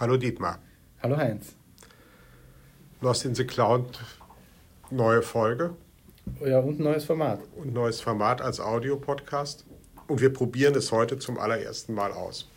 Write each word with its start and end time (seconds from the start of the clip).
Hallo 0.00 0.16
Dietmar. 0.16 0.60
Hallo 1.02 1.16
Heinz. 1.16 1.56
Lost 3.00 3.24
in 3.24 3.34
the 3.34 3.44
Cloud, 3.44 3.98
neue 4.92 5.22
Folge. 5.22 5.74
Ja, 6.46 6.60
und 6.60 6.78
neues 6.78 7.04
Format. 7.04 7.40
Und 7.56 7.74
neues 7.74 8.00
Format 8.00 8.40
als 8.40 8.60
Audiopodcast. 8.60 9.66
Und 10.06 10.20
wir 10.20 10.32
probieren 10.32 10.76
es 10.76 10.92
heute 10.92 11.18
zum 11.18 11.36
allerersten 11.36 11.94
Mal 11.94 12.12
aus. 12.12 12.48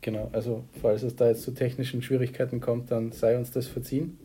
Genau, 0.00 0.30
also 0.32 0.64
falls 0.80 1.02
es 1.02 1.14
da 1.14 1.28
jetzt 1.28 1.42
zu 1.42 1.50
technischen 1.50 2.00
Schwierigkeiten 2.00 2.62
kommt, 2.62 2.90
dann 2.90 3.12
sei 3.12 3.36
uns 3.36 3.50
das 3.50 3.66
verziehen. 3.66 4.18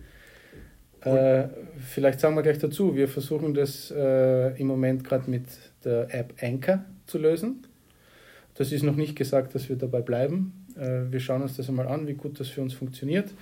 Äh, 1.01 1.49
vielleicht 1.79 2.21
sagen 2.21 2.35
wir 2.35 2.43
gleich 2.43 2.59
dazu, 2.59 2.95
wir 2.95 3.09
versuchen 3.09 3.55
das 3.55 3.91
äh, 3.91 4.57
im 4.57 4.67
Moment 4.67 5.03
gerade 5.03 5.29
mit 5.29 5.47
der 5.83 6.15
App 6.15 6.33
Anchor 6.41 6.85
zu 7.07 7.17
lösen. 7.17 7.67
Das 8.55 8.71
ist 8.71 8.83
noch 8.83 8.95
nicht 8.95 9.17
gesagt, 9.17 9.53
dass 9.53 9.67
wir 9.67 9.75
dabei 9.75 10.01
bleiben. 10.01 10.63
Äh, 10.79 11.11
wir 11.11 11.19
schauen 11.19 11.41
uns 11.41 11.57
das 11.57 11.69
einmal 11.69 11.87
an, 11.87 12.07
wie 12.07 12.13
gut 12.13 12.39
das 12.39 12.49
für 12.49 12.61
uns 12.61 12.73
funktioniert. 12.73 13.33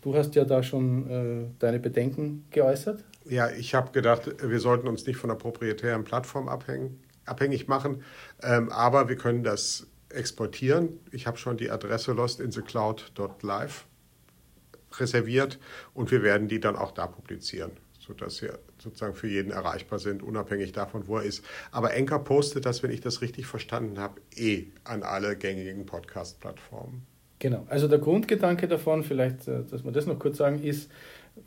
Du 0.00 0.14
hast 0.14 0.34
ja 0.34 0.44
da 0.44 0.62
schon 0.62 1.10
äh, 1.10 1.44
deine 1.58 1.78
Bedenken 1.78 2.44
geäußert. 2.50 3.04
Ja, 3.28 3.50
ich 3.50 3.74
habe 3.74 3.92
gedacht, 3.92 4.30
wir 4.42 4.60
sollten 4.60 4.86
uns 4.88 5.06
nicht 5.06 5.16
von 5.16 5.28
der 5.28 5.36
proprietären 5.36 6.04
Plattform 6.04 6.48
abhängen, 6.48 7.00
abhängig 7.24 7.68
machen, 7.68 8.02
ähm, 8.42 8.70
aber 8.70 9.08
wir 9.08 9.16
können 9.16 9.42
das 9.42 9.86
exportieren. 10.08 11.00
Ich 11.10 11.26
habe 11.26 11.36
schon 11.36 11.56
die 11.56 11.70
Adresse 11.70 12.12
lostinthecloud.live 12.12 13.86
reserviert 14.98 15.58
und 15.94 16.10
wir 16.10 16.22
werden 16.22 16.48
die 16.48 16.60
dann 16.60 16.76
auch 16.76 16.92
da 16.92 17.06
publizieren, 17.06 17.72
sodass 17.98 18.36
sie 18.36 18.48
sozusagen 18.82 19.14
für 19.14 19.28
jeden 19.28 19.50
erreichbar 19.50 19.98
sind, 19.98 20.22
unabhängig 20.22 20.72
davon, 20.72 21.06
wo 21.06 21.18
er 21.18 21.24
ist. 21.24 21.44
Aber 21.70 21.94
Enker 21.94 22.18
postet 22.18 22.66
das, 22.66 22.82
wenn 22.82 22.90
ich 22.90 23.00
das 23.00 23.22
richtig 23.22 23.46
verstanden 23.46 23.98
habe, 23.98 24.20
eh 24.36 24.66
an 24.84 25.02
alle 25.02 25.36
gängigen 25.36 25.86
Podcast-Plattformen. 25.86 27.06
Genau, 27.40 27.66
also 27.68 27.86
der 27.86 27.98
Grundgedanke 27.98 28.66
davon, 28.66 29.04
vielleicht, 29.04 29.46
äh, 29.46 29.64
dass 29.70 29.84
wir 29.84 29.92
das 29.92 30.06
noch 30.06 30.18
kurz 30.18 30.38
sagen, 30.38 30.62
ist, 30.62 30.90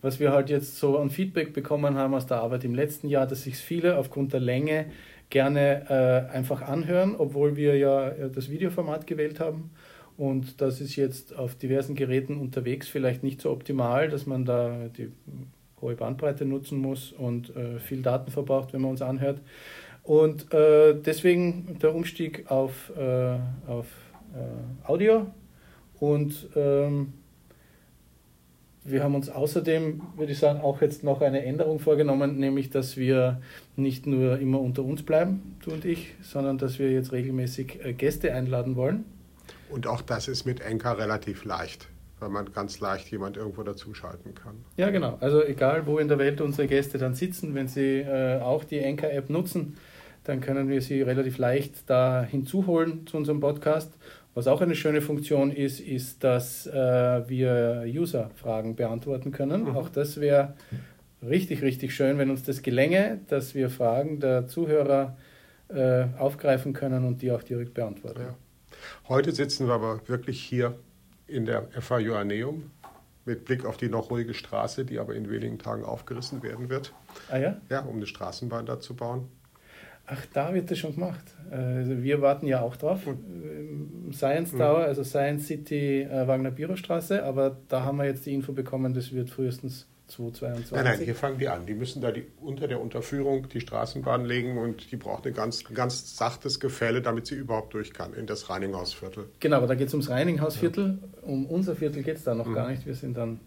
was 0.01 0.19
wir 0.19 0.31
halt 0.31 0.49
jetzt 0.49 0.77
so 0.77 0.97
an 0.97 1.09
Feedback 1.09 1.53
bekommen 1.53 1.95
haben 1.95 2.13
aus 2.13 2.25
der 2.25 2.37
Arbeit 2.37 2.63
im 2.63 2.73
letzten 2.73 3.09
Jahr, 3.09 3.27
dass 3.27 3.43
sich 3.43 3.57
viele 3.57 3.97
aufgrund 3.97 4.31
der 4.31 4.39
Länge 4.39 4.85
gerne 5.29 5.85
äh, 5.89 6.33
einfach 6.33 6.61
anhören, 6.61 7.15
obwohl 7.17 7.55
wir 7.55 7.77
ja 7.77 8.09
äh, 8.09 8.29
das 8.29 8.49
Videoformat 8.49 9.07
gewählt 9.07 9.39
haben. 9.39 9.71
Und 10.17 10.61
das 10.61 10.81
ist 10.81 10.95
jetzt 10.95 11.35
auf 11.35 11.55
diversen 11.55 11.95
Geräten 11.95 12.37
unterwegs 12.37 12.87
vielleicht 12.87 13.23
nicht 13.23 13.41
so 13.41 13.49
optimal, 13.49 14.09
dass 14.09 14.25
man 14.25 14.45
da 14.45 14.89
die 14.89 15.11
hohe 15.81 15.95
Bandbreite 15.95 16.45
nutzen 16.45 16.79
muss 16.79 17.11
und 17.11 17.55
äh, 17.55 17.79
viel 17.79 18.01
Daten 18.01 18.31
verbraucht, 18.31 18.73
wenn 18.73 18.81
man 18.81 18.91
uns 18.91 19.01
anhört. 19.01 19.41
Und 20.03 20.51
äh, 20.53 20.95
deswegen 20.95 21.77
der 21.81 21.93
Umstieg 21.93 22.49
auf, 22.49 22.91
äh, 22.97 23.37
auf 23.67 23.87
äh, 24.33 24.87
Audio. 24.87 25.27
Und 25.99 26.49
ähm, 26.55 27.13
wir 28.83 29.03
haben 29.03 29.13
uns 29.13 29.29
außerdem, 29.29 30.01
würde 30.15 30.31
ich 30.31 30.39
sagen, 30.39 30.61
auch 30.61 30.81
jetzt 30.81 31.03
noch 31.03 31.21
eine 31.21 31.45
Änderung 31.45 31.79
vorgenommen, 31.79 32.39
nämlich 32.39 32.71
dass 32.71 32.97
wir 32.97 33.39
nicht 33.75 34.07
nur 34.07 34.39
immer 34.39 34.59
unter 34.59 34.83
uns 34.83 35.03
bleiben, 35.03 35.55
du 35.63 35.71
und 35.71 35.85
ich, 35.85 36.15
sondern 36.23 36.57
dass 36.57 36.79
wir 36.79 36.91
jetzt 36.91 37.11
regelmäßig 37.11 37.85
äh, 37.85 37.93
Gäste 37.93 38.33
einladen 38.33 38.75
wollen. 38.75 39.05
Und 39.69 39.85
auch 39.85 40.01
das 40.01 40.27
ist 40.27 40.45
mit 40.45 40.61
Enka 40.61 40.93
relativ 40.93 41.45
leicht, 41.45 41.87
weil 42.21 42.29
man 42.29 42.51
ganz 42.53 42.79
leicht 42.79 43.09
jemand 43.09 43.35
irgendwo 43.35 43.63
dazuschalten 43.63 44.35
kann. 44.35 44.63
Ja, 44.77 44.91
genau. 44.91 45.17
Also 45.19 45.43
egal, 45.43 45.87
wo 45.87 45.97
in 45.97 46.07
der 46.07 46.19
Welt 46.19 46.39
unsere 46.39 46.67
Gäste 46.67 46.99
dann 46.99 47.15
sitzen, 47.15 47.55
wenn 47.55 47.67
sie 47.67 47.99
äh, 47.99 48.39
auch 48.39 48.63
die 48.63 48.77
Enka-App 48.77 49.29
nutzen, 49.29 49.75
dann 50.23 50.39
können 50.39 50.69
wir 50.69 50.81
sie 50.81 51.01
relativ 51.01 51.39
leicht 51.39 51.89
da 51.89 52.23
hinzuholen 52.23 53.07
zu 53.07 53.17
unserem 53.17 53.39
Podcast. 53.39 53.91
Was 54.35 54.47
auch 54.47 54.61
eine 54.61 54.75
schöne 54.75 55.01
Funktion 55.01 55.51
ist, 55.51 55.79
ist, 55.79 56.23
dass 56.23 56.67
äh, 56.67 56.73
wir 57.27 57.85
User-Fragen 57.87 58.75
beantworten 58.75 59.31
können. 59.31 59.63
Mhm. 59.63 59.75
Auch 59.75 59.89
das 59.89 60.21
wäre 60.21 60.53
richtig, 61.27 61.63
richtig 61.63 61.93
schön, 61.93 62.19
wenn 62.19 62.29
uns 62.29 62.43
das 62.43 62.61
gelänge, 62.61 63.19
dass 63.29 63.55
wir 63.55 63.71
Fragen 63.71 64.19
der 64.19 64.45
Zuhörer 64.47 65.17
äh, 65.69 66.05
aufgreifen 66.19 66.73
können 66.73 67.03
und 67.03 67.23
die 67.23 67.31
auch 67.31 67.43
direkt 67.43 67.73
beantworten. 67.73 68.21
Ja. 68.21 68.35
Heute 69.09 69.31
sitzen 69.31 69.67
wir 69.67 69.73
aber 69.73 70.07
wirklich 70.07 70.39
hier 70.39 70.75
in 71.31 71.45
der 71.45 71.67
FA 71.79 71.99
Joanneum 71.99 72.71
mit 73.25 73.45
Blick 73.45 73.65
auf 73.65 73.77
die 73.77 73.89
noch 73.89 74.09
ruhige 74.09 74.33
Straße, 74.33 74.85
die 74.85 74.99
aber 74.99 75.15
in 75.15 75.29
wenigen 75.29 75.59
Tagen 75.59 75.85
aufgerissen 75.85 76.43
werden 76.43 76.69
wird. 76.69 76.93
Ah 77.29 77.37
ja? 77.37 77.57
Ja, 77.69 77.81
um 77.81 77.97
eine 77.97 78.07
Straßenbahn 78.07 78.65
da 78.65 78.79
zu 78.79 78.95
bauen. 78.95 79.27
Ach, 80.07 80.25
da 80.33 80.53
wird 80.53 80.71
das 80.71 80.79
schon 80.79 80.95
gemacht. 80.95 81.23
Also 81.49 82.01
wir 82.01 82.21
warten 82.21 82.47
ja 82.47 82.61
auch 82.61 82.75
drauf. 82.75 83.05
Mhm. 83.05 84.11
Science 84.11 84.51
Tower, 84.51 84.79
also 84.79 85.03
Science 85.03 85.47
City 85.47 86.01
äh, 86.01 86.27
Wagner 86.27 86.51
Bürostraße, 86.51 87.23
aber 87.23 87.57
da 87.69 87.83
haben 87.83 87.97
wir 87.97 88.05
jetzt 88.05 88.25
die 88.25 88.33
Info 88.33 88.51
bekommen, 88.51 88.93
das 88.93 89.13
wird 89.13 89.29
frühestens 89.29 89.87
2022. 90.11 90.71
Nein, 90.71 90.83
nein, 90.83 90.99
hier 90.99 91.15
fangen 91.15 91.37
die 91.37 91.47
an. 91.47 91.65
Die 91.65 91.73
müssen 91.73 92.01
da 92.01 92.11
die, 92.11 92.25
unter 92.41 92.67
der 92.67 92.81
Unterführung 92.81 93.47
die 93.49 93.61
Straßenbahn 93.61 94.25
legen 94.25 94.57
und 94.57 94.91
die 94.91 94.97
braucht 94.97 95.25
ein 95.25 95.33
ganz, 95.33 95.63
ganz 95.73 96.17
sachtes 96.17 96.59
Gefälle, 96.59 97.01
damit 97.01 97.27
sie 97.27 97.35
überhaupt 97.35 97.73
durch 97.73 97.93
kann 97.93 98.13
in 98.13 98.27
das 98.27 98.49
Reininghausviertel. 98.49 99.25
Genau, 99.39 99.57
aber 99.57 99.67
da 99.67 99.75
geht 99.75 99.87
es 99.87 99.93
ums 99.93 100.09
Reininghausviertel. 100.09 100.99
Ja. 101.01 101.27
Um 101.27 101.45
unser 101.45 101.75
Viertel 101.75 102.03
geht 102.03 102.17
es 102.17 102.23
da 102.23 102.35
noch 102.35 102.47
mhm. 102.47 102.53
gar 102.53 102.69
nicht. 102.69 102.85
Wir 102.85 102.95
sind 102.95 103.17
dann 103.17 103.39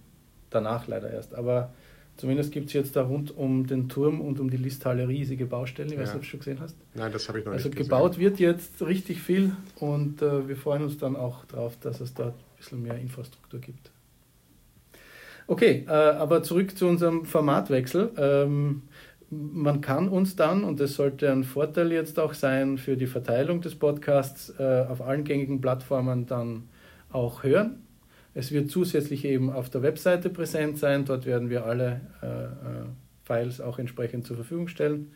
danach 0.50 0.86
leider 0.86 1.10
erst. 1.10 1.34
Aber 1.34 1.72
zumindest 2.16 2.52
gibt 2.52 2.68
es 2.68 2.72
jetzt 2.72 2.96
da 2.96 3.02
rund 3.02 3.36
um 3.36 3.66
den 3.66 3.88
Turm 3.88 4.20
und 4.20 4.40
um 4.40 4.50
die 4.50 4.56
Listhalle 4.56 5.08
riesige 5.08 5.46
Baustellen. 5.46 5.92
Ich 5.92 5.98
weiß 5.98 6.08
nicht, 6.08 6.16
ob 6.16 6.22
du 6.22 6.28
schon 6.28 6.40
gesehen 6.40 6.60
hast. 6.60 6.76
Nein, 6.94 7.12
das 7.12 7.28
habe 7.28 7.40
ich 7.40 7.44
noch 7.44 7.52
also 7.52 7.68
nicht 7.68 7.76
gesehen. 7.76 7.92
Also 7.92 8.04
gebaut 8.04 8.18
wird 8.18 8.38
jetzt 8.38 8.80
richtig 8.82 9.20
viel 9.20 9.52
und 9.76 10.22
äh, 10.22 10.48
wir 10.48 10.56
freuen 10.56 10.82
uns 10.82 10.98
dann 10.98 11.16
auch 11.16 11.44
darauf, 11.46 11.78
dass 11.80 12.00
es 12.00 12.14
dort 12.14 12.34
ein 12.34 12.56
bisschen 12.56 12.82
mehr 12.82 12.98
Infrastruktur 12.98 13.60
gibt. 13.60 13.90
Okay, 15.46 15.84
äh, 15.86 15.90
aber 15.90 16.42
zurück 16.42 16.76
zu 16.76 16.86
unserem 16.86 17.24
Formatwechsel. 17.24 18.12
Ähm, 18.16 18.82
man 19.30 19.80
kann 19.80 20.08
uns 20.08 20.36
dann, 20.36 20.64
und 20.64 20.80
das 20.80 20.94
sollte 20.94 21.30
ein 21.30 21.44
Vorteil 21.44 21.92
jetzt 21.92 22.18
auch 22.18 22.34
sein 22.34 22.78
für 22.78 22.96
die 22.96 23.06
Verteilung 23.06 23.60
des 23.60 23.74
Podcasts, 23.74 24.54
äh, 24.58 24.84
auf 24.88 25.02
allen 25.02 25.24
gängigen 25.24 25.60
Plattformen 25.60 26.26
dann 26.26 26.68
auch 27.10 27.42
hören. 27.42 27.82
Es 28.32 28.52
wird 28.52 28.70
zusätzlich 28.70 29.24
eben 29.24 29.50
auf 29.50 29.70
der 29.70 29.82
Webseite 29.82 30.30
präsent 30.30 30.78
sein. 30.78 31.04
Dort 31.04 31.24
werden 31.26 31.50
wir 31.50 31.64
alle 31.66 32.00
äh, 32.22 32.26
äh 32.26 32.84
Files 33.24 33.60
auch 33.60 33.78
entsprechend 33.78 34.26
zur 34.26 34.36
Verfügung 34.36 34.68
stellen. 34.68 35.12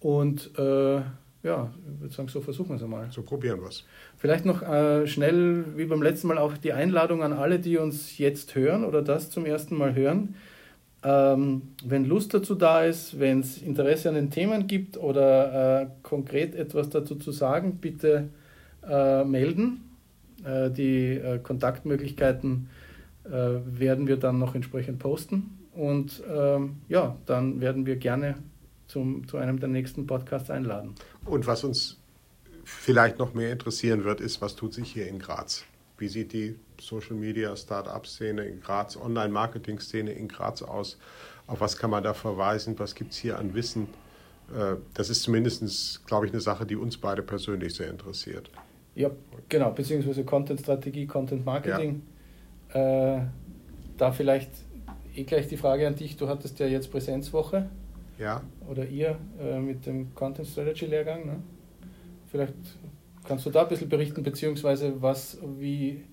Und 0.00 0.58
äh, 0.58 1.00
ja, 1.46 1.72
ich 1.94 2.00
würde 2.00 2.14
sagen, 2.14 2.28
so 2.28 2.40
versuchen 2.40 2.70
wir 2.70 2.76
es 2.76 2.82
einmal. 2.82 3.08
So 3.10 3.22
probieren 3.22 3.60
wir 3.60 3.68
es. 3.68 3.84
Vielleicht 4.18 4.44
noch 4.44 4.62
äh, 4.62 5.06
schnell, 5.06 5.64
wie 5.76 5.84
beim 5.84 6.02
letzten 6.02 6.26
Mal, 6.26 6.38
auch 6.38 6.56
die 6.58 6.72
Einladung 6.72 7.22
an 7.22 7.32
alle, 7.32 7.60
die 7.60 7.78
uns 7.78 8.18
jetzt 8.18 8.54
hören 8.56 8.84
oder 8.84 9.00
das 9.00 9.30
zum 9.30 9.46
ersten 9.46 9.76
Mal 9.76 9.94
hören. 9.94 10.34
Ähm, 11.04 11.62
wenn 11.84 12.04
Lust 12.04 12.34
dazu 12.34 12.56
da 12.56 12.82
ist, 12.82 13.20
wenn 13.20 13.40
es 13.40 13.62
Interesse 13.62 14.08
an 14.08 14.16
den 14.16 14.30
Themen 14.30 14.66
gibt 14.66 14.98
oder 14.98 15.82
äh, 15.82 15.86
konkret 16.02 16.56
etwas 16.56 16.90
dazu 16.90 17.14
zu 17.14 17.30
sagen, 17.30 17.78
bitte 17.80 18.28
äh, 18.88 19.24
melden. 19.24 19.84
Äh, 20.44 20.70
die 20.70 21.12
äh, 21.12 21.38
Kontaktmöglichkeiten 21.38 22.68
äh, 23.24 23.30
werden 23.30 24.08
wir 24.08 24.16
dann 24.16 24.40
noch 24.40 24.56
entsprechend 24.56 24.98
posten. 24.98 25.58
Und 25.74 26.24
ähm, 26.28 26.78
ja, 26.88 27.16
dann 27.26 27.60
werden 27.60 27.86
wir 27.86 27.96
gerne 27.96 28.34
zum, 28.86 29.26
zu 29.28 29.36
einem 29.36 29.60
der 29.60 29.68
nächsten 29.68 30.06
Podcasts 30.06 30.50
einladen. 30.50 30.94
Und 31.24 31.46
was 31.46 31.64
uns 31.64 31.98
vielleicht 32.64 33.18
noch 33.18 33.34
mehr 33.34 33.52
interessieren 33.52 34.04
wird, 34.04 34.20
ist, 34.20 34.40
was 34.40 34.56
tut 34.56 34.74
sich 34.74 34.92
hier 34.92 35.08
in 35.08 35.18
Graz? 35.18 35.64
Wie 35.98 36.08
sieht 36.08 36.32
die 36.32 36.56
Social 36.80 37.16
Media 37.16 37.56
Startup-Szene 37.56 38.44
in 38.44 38.60
Graz, 38.60 38.96
Online-Marketing-Szene 38.96 40.12
in 40.12 40.28
Graz 40.28 40.62
aus? 40.62 40.98
Auf 41.46 41.60
was 41.60 41.76
kann 41.78 41.90
man 41.90 42.02
da 42.02 42.12
verweisen? 42.12 42.78
Was 42.78 42.94
gibt 42.94 43.12
es 43.12 43.18
hier 43.18 43.38
an 43.38 43.54
Wissen? 43.54 43.88
Äh, 44.54 44.76
das 44.94 45.10
ist 45.10 45.22
zumindest, 45.22 46.06
glaube 46.06 46.26
ich, 46.26 46.32
eine 46.32 46.40
Sache, 46.40 46.66
die 46.66 46.76
uns 46.76 46.96
beide 46.96 47.22
persönlich 47.22 47.74
sehr 47.74 47.88
interessiert. 47.88 48.50
Ja, 48.94 49.10
genau, 49.48 49.70
beziehungsweise 49.70 50.24
Content-Strategie, 50.24 51.06
Content-Marketing. 51.06 52.02
Ja. 52.74 53.16
Äh, 53.16 53.26
da 53.96 54.12
vielleicht 54.12 54.50
eh 55.14 55.24
gleich 55.24 55.48
die 55.48 55.56
Frage 55.56 55.86
an 55.86 55.94
dich. 55.94 56.16
Du 56.16 56.28
hattest 56.28 56.58
ja 56.58 56.66
jetzt 56.66 56.90
Präsenzwoche. 56.90 57.70
Ja. 58.18 58.42
Oder 58.68 58.86
ihr 58.86 59.18
äh, 59.40 59.58
mit 59.58 59.86
dem 59.86 60.14
Content 60.14 60.48
Strategy 60.48 60.86
Lehrgang. 60.86 61.26
Ne? 61.26 61.42
Vielleicht 62.26 62.54
kannst 63.24 63.46
du 63.46 63.50
da 63.50 63.62
ein 63.62 63.68
bisschen 63.68 63.88
berichten, 63.88 64.22
beziehungsweise 64.22 65.00
was, 65.02 65.38
wie 65.58 66.04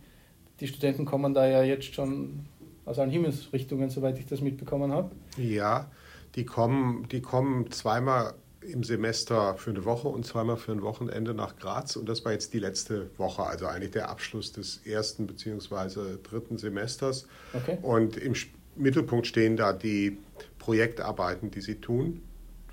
die 0.59 0.67
Studenten 0.67 1.05
kommen 1.05 1.33
da 1.33 1.47
ja 1.47 1.63
jetzt 1.63 1.94
schon 1.94 2.45
aus 2.85 3.00
allen 3.00 3.09
Himmelsrichtungen, 3.09 3.89
soweit 3.89 4.19
ich 4.19 4.25
das 4.25 4.41
mitbekommen 4.41 4.91
habe. 4.91 5.11
Ja, 5.38 5.89
die 6.35 6.45
kommen, 6.45 7.07
die 7.09 7.21
kommen 7.21 7.71
zweimal 7.71 8.33
im 8.61 8.83
Semester 8.83 9.55
für 9.57 9.71
eine 9.71 9.85
Woche 9.85 10.07
und 10.07 10.25
zweimal 10.25 10.57
für 10.57 10.71
ein 10.71 10.81
Wochenende 10.81 11.33
nach 11.33 11.57
Graz. 11.57 11.95
Und 11.95 12.07
das 12.07 12.23
war 12.23 12.31
jetzt 12.31 12.53
die 12.53 12.59
letzte 12.59 13.09
Woche, 13.17 13.44
also 13.44 13.67
eigentlich 13.67 13.91
der 13.91 14.09
Abschluss 14.09 14.51
des 14.51 14.81
ersten 14.85 15.27
bzw. 15.27 16.17
dritten 16.23 16.57
Semesters. 16.57 17.27
Okay. 17.53 17.77
Und 17.81 18.17
im 18.17 18.35
Mittelpunkt 18.75 19.28
stehen 19.28 19.58
da 19.58 19.74
die 19.74 20.18
Projektarbeiten, 20.60 21.52
die 21.52 21.62
sie 21.62 21.75
tun. 21.75 22.22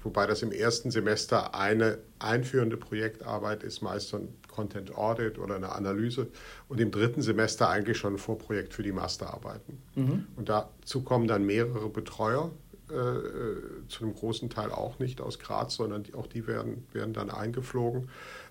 Wobei 0.03 0.27
das 0.27 0.43
im 0.43 0.51
ersten 0.51 0.91
Semester 0.91 1.55
eine 1.55 1.99
einführende 2.19 2.79
Projektarbeit 2.79 3.63
ist, 3.63 3.83
meist 3.83 4.09
so 4.09 4.17
ein 4.17 4.29
Content 4.49 4.97
Audit 4.97 5.39
oder 5.39 5.57
eine 5.57 5.73
Analyse 5.73 6.29
und 6.69 6.81
im 6.81 6.91
dritten 6.91 7.21
Semester 7.21 7.69
eigentlich 7.69 7.99
schon 7.99 8.15
ein 8.15 8.19
Vorprojekt 8.19 8.73
für 8.73 8.83
die 8.83 8.93
Masterarbeiten. 8.93 9.83
Mhm. 9.95 10.27
Und 10.37 10.49
dazu 10.49 11.03
kommen 11.03 11.29
dann 11.29 11.45
mehrere 11.45 11.91
Betreuer, 11.91 12.51
äh, 12.91 12.95
äh, 12.95 13.87
zu 13.89 14.05
einem 14.05 14.15
großen 14.15 14.51
Teil 14.51 14.71
auch 14.71 14.99
nicht 14.99 15.21
aus 15.21 15.39
Graz, 15.39 15.75
sondern 15.75 16.03
die, 16.03 16.15
auch 16.15 16.27
die 16.27 16.47
werden, 16.47 16.87
werden 16.93 17.13
dann 17.13 17.31
eingeflogen. 17.31 18.09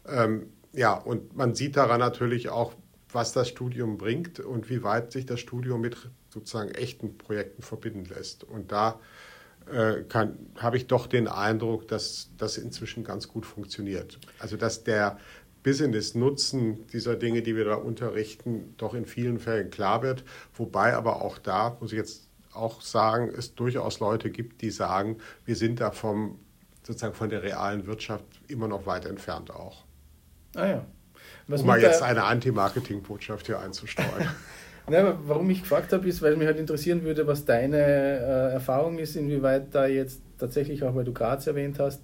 Ähm, 0.07 0.47
ja, 0.71 0.93
und 0.93 1.35
man 1.35 1.55
sieht 1.55 1.75
daran 1.75 1.99
natürlich 1.99 2.49
auch, 2.49 2.73
was 3.11 3.33
das 3.33 3.49
Studium 3.49 3.97
bringt 3.97 4.39
und 4.39 4.69
wie 4.69 4.83
weit 4.83 5.11
sich 5.11 5.25
das 5.25 5.39
Studium 5.39 5.81
mit 5.81 5.97
sozusagen 6.33 6.71
echten 6.71 7.17
Projekten 7.17 7.61
verbinden 7.61 8.05
lässt. 8.05 8.43
Und 8.43 8.71
da 8.71 8.99
äh, 9.71 10.03
habe 10.57 10.77
ich 10.77 10.87
doch 10.87 11.07
den 11.07 11.27
Eindruck, 11.27 11.87
dass 11.87 12.29
das 12.37 12.57
inzwischen 12.57 13.03
ganz 13.03 13.27
gut 13.27 13.45
funktioniert. 13.45 14.19
Also 14.39 14.57
dass 14.57 14.83
der 14.83 15.19
Business-Nutzen 15.63 16.87
dieser 16.87 17.15
Dinge, 17.15 17.41
die 17.41 17.55
wir 17.55 17.65
da 17.65 17.75
unterrichten, 17.75 18.73
doch 18.77 18.93
in 18.93 19.05
vielen 19.05 19.39
Fällen 19.39 19.69
klar 19.69 20.01
wird. 20.01 20.23
Wobei 20.53 20.95
aber 20.95 21.21
auch 21.21 21.37
da, 21.37 21.77
muss 21.79 21.91
ich 21.91 21.97
jetzt 21.97 22.27
auch 22.53 22.81
sagen, 22.81 23.31
es 23.35 23.55
durchaus 23.55 23.99
Leute 23.99 24.29
gibt, 24.29 24.61
die 24.61 24.71
sagen, 24.71 25.17
wir 25.45 25.55
sind 25.55 25.79
da 25.79 25.91
vom, 25.91 26.39
sozusagen 26.83 27.13
von 27.13 27.29
der 27.29 27.43
realen 27.43 27.85
Wirtschaft 27.85 28.25
immer 28.47 28.67
noch 28.67 28.85
weit 28.85 29.05
entfernt 29.05 29.51
auch. 29.51 29.83
Ah 30.55 30.67
ja. 30.67 30.85
Was 31.47 31.61
um 31.61 31.67
mal 31.67 31.81
jetzt 31.81 32.01
eine 32.01 32.23
Anti-Marketing-Botschaft 32.23 33.47
hier 33.47 33.59
einzustreuen. 33.59 34.29
Na, 34.89 35.17
warum 35.25 35.49
ich 35.49 35.61
gefragt 35.61 35.93
habe, 35.93 36.07
ist, 36.07 36.21
weil 36.21 36.35
mich 36.35 36.47
halt 36.47 36.59
interessieren 36.59 37.03
würde, 37.03 37.27
was 37.27 37.45
deine 37.45 37.77
äh, 37.77 38.53
Erfahrung 38.53 38.99
ist, 38.99 39.15
inwieweit 39.15 39.73
da 39.73 39.87
jetzt 39.87 40.21
tatsächlich, 40.37 40.83
auch 40.83 40.95
weil 40.95 41.05
du 41.05 41.13
Graz 41.13 41.47
erwähnt 41.47 41.79
hast, 41.79 42.03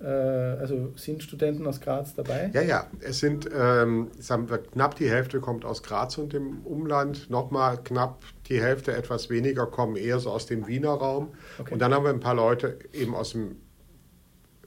äh, 0.00 0.04
also 0.04 0.92
sind 0.96 1.22
Studenten 1.22 1.66
aus 1.66 1.80
Graz 1.80 2.14
dabei? 2.14 2.50
Ja, 2.52 2.62
ja, 2.62 2.86
es 3.00 3.18
sind 3.18 3.48
ähm, 3.54 4.10
sagen 4.18 4.48
wir, 4.48 4.58
knapp 4.58 4.94
die 4.96 5.10
Hälfte 5.10 5.40
kommt 5.40 5.64
aus 5.64 5.82
Graz 5.82 6.18
und 6.18 6.32
dem 6.32 6.60
Umland, 6.64 7.30
nochmal 7.30 7.82
knapp 7.82 8.22
die 8.48 8.60
Hälfte, 8.60 8.94
etwas 8.94 9.30
weniger 9.30 9.66
kommen 9.66 9.96
eher 9.96 10.18
so 10.18 10.30
aus 10.30 10.46
dem 10.46 10.66
Wiener 10.66 10.90
Raum. 10.90 11.34
Okay. 11.58 11.72
Und 11.72 11.80
dann 11.80 11.92
haben 11.92 12.04
wir 12.04 12.10
ein 12.10 12.20
paar 12.20 12.34
Leute 12.34 12.78
eben 12.92 13.14
aus 13.14 13.32
dem 13.32 13.56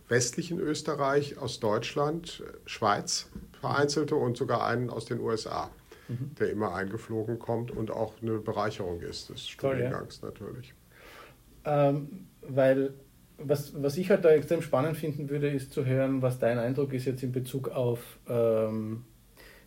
westlichen 0.09 0.59
Österreich, 0.59 1.37
aus 1.37 1.61
Deutschland, 1.61 2.43
Schweiz 2.65 3.29
vereinzelte 3.61 4.15
und 4.15 4.35
sogar 4.35 4.65
einen 4.65 4.89
aus 4.89 5.05
den 5.05 5.21
USA 5.21 5.69
mhm. 6.11 6.35
der 6.39 6.51
immer 6.51 6.73
eingeflogen 6.75 7.39
kommt 7.39 7.71
und 7.71 7.91
auch 7.91 8.13
eine 8.21 8.39
Bereicherung 8.39 9.01
ist 9.01 9.29
des 9.29 9.47
Studiengangs 9.47 10.19
ja. 10.21 10.27
natürlich. 10.27 10.73
Ähm, 11.65 12.27
weil 12.41 12.93
was, 13.37 13.81
was 13.81 13.97
ich 13.97 14.09
halt 14.09 14.25
da 14.25 14.29
extrem 14.29 14.61
spannend 14.61 14.97
finden 14.97 15.29
würde, 15.29 15.49
ist 15.49 15.71
zu 15.71 15.85
hören, 15.85 16.21
was 16.21 16.39
dein 16.39 16.59
Eindruck 16.59 16.93
ist 16.93 17.05
jetzt 17.05 17.23
in 17.23 17.31
Bezug 17.31 17.69
auf, 17.69 18.19
ähm, 18.27 19.03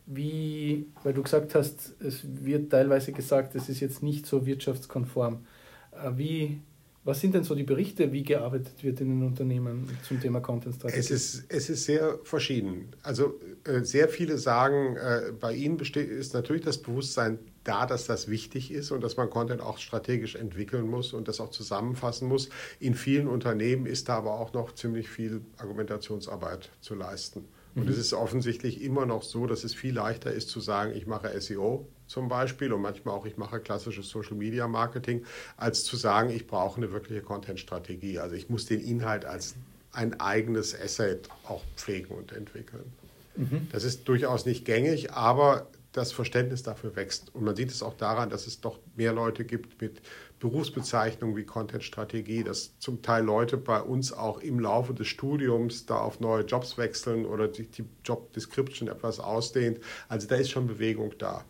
wie, 0.06 0.87
weil 1.02 1.14
du 1.14 1.23
gesagt 1.23 1.55
hast, 1.55 1.94
es 2.00 2.25
wird 2.44 2.70
teilweise 2.70 3.12
gesagt, 3.12 3.55
es 3.55 3.69
ist 3.69 3.81
jetzt 3.81 4.02
nicht 4.02 4.26
so 4.26 4.46
wirtschaftskonform. 4.46 5.46
Äh, 5.93 6.11
wie, 6.17 6.61
was 7.05 7.21
sind 7.21 7.35
denn 7.35 7.45
so 7.45 7.55
die 7.55 7.65
Berichte, 7.65 8.12
wie 8.12 8.23
gearbeitet 8.23 8.83
wird 8.83 9.01
in 9.01 9.09
den 9.09 9.27
Unternehmen 9.27 9.87
zum 10.09 10.21
Thema 10.21 10.41
Content 10.41 10.75
Strategy? 10.75 10.99
Es 10.99 11.11
ist, 11.11 11.45
es 11.49 11.69
ist 11.69 11.85
sehr 11.85 12.19
verschieden. 12.25 12.89
Also 13.03 13.39
äh, 13.65 13.81
sehr 13.83 14.09
viele 14.09 14.39
sagen, 14.39 14.97
äh, 14.97 15.33
bei 15.39 15.55
ihnen 15.55 15.77
besteht, 15.77 16.09
ist 16.09 16.33
natürlich 16.33 16.62
das 16.62 16.79
Bewusstsein 16.79 17.39
da, 17.62 17.85
dass 17.85 18.06
das 18.06 18.29
wichtig 18.29 18.73
ist 18.73 18.91
und 18.91 19.03
dass 19.03 19.19
man 19.19 19.29
Content 19.29 19.61
auch 19.61 19.79
strategisch 19.79 20.35
entwickeln 20.35 20.89
muss 20.89 21.12
und 21.12 21.29
das 21.29 21.41
auch 21.41 21.51
zusammenfassen 21.51 22.27
muss. 22.27 22.49
In 22.81 22.95
vielen 22.95 23.29
Unternehmen 23.29 23.85
ist 23.85 24.09
da 24.09 24.17
aber 24.17 24.41
auch 24.41 24.55
noch 24.55 24.75
ziemlich 24.75 25.11
viel 25.11 25.43
Argumentationsarbeit 25.59 26.71
zu 26.81 26.95
leisten. 26.95 27.45
Und 27.75 27.85
mhm. 27.85 27.91
es 27.91 27.99
ist 27.99 28.15
offensichtlich 28.15 28.83
immer 28.83 29.05
noch 29.05 29.23
so, 29.23 29.47
dass 29.47 29.65
es 29.65 29.75
viel 29.75 29.95
leichter 29.95 30.33
ist 30.33 30.49
zu 30.49 30.61
sagen, 30.61 30.93
ich 30.95 31.06
mache 31.06 31.39
SEO 31.39 31.87
zum 32.06 32.29
Beispiel 32.29 32.73
und 32.73 32.83
manchmal 32.83 33.15
auch, 33.15 33.27
ich 33.27 33.37
mache 33.37 33.61
klassisches 33.61 34.09
Social 34.09 34.37
Media 34.37 34.69
Marketing, 34.69 35.25
als 35.56 35.85
zu 35.85 35.97
sagen, 35.97 36.31
ich 36.31 36.47
brauche 36.47 36.77
eine 36.77 36.93
wirkliche 36.93 37.23
Content-Strategie. 37.23 38.19
Also 38.19 38.35
ich 38.37 38.51
muss 38.51 38.67
den 38.67 38.81
Inhalt 38.81 39.25
als 39.25 39.55
ein 39.93 40.21
eigenes 40.21 40.79
Asset 40.79 41.29
auch 41.45 41.62
pflegen 41.77 42.15
und 42.15 42.33
entwickeln. 42.33 42.93
Mhm. 43.37 43.69
Das 43.73 43.85
ist 43.85 44.09
durchaus 44.09 44.47
nicht 44.47 44.65
gängig, 44.65 45.12
aber 45.12 45.69
das 45.93 46.11
Verständnis 46.12 46.62
dafür 46.62 46.97
wächst. 46.97 47.35
Und 47.35 47.45
man 47.45 47.55
sieht 47.55 47.71
es 47.71 47.83
auch 47.83 47.95
daran, 47.95 48.29
dass 48.29 48.47
es 48.47 48.61
doch 48.61 48.81
mehr 48.97 49.12
Leute 49.12 49.45
gibt 49.45 49.81
mit 49.81 50.03
Berufsbezeichnungen 50.41 51.37
wie 51.37 51.45
Content-Strategie, 51.45 52.43
dass 52.43 52.79
zum 52.81 53.01
Teil 53.01 53.25
Leute 53.25 53.56
bei 53.56 53.81
uns 53.81 54.12
auch 54.12 54.41
im 54.41 54.59
Laufe 54.59 54.93
des 54.93 55.06
Studiums 55.06 55.87
da 55.87 55.99
auf 55.99 56.21
neue 56.21 56.45
Jobs 56.45 56.77
wechseln 56.77 57.25
oder 57.25 57.47
die, 57.47 57.67
die 57.67 57.85
Job 58.05 58.33
Description 58.33 58.89
etwas 58.89 59.21
ausdehnt. 59.21 59.79
Also 60.09 60.27
da 60.27 60.35
ist 60.35 60.51
schon 60.51 60.67
Bewegung 60.67 61.15
da. 61.19 61.45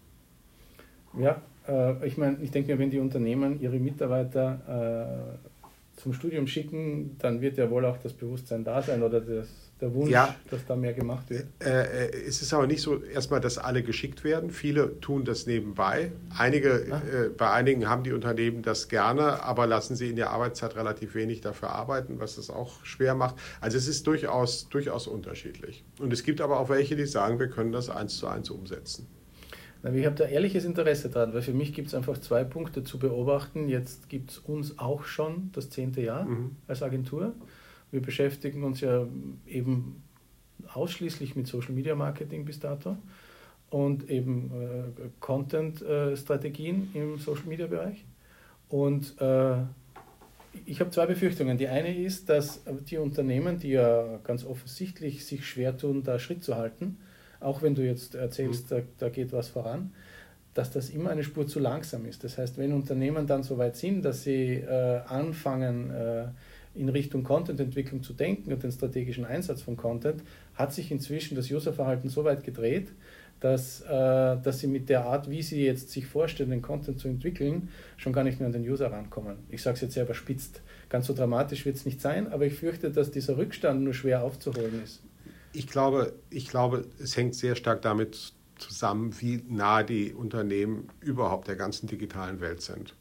Ja, 1.18 1.40
äh, 1.68 2.06
ich 2.06 2.16
meine, 2.16 2.38
ich 2.42 2.50
denke 2.50 2.72
mir, 2.72 2.78
wenn 2.78 2.90
die 2.90 2.98
Unternehmen 2.98 3.60
ihre 3.60 3.78
Mitarbeiter 3.78 5.36
äh, 5.36 6.00
zum 6.00 6.12
Studium 6.12 6.46
schicken, 6.46 7.16
dann 7.18 7.40
wird 7.40 7.56
ja 7.56 7.70
wohl 7.70 7.84
auch 7.84 7.98
das 7.98 8.12
Bewusstsein 8.12 8.64
da 8.64 8.82
sein 8.82 9.02
oder 9.02 9.20
das 9.20 9.48
der 9.80 9.92
Wunsch, 9.94 10.10
ja, 10.10 10.34
dass 10.50 10.64
da 10.66 10.76
mehr 10.76 10.92
gemacht 10.92 11.28
wird? 11.30 11.46
Äh, 11.60 12.06
äh, 12.06 12.26
es 12.26 12.42
ist 12.42 12.54
aber 12.54 12.66
nicht 12.66 12.80
so 12.80 13.02
erstmal, 13.02 13.40
dass 13.40 13.58
alle 13.58 13.82
geschickt 13.82 14.24
werden. 14.24 14.50
Viele 14.50 15.00
tun 15.00 15.24
das 15.24 15.46
nebenbei. 15.46 16.12
Einige, 16.36 16.86
ah. 16.90 17.02
äh, 17.08 17.28
bei 17.28 17.50
einigen 17.50 17.88
haben 17.88 18.04
die 18.04 18.12
Unternehmen 18.12 18.62
das 18.62 18.88
gerne, 18.88 19.42
aber 19.42 19.66
lassen 19.66 19.96
sie 19.96 20.10
in 20.10 20.16
der 20.16 20.30
Arbeitszeit 20.30 20.76
relativ 20.76 21.14
wenig 21.14 21.40
dafür 21.40 21.70
arbeiten, 21.70 22.18
was 22.18 22.38
es 22.38 22.50
auch 22.50 22.84
schwer 22.84 23.14
macht. 23.14 23.36
Also 23.60 23.76
es 23.76 23.88
ist 23.88 24.06
durchaus, 24.06 24.68
durchaus 24.68 25.06
unterschiedlich. 25.06 25.84
Und 25.98 26.12
es 26.12 26.22
gibt 26.22 26.40
aber 26.40 26.60
auch 26.60 26.68
welche, 26.68 26.96
die 26.96 27.06
sagen, 27.06 27.38
wir 27.38 27.48
können 27.48 27.72
das 27.72 27.90
eins 27.90 28.16
zu 28.16 28.28
eins 28.28 28.50
umsetzen. 28.50 29.06
Ich 29.92 30.06
habe 30.06 30.16
da 30.16 30.24
ehrliches 30.24 30.64
Interesse 30.64 31.10
dran, 31.10 31.34
weil 31.34 31.42
für 31.42 31.52
mich 31.52 31.74
gibt 31.74 31.88
es 31.88 31.94
einfach 31.94 32.16
zwei 32.18 32.42
Punkte 32.42 32.84
zu 32.84 32.98
beobachten. 32.98 33.68
Jetzt 33.68 34.08
gibt 34.08 34.30
es 34.30 34.38
uns 34.38 34.78
auch 34.78 35.04
schon 35.04 35.50
das 35.52 35.68
zehnte 35.68 36.00
Jahr 36.00 36.24
mhm. 36.24 36.56
als 36.66 36.82
Agentur. 36.82 37.34
Wir 37.90 38.00
beschäftigen 38.00 38.64
uns 38.64 38.80
ja 38.80 39.06
eben 39.46 40.02
ausschließlich 40.72 41.36
mit 41.36 41.46
Social 41.46 41.72
Media 41.72 41.94
Marketing 41.94 42.46
bis 42.46 42.60
dato 42.60 42.96
und 43.68 44.08
eben 44.08 44.50
äh, 44.52 45.08
Content-Strategien 45.20 46.90
äh, 46.94 46.98
im 46.98 47.18
Social 47.18 47.46
Media 47.46 47.66
Bereich. 47.66 48.04
Und 48.68 49.20
äh, 49.20 49.56
ich 50.64 50.80
habe 50.80 50.90
zwei 50.90 51.06
Befürchtungen. 51.06 51.58
Die 51.58 51.68
eine 51.68 51.94
ist, 51.94 52.28
dass 52.28 52.62
die 52.88 52.96
Unternehmen, 52.96 53.58
die 53.58 53.70
ja 53.70 54.18
ganz 54.24 54.44
offensichtlich 54.44 55.26
sich 55.26 55.46
schwer 55.46 55.76
tun, 55.76 56.02
da 56.02 56.18
Schritt 56.18 56.42
zu 56.42 56.56
halten, 56.56 56.98
auch 57.40 57.62
wenn 57.62 57.74
du 57.74 57.82
jetzt 57.84 58.14
erzählst, 58.14 58.70
mhm. 58.70 58.76
da, 58.76 58.82
da 58.98 59.08
geht 59.08 59.32
was 59.32 59.48
voran, 59.48 59.92
dass 60.54 60.70
das 60.70 60.90
immer 60.90 61.10
eine 61.10 61.24
Spur 61.24 61.46
zu 61.46 61.58
langsam 61.58 62.06
ist. 62.06 62.24
Das 62.24 62.38
heißt, 62.38 62.58
wenn 62.58 62.72
Unternehmen 62.72 63.26
dann 63.26 63.42
so 63.42 63.58
weit 63.58 63.76
sind, 63.76 64.04
dass 64.04 64.22
sie 64.22 64.54
äh, 64.54 65.00
anfangen, 65.06 65.90
äh, 65.90 66.26
in 66.74 66.88
Richtung 66.88 67.22
Content-Entwicklung 67.22 68.02
zu 68.02 68.12
denken 68.12 68.52
und 68.52 68.62
den 68.62 68.72
strategischen 68.72 69.24
Einsatz 69.24 69.62
von 69.62 69.76
Content, 69.76 70.22
hat 70.54 70.72
sich 70.72 70.90
inzwischen 70.90 71.36
das 71.36 71.50
Userverhalten 71.50 72.10
so 72.10 72.24
weit 72.24 72.44
gedreht, 72.44 72.88
dass, 73.40 73.82
äh, 73.82 73.86
dass 73.88 74.60
sie 74.60 74.66
mit 74.66 74.88
der 74.88 75.04
Art, 75.04 75.28
wie 75.28 75.42
sie 75.42 75.64
jetzt 75.64 75.90
sich 75.90 76.06
vorstellen, 76.06 76.50
den 76.50 76.62
Content 76.62 76.98
zu 76.98 77.08
entwickeln, 77.08 77.68
schon 77.96 78.12
gar 78.12 78.24
nicht 78.24 78.40
mehr 78.40 78.46
an 78.46 78.52
den 78.52 78.68
User 78.68 78.90
rankommen. 78.90 79.36
Ich 79.50 79.62
sage 79.62 79.74
es 79.74 79.82
jetzt 79.82 79.94
sehr 79.94 80.04
überspitzt. 80.04 80.62
Ganz 80.88 81.06
so 81.06 81.14
dramatisch 81.14 81.66
wird 81.66 81.76
es 81.76 81.84
nicht 81.84 82.00
sein, 82.00 82.32
aber 82.32 82.46
ich 82.46 82.54
fürchte, 82.54 82.90
dass 82.90 83.10
dieser 83.10 83.36
Rückstand 83.36 83.82
nur 83.82 83.94
schwer 83.94 84.22
aufzuholen 84.22 84.82
ist. 84.82 85.02
Ich 85.54 85.68
glaube, 85.68 86.14
ich 86.30 86.48
glaube, 86.48 86.86
es 86.98 87.16
hängt 87.16 87.34
sehr 87.34 87.54
stark 87.54 87.82
damit 87.82 88.34
zusammen, 88.58 89.14
wie 89.20 89.42
nah 89.48 89.82
die 89.82 90.12
Unternehmen 90.12 90.88
überhaupt 91.00 91.48
der 91.48 91.56
ganzen 91.56 91.86
digitalen 91.86 92.40
Welt 92.40 92.60
sind. 92.60 92.94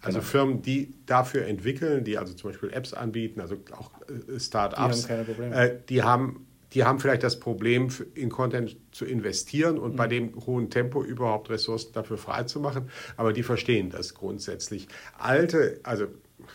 Also 0.00 0.18
genau. 0.18 0.30
Firmen, 0.30 0.62
die 0.62 0.94
dafür 1.06 1.46
entwickeln, 1.46 2.04
die 2.04 2.18
also 2.18 2.34
zum 2.34 2.50
Beispiel 2.50 2.70
Apps 2.70 2.92
anbieten, 2.92 3.40
also 3.40 3.56
auch 3.72 3.90
äh, 4.08 4.38
Start-ups, 4.38 5.06
die. 5.06 5.42
Äh, 5.42 5.78
die 5.88 6.02
haben 6.02 6.46
die 6.72 6.84
haben 6.84 6.98
vielleicht 6.98 7.22
das 7.22 7.40
Problem, 7.40 7.88
in 8.14 8.28
Content 8.28 8.76
zu 8.90 9.04
investieren 9.04 9.78
und 9.78 9.92
mhm. 9.92 9.96
bei 9.96 10.08
dem 10.08 10.46
hohen 10.46 10.68
Tempo 10.68 11.02
überhaupt 11.02 11.48
Ressourcen 11.48 11.92
dafür 11.92 12.18
freizumachen. 12.18 12.90
Aber 13.16 13.32
die 13.32 13.42
verstehen 13.42 13.88
das 13.88 14.14
grundsätzlich. 14.14 14.88
Alte, 15.16 15.80
also 15.84 16.08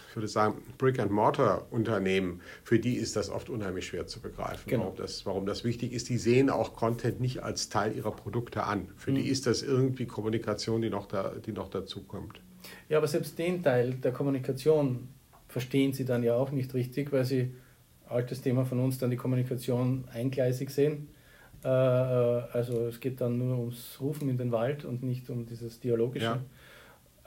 ich 0.09 0.15
würde 0.15 0.27
sagen, 0.27 0.61
Brick-and-Mortar-Unternehmen, 0.77 2.41
für 2.63 2.79
die 2.79 2.95
ist 2.95 3.15
das 3.15 3.29
oft 3.29 3.49
unheimlich 3.49 3.87
schwer 3.87 4.07
zu 4.07 4.21
begreifen, 4.21 4.69
genau. 4.69 4.83
warum, 4.83 4.95
das, 4.97 5.25
warum 5.25 5.45
das 5.45 5.63
wichtig 5.63 5.93
ist. 5.93 6.09
Die 6.09 6.17
sehen 6.17 6.49
auch 6.49 6.73
Content 6.75 7.19
nicht 7.21 7.43
als 7.43 7.69
Teil 7.69 7.95
ihrer 7.95 8.11
Produkte 8.11 8.63
an. 8.63 8.87
Für 8.97 9.11
mhm. 9.11 9.15
die 9.15 9.27
ist 9.27 9.47
das 9.47 9.63
irgendwie 9.63 10.05
Kommunikation, 10.05 10.81
die 10.81 10.89
noch, 10.89 11.07
da, 11.07 11.33
die 11.45 11.51
noch 11.51 11.69
dazu 11.69 12.03
kommt. 12.03 12.41
Ja, 12.89 12.97
aber 12.97 13.07
selbst 13.07 13.37
den 13.39 13.63
Teil 13.63 13.93
der 13.95 14.11
Kommunikation 14.11 15.07
verstehen 15.47 15.93
sie 15.93 16.05
dann 16.05 16.23
ja 16.23 16.35
auch 16.35 16.51
nicht 16.51 16.73
richtig, 16.73 17.11
weil 17.11 17.25
sie, 17.25 17.53
altes 18.07 18.41
Thema 18.41 18.65
von 18.65 18.79
uns, 18.79 18.97
dann 18.97 19.09
die 19.09 19.17
Kommunikation 19.17 20.05
eingleisig 20.11 20.69
sehen. 20.69 21.09
Äh, 21.63 21.67
äh, 21.67 22.43
also 22.53 22.87
es 22.87 22.99
geht 22.99 23.21
dann 23.21 23.37
nur 23.37 23.57
ums 23.57 23.97
Rufen 23.99 24.29
in 24.29 24.37
den 24.37 24.51
Wald 24.51 24.85
und 24.85 25.03
nicht 25.03 25.29
um 25.29 25.45
dieses 25.45 25.79
Dialogische. 25.79 26.25
Ja. 26.25 26.39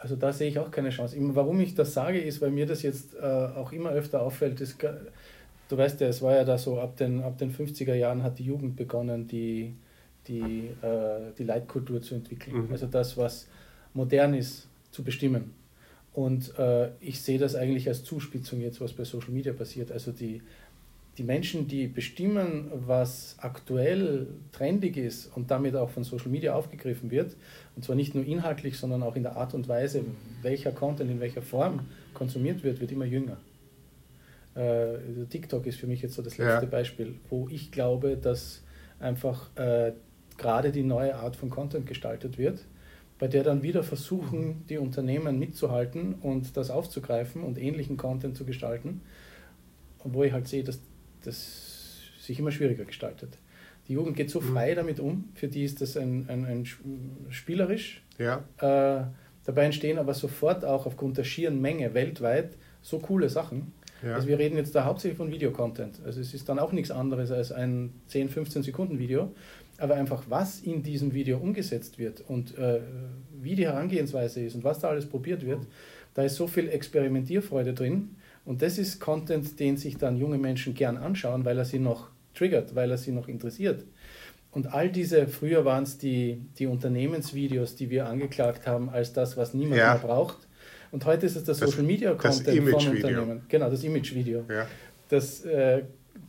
Also 0.04 0.16
da 0.16 0.34
sehe 0.34 0.50
ich 0.50 0.58
auch 0.58 0.70
keine 0.70 0.90
Chance. 0.90 1.16
Warum 1.18 1.61
ich 1.61 1.75
das 1.75 1.94
sage, 1.94 2.20
ist, 2.20 2.42
weil 2.42 2.50
mir 2.50 2.66
das 2.66 2.82
jetzt 2.82 3.14
äh, 3.14 3.23
auch 3.23 3.73
immer 3.73 3.88
öfter 3.88 4.20
auffällt. 4.20 4.61
Ist, 4.61 4.76
du 4.82 5.76
weißt 5.78 5.99
ja, 6.02 6.08
es 6.08 6.20
war 6.20 6.37
ja 6.37 6.44
da 6.44 6.58
so, 6.58 6.78
ab 6.78 6.99
den, 6.99 7.23
ab 7.23 7.38
den 7.38 7.50
50er 7.50 7.94
Jahren 7.94 8.23
hat 8.23 8.38
die 8.38 8.44
Jugend 8.44 8.76
begonnen, 8.76 9.26
die 9.26 9.75
die, 10.26 10.68
äh, 10.82 11.32
die 11.38 11.44
Leitkultur 11.44 12.02
zu 12.02 12.16
entwickeln. 12.16 12.66
Mhm. 12.66 12.73
Also 12.73 12.87
das, 12.87 13.16
was 13.16 13.49
modern 13.94 14.34
ist, 14.34 14.68
zu 14.90 15.02
bestimmen. 15.02 15.54
Und 16.12 16.52
äh, 16.58 16.90
ich 17.00 17.23
sehe 17.23 17.38
das 17.38 17.54
eigentlich 17.54 17.88
als 17.88 18.04
Zuspitzung 18.04 18.61
jetzt, 18.61 18.82
was 18.82 18.92
bei 18.92 19.04
Social 19.04 19.30
Media 19.30 19.54
passiert. 19.54 19.90
Also 19.90 20.12
die, 20.12 20.42
die 21.18 21.23
Menschen, 21.23 21.68
die 21.68 21.87
bestimmen, 21.87 22.71
was 22.87 23.37
aktuell 23.38 24.26
trendig 24.52 24.97
ist 24.97 25.35
und 25.37 25.50
damit 25.50 25.76
auch 25.76 25.90
von 25.90 26.02
Social 26.02 26.28
Media 26.28 26.54
aufgegriffen 26.54 27.11
wird, 27.11 27.37
und 27.76 27.85
zwar 27.85 27.94
nicht 27.94 28.14
nur 28.14 28.25
inhaltlich, 28.25 28.78
sondern 28.78 29.02
auch 29.02 29.14
in 29.14 29.23
der 29.23 29.37
Art 29.37 29.54
und 29.54 29.68
Weise, 29.68 30.04
welcher 30.42 30.73
Content 30.73 31.11
in 31.11 31.21
welcher 31.21 31.42
Form 31.42 31.80
konsumiert 32.14 32.64
wird, 32.64 32.80
wird 32.80 32.90
immer 32.90 33.04
jünger. 33.04 33.37
Äh, 34.54 35.26
TikTok 35.28 35.66
ist 35.66 35.78
für 35.78 35.87
mich 35.87 36.02
jetzt 36.02 36.14
so 36.14 36.23
das 36.23 36.38
letzte 36.38 36.64
ja. 36.64 36.71
Beispiel, 36.71 37.14
wo 37.28 37.49
ich 37.49 37.71
glaube, 37.71 38.16
dass 38.16 38.62
einfach 39.00 39.50
äh, 39.56 39.92
gerade 40.37 40.73
die 40.73 40.83
neue 40.83 41.16
Art 41.16 41.37
von 41.37 41.50
Content 41.50 41.87
gestaltet 41.87 42.38
wird, 42.38 42.64
bei 43.18 43.28
der 43.28 43.44
dann 43.44 43.62
wieder 43.62 43.83
versuchen, 43.83 44.64
die 44.68 44.78
Unternehmen 44.78 45.38
mitzuhalten 45.38 46.14
und 46.14 46.56
das 46.56 46.71
aufzugreifen 46.71 47.42
und 47.42 47.59
ähnlichen 47.59 47.97
Content 47.97 48.37
zu 48.37 48.44
gestalten. 48.44 49.02
Und 49.99 50.14
wo 50.14 50.25
ich 50.25 50.33
halt 50.33 50.49
sehe, 50.49 50.64
dass 50.64 50.80
das 51.26 52.00
sich 52.21 52.38
immer 52.38 52.50
schwieriger 52.50 52.85
gestaltet. 52.85 53.38
Die 53.88 53.95
Jugend 53.95 54.16
geht 54.16 54.31
so 54.31 54.40
mhm. 54.40 54.52
frei 54.52 54.75
damit 54.75 55.00
um, 55.00 55.31
für 55.35 55.49
die 55.49 55.64
ist 55.64 55.81
das 55.81 55.97
ein, 55.97 56.26
ein, 56.28 56.47
ein 56.47 56.66
spielerisch. 57.31 58.02
Ja. 58.19 58.45
Äh, 58.59 59.07
dabei 59.45 59.64
entstehen 59.64 59.99
aber 59.99 60.14
sofort 60.14 60.64
auch 60.64 60.87
aufgrund 60.87 61.19
der 61.19 61.25
schieren 61.25 61.61
Menge 61.61 61.93
weltweit 61.95 62.57
so 62.81 62.99
coole 62.99 63.28
Sachen, 63.28 63.73
ja. 64.04 64.14
Also 64.14 64.28
wir 64.28 64.38
reden 64.38 64.57
jetzt 64.57 64.75
da 64.75 64.85
hauptsächlich 64.85 65.16
von 65.16 65.31
Videocontent. 65.31 66.00
Also 66.04 66.21
es 66.21 66.35
ist 66.35 66.49
dann 66.49 66.59
auch 66.59 66.73
nichts 66.73 66.90
anderes 66.90 67.31
als 67.31 67.52
ein 67.52 67.93
10, 68.09 68.28
15 68.28 68.62
Sekunden 68.62 68.99
Video. 68.99 69.33
Aber 69.78 69.95
einfach, 69.95 70.25
was 70.28 70.61
in 70.61 70.83
diesem 70.83 71.14
Video 71.14 71.38
umgesetzt 71.38 71.99
wird 71.99 72.23
und 72.28 72.57
äh, 72.57 72.81
wie 73.40 73.57
die 73.57 73.64
Herangehensweise 73.64 74.45
ist 74.45 74.54
und 74.54 74.62
was 74.62 74.78
da 74.78 74.88
alles 74.88 75.07
probiert 75.07 75.45
wird, 75.45 75.66
da 76.12 76.23
ist 76.23 76.37
so 76.37 76.47
viel 76.47 76.69
Experimentierfreude 76.69 77.75
drin. 77.75 78.16
Und 78.44 78.62
das 78.62 78.78
ist 78.78 79.00
Content, 79.00 79.58
den 79.58 79.76
sich 79.76 79.96
dann 79.96 80.16
junge 80.16 80.38
Menschen 80.38 80.74
gern 80.74 80.96
anschauen, 80.96 81.44
weil 81.44 81.58
er 81.58 81.64
sie 81.64 81.78
noch 81.78 82.10
triggert, 82.34 82.74
weil 82.74 82.90
er 82.90 82.98
sie 82.98 83.12
noch 83.12 83.28
interessiert. 83.28 83.84
Und 84.52 84.72
all 84.72 84.88
diese, 84.88 85.26
früher 85.26 85.64
waren 85.64 85.82
es 85.82 85.98
die, 85.98 86.40
die 86.58 86.66
Unternehmensvideos, 86.66 87.74
die 87.74 87.90
wir 87.90 88.06
angeklagt 88.06 88.66
haben, 88.66 88.88
als 88.88 89.12
das, 89.12 89.36
was 89.36 89.52
niemand 89.54 89.78
ja. 89.78 89.94
mehr 89.94 90.02
braucht. 90.02 90.46
Und 90.92 91.04
heute 91.06 91.26
ist 91.26 91.34
es 91.34 91.44
der 91.44 91.56
Social 91.56 91.82
Media 91.82 92.14
Content 92.14 92.68
von 92.68 92.86
Unternehmen. 92.90 93.42
Genau, 93.48 93.68
das 93.68 93.82
Image-Video. 93.82 94.44
Ja. 94.48 94.66
Das, 95.08 95.44
äh, 95.44 95.82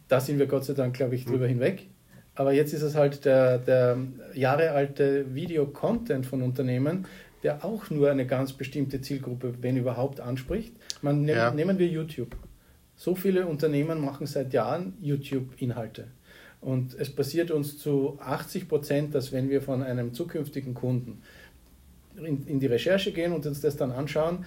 da 0.08 0.20
sind 0.20 0.40
wir 0.40 0.48
Gott 0.48 0.66
sei 0.66 0.74
Dank, 0.74 0.96
glaube 0.96 1.14
ich, 1.14 1.26
drüber 1.26 1.46
mhm. 1.46 1.50
hinweg. 1.50 1.88
Aber 2.34 2.52
jetzt 2.52 2.74
ist 2.74 2.82
es 2.82 2.96
halt 2.96 3.26
der, 3.26 3.60
der 3.60 3.98
jahrealte 4.34 5.34
Video-Content 5.36 6.26
von 6.26 6.42
Unternehmen, 6.42 7.06
der 7.46 7.64
auch 7.64 7.92
nur 7.92 8.10
eine 8.10 8.26
ganz 8.26 8.54
bestimmte 8.54 9.02
Zielgruppe, 9.02 9.54
wenn 9.62 9.78
überhaupt, 9.78 10.20
anspricht. 10.20 10.74
Man, 11.04 11.22
ne 11.26 11.34
ja. 11.34 11.52
Nehmen 11.52 11.78
wir 11.78 11.88
YouTube. 11.88 12.36
So 12.96 13.14
viele 13.14 13.46
Unternehmen 13.46 14.02
machen 14.02 14.26
seit 14.26 14.52
Jahren 14.52 14.98
YouTube-Inhalte. 15.00 16.08
Und 16.60 16.96
es 16.96 17.16
passiert 17.16 17.52
uns 17.52 17.78
zu 17.78 18.18
80 18.20 18.68
Prozent, 18.68 19.14
dass 19.14 19.32
wenn 19.32 19.48
wir 19.48 19.62
von 19.62 19.84
einem 19.84 20.16
zukünftigen 20.16 20.74
Kunden 20.74 21.22
in, 22.16 22.48
in 22.48 22.60
die 22.60 22.66
Recherche 22.66 23.12
gehen 23.12 23.32
und 23.32 23.46
uns 23.46 23.62
das 23.62 23.78
dann 23.78 23.92
anschauen, 23.92 24.46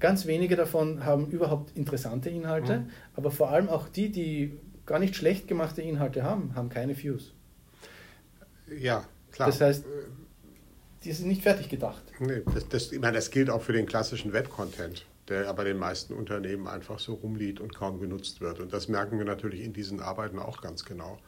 ganz 0.00 0.26
wenige 0.26 0.56
davon 0.56 1.04
haben 1.04 1.28
überhaupt 1.28 1.76
interessante 1.76 2.28
Inhalte, 2.28 2.80
mhm. 2.80 2.90
aber 3.14 3.30
vor 3.30 3.50
allem 3.50 3.68
auch 3.68 3.88
die, 3.88 4.10
die 4.10 4.58
gar 4.84 4.98
nicht 4.98 5.14
schlecht 5.14 5.46
gemachte 5.46 5.80
Inhalte 5.80 6.24
haben, 6.24 6.56
haben 6.56 6.70
keine 6.70 7.00
Views. 7.00 7.32
Ja, 8.76 9.04
klar. 9.30 9.46
Das 9.46 9.60
heißt, 9.60 9.84
die 11.06 11.12
sind 11.12 11.28
nicht 11.28 11.42
fertig 11.42 11.68
gedacht. 11.68 12.02
Nee, 12.18 12.42
das, 12.52 12.68
das, 12.68 12.92
ich 12.92 13.00
meine, 13.00 13.16
das 13.16 13.30
gilt 13.30 13.48
auch 13.48 13.62
für 13.62 13.72
den 13.72 13.86
klassischen 13.86 14.32
Web-Content, 14.32 15.06
der 15.28 15.48
aber 15.48 15.62
den 15.62 15.78
meisten 15.78 16.12
Unternehmen 16.14 16.66
einfach 16.66 16.98
so 16.98 17.14
rumliegt 17.14 17.60
und 17.60 17.74
kaum 17.74 18.00
genutzt 18.00 18.40
wird. 18.40 18.58
Und 18.58 18.72
das 18.72 18.88
merken 18.88 19.18
wir 19.18 19.24
natürlich 19.24 19.60
in 19.62 19.72
diesen 19.72 20.00
Arbeiten 20.00 20.38
auch 20.40 20.60
ganz 20.60 20.84
genau. 20.84 21.18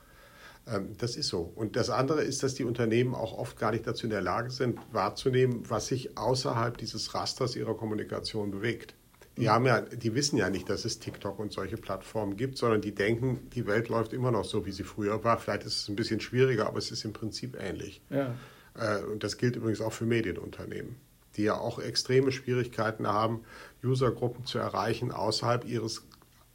Ähm, 0.67 0.97
das 0.99 1.17
ist 1.17 1.29
so. 1.29 1.53
Und 1.55 1.77
das 1.77 1.91
andere 1.91 2.23
ist, 2.23 2.43
dass 2.43 2.55
die 2.55 2.65
Unternehmen 2.65 3.15
auch 3.15 3.39
oft 3.39 3.57
gar 3.57 3.71
nicht 3.71 3.87
dazu 3.87 4.07
in 4.07 4.11
der 4.11 4.21
Lage 4.21 4.51
sind, 4.51 4.81
wahrzunehmen, 4.91 5.63
was 5.69 5.87
sich 5.87 6.19
außerhalb 6.19 6.77
dieses 6.77 7.15
Rasters 7.15 7.55
ihrer 7.55 7.77
Kommunikation 7.77 8.51
bewegt. 8.51 8.95
Die, 9.37 9.49
haben 9.49 9.67
ja, 9.67 9.83
die 9.83 10.17
wissen 10.17 10.37
ja 10.37 10.51
nicht, 10.51 10.69
dass 10.69 10.85
es 10.85 10.99
TikTok 10.99 11.39
und 11.39 11.53
solche 11.53 11.77
Plattformen 11.77 12.37
gibt, 12.37 12.59
sondern 12.59 12.81
die 12.81 12.93
denken, 12.93 13.49
die 13.55 13.69
Welt 13.69 13.89
läuft 13.89 14.13
immer 14.13 14.33
noch 14.33 14.45
so, 14.45 14.67
wie 14.67 14.73
sie 14.73 14.83
früher 14.83 15.23
war. 15.23 15.39
Vielleicht 15.39 15.63
ist 15.63 15.77
es 15.77 15.89
ein 15.89 15.95
bisschen 15.95 16.19
schwieriger, 16.19 16.67
aber 16.67 16.79
es 16.79 16.91
ist 16.91 17.05
im 17.05 17.13
Prinzip 17.13 17.57
ähnlich. 17.61 18.03
Ja. 18.11 18.35
Äh, 18.79 19.03
und 19.05 19.25
das 19.25 19.37
gilt 19.37 19.57
übrigens 19.57 19.81
auch 19.81 19.93
für 19.93 20.07
Medienunternehmen, 20.07 20.97
die 21.37 21.45
ja 21.45 21.59
auch 21.59 21.79
extreme 21.79 22.33
Schwierigkeiten 22.33 23.07
haben, 23.07 23.45
Usergruppen 23.83 24.47
zu 24.47 24.59
erreichen 24.59 25.13
außerhalb 25.13 25.65
ihres 25.65 26.05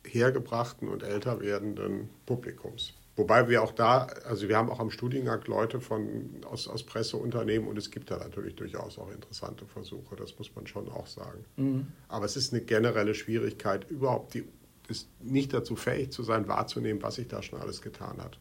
hergebrachten 0.06 0.90
und 0.90 1.04
älter 1.04 1.40
werdenden 1.40 2.10
Publikums. 2.26 2.94
Wobei 3.16 3.48
wir 3.48 3.62
auch 3.62 3.72
da, 3.72 4.08
also 4.26 4.50
wir 4.50 4.58
haben 4.58 4.72
auch 4.72 4.80
am 4.80 4.90
Studiengang 4.90 5.44
Leute 5.46 5.80
von, 5.80 6.42
aus, 6.50 6.68
aus 6.68 6.84
Presseunternehmen 6.84 7.68
und 7.68 7.78
es 7.78 7.92
gibt 7.92 8.10
da 8.10 8.18
natürlich 8.18 8.56
durchaus 8.56 8.98
auch 8.98 9.12
interessante 9.12 9.68
Versuche, 9.68 10.16
das 10.16 10.38
muss 10.40 10.56
man 10.56 10.66
schon 10.66 10.90
auch 10.90 11.06
sagen. 11.06 11.46
Mhm. 11.58 11.88
Aber 12.08 12.26
es 12.26 12.36
ist 12.36 12.54
eine 12.54 12.64
generelle 12.64 13.14
Schwierigkeit, 13.14 13.90
überhaupt 13.90 14.34
die, 14.34 14.46
ist 14.88 15.10
nicht 15.22 15.54
dazu 15.54 15.76
fähig 15.76 16.12
zu 16.12 16.24
sein, 16.24 16.48
wahrzunehmen, 16.48 17.04
was 17.04 17.16
sich 17.16 17.28
da 17.28 17.44
schon 17.44 17.60
alles 17.60 17.84
getan 17.84 18.18
hat. 18.18 18.40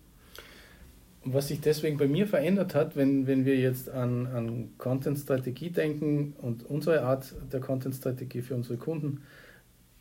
Was 1.24 1.48
sich 1.48 1.60
deswegen 1.60 1.98
bei 1.98 2.08
mir 2.08 2.26
verändert 2.26 2.74
hat, 2.74 2.96
wenn, 2.96 3.28
wenn 3.28 3.44
wir 3.44 3.56
jetzt 3.56 3.88
an, 3.88 4.26
an 4.26 4.70
Content-Strategie 4.76 5.70
denken 5.70 6.34
und 6.42 6.68
unsere 6.68 7.02
Art 7.02 7.32
der 7.52 7.60
Content-Strategie 7.60 8.42
für 8.42 8.56
unsere 8.56 8.76
Kunden, 8.76 9.22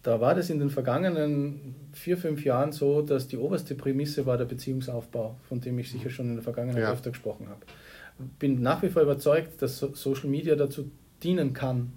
da 0.03 0.19
war 0.19 0.33
das 0.33 0.49
in 0.49 0.59
den 0.59 0.71
vergangenen 0.71 1.75
vier, 1.93 2.17
fünf 2.17 2.43
Jahren 2.43 2.71
so, 2.71 3.03
dass 3.03 3.27
die 3.27 3.37
oberste 3.37 3.75
Prämisse 3.75 4.25
war 4.25 4.37
der 4.37 4.45
Beziehungsaufbau, 4.45 5.37
von 5.47 5.61
dem 5.61 5.77
ich 5.77 5.91
sicher 5.91 6.09
schon 6.09 6.29
in 6.29 6.35
der 6.35 6.43
Vergangenheit 6.43 6.81
ja. 6.81 6.91
öfter 6.91 7.11
gesprochen 7.11 7.47
habe. 7.49 7.61
Bin 8.39 8.61
nach 8.61 8.81
wie 8.81 8.89
vor 8.89 9.03
überzeugt, 9.03 9.61
dass 9.61 9.77
Social 9.77 10.27
Media 10.27 10.55
dazu 10.55 10.89
dienen 11.21 11.53
kann 11.53 11.91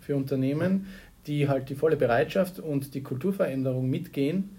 für 0.00 0.16
Unternehmen, 0.16 0.86
die 1.26 1.48
halt 1.48 1.68
die 1.70 1.74
volle 1.76 1.96
Bereitschaft 1.96 2.58
und 2.58 2.94
die 2.94 3.02
Kulturveränderung 3.02 3.88
mitgehen, 3.88 4.50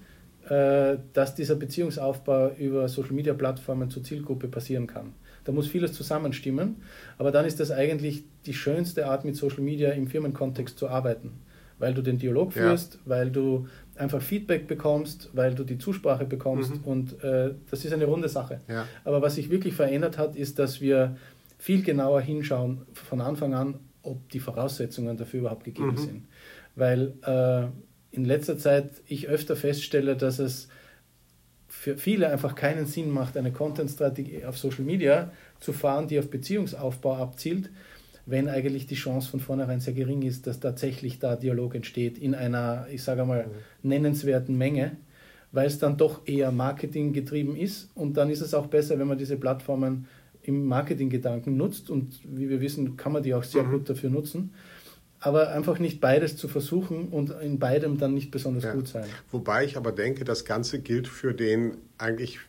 dass 0.48 1.36
dieser 1.36 1.56
Beziehungsaufbau 1.56 2.52
über 2.60 2.88
Social 2.88 3.14
Media 3.14 3.34
Plattformen 3.34 3.90
zur 3.90 4.04
Zielgruppe 4.04 4.48
passieren 4.48 4.86
kann. 4.86 5.14
Da 5.44 5.52
muss 5.52 5.68
vieles 5.68 5.94
zusammenstimmen, 5.94 6.78
aber 7.18 7.32
dann 7.32 7.46
ist 7.46 7.60
das 7.60 7.72
eigentlich 7.72 8.24
die 8.46 8.54
schönste 8.54 9.08
Art, 9.08 9.26
mit 9.26 9.36
Social 9.36 9.62
Media 9.62 9.92
im 9.92 10.08
Firmenkontext 10.08 10.78
zu 10.78 10.88
arbeiten 10.88 11.40
weil 11.78 11.94
du 11.94 12.02
den 12.02 12.18
Dialog 12.18 12.54
führst, 12.54 12.96
ja. 12.96 13.00
weil 13.06 13.32
du 13.32 13.68
einfach 13.96 14.22
Feedback 14.22 14.68
bekommst, 14.68 15.30
weil 15.34 15.56
du 15.56 15.64
die 15.64 15.78
Zusprache 15.78 16.26
bekommst 16.26 16.76
mhm. 16.78 16.84
und 16.84 17.24
äh, 17.24 17.54
das 17.70 17.84
ist 17.86 17.94
eine 17.94 18.06
runde 18.06 18.30
Sache. 18.30 18.62
Ja. 18.68 18.88
Aber 19.04 19.22
was 19.22 19.36
sich 19.36 19.50
wirklich 19.50 19.74
verändert 19.74 20.18
hat, 20.18 20.36
ist, 20.36 20.60
dass 20.60 20.82
wir 20.82 21.18
viel 21.58 21.84
genauer 21.84 22.22
hinschauen 22.22 22.82
von 22.94 23.22
Anfang 23.22 23.54
an, 23.54 23.80
ob 24.04 24.30
die 24.30 24.40
Voraussetzungen 24.40 25.18
dafür 25.18 25.42
überhaupt 25.42 25.64
gegeben 25.64 25.92
mhm. 25.92 25.98
sind. 25.98 26.28
Weil 26.76 27.14
äh, 27.24 27.68
in 28.16 28.26
letzter 28.26 28.58
Zeit 28.58 28.90
ich 29.08 29.28
öfter 29.28 29.56
feststelle, 29.56 30.16
dass 30.16 30.40
es 30.40 30.70
für 31.68 31.98
viele 31.98 32.30
einfach 32.30 32.56
keinen 32.56 32.86
Sinn 32.86 33.12
macht, 33.12 33.38
eine 33.38 33.52
Content-Strategie 33.52 34.46
auf 34.46 34.58
Social 34.58 34.86
Media 34.86 35.32
zu 35.60 35.74
fahren, 35.74 36.08
die 36.08 36.18
auf 36.18 36.30
Beziehungsaufbau 36.30 37.16
abzielt, 37.18 37.70
wenn 38.26 38.48
eigentlich 38.48 38.88
die 38.88 38.96
Chance 38.96 39.30
von 39.30 39.40
vornherein 39.40 39.82
sehr 39.82 39.94
gering 39.94 40.22
ist, 40.22 40.48
dass 40.48 40.60
tatsächlich 40.60 41.20
da 41.20 41.36
Dialog 41.36 41.76
entsteht 41.76 42.18
in 42.18 42.34
einer, 42.34 42.88
ich 42.92 43.04
sage 43.04 43.26
mal, 43.26 43.48
mhm. 43.48 43.90
nennenswerten 43.90 44.58
Menge, 44.58 44.98
weil 45.52 45.68
es 45.68 45.78
dann 45.78 45.98
doch 45.98 46.22
eher 46.26 46.52
Marketing 46.52 47.14
getrieben 47.14 47.56
ist 47.56 47.90
und 47.94 48.18
dann 48.18 48.30
ist 48.30 48.42
es 48.42 48.54
auch 48.54 48.68
besser, 48.68 48.98
wenn 48.98 49.08
man 49.08 49.18
diese 49.18 49.38
Plattformen 49.38 50.08
im 50.42 50.66
Marketinggedanken 50.66 51.58
nutzt 51.58 51.90
und 51.90 52.20
wie 52.24 52.50
wir 52.50 52.62
wissen, 52.62 52.98
kann 52.98 53.12
man 53.12 53.24
die 53.24 53.34
auch 53.34 53.44
sehr 53.44 53.64
mhm. 53.64 53.72
gut 53.72 53.90
dafür 53.90 54.10
nutzen. 54.10 54.54
Aber 55.26 55.50
einfach 55.50 55.80
nicht 55.80 56.00
beides 56.02 56.38
zu 56.38 56.48
versuchen 56.48 57.10
und 57.10 57.32
in 57.42 57.58
beidem 57.58 57.98
dann 57.98 58.14
nicht 58.14 58.30
besonders 58.30 58.64
ja. 58.64 58.74
gut 58.74 58.88
sein. 58.88 59.06
Wobei 59.32 59.66
ich 59.66 59.76
aber 59.76 59.92
denke, 59.92 60.24
das 60.24 60.46
Ganze 60.46 60.80
gilt 60.80 61.08
für 61.08 61.34
den 61.34 61.78
eigentlich 61.98 62.40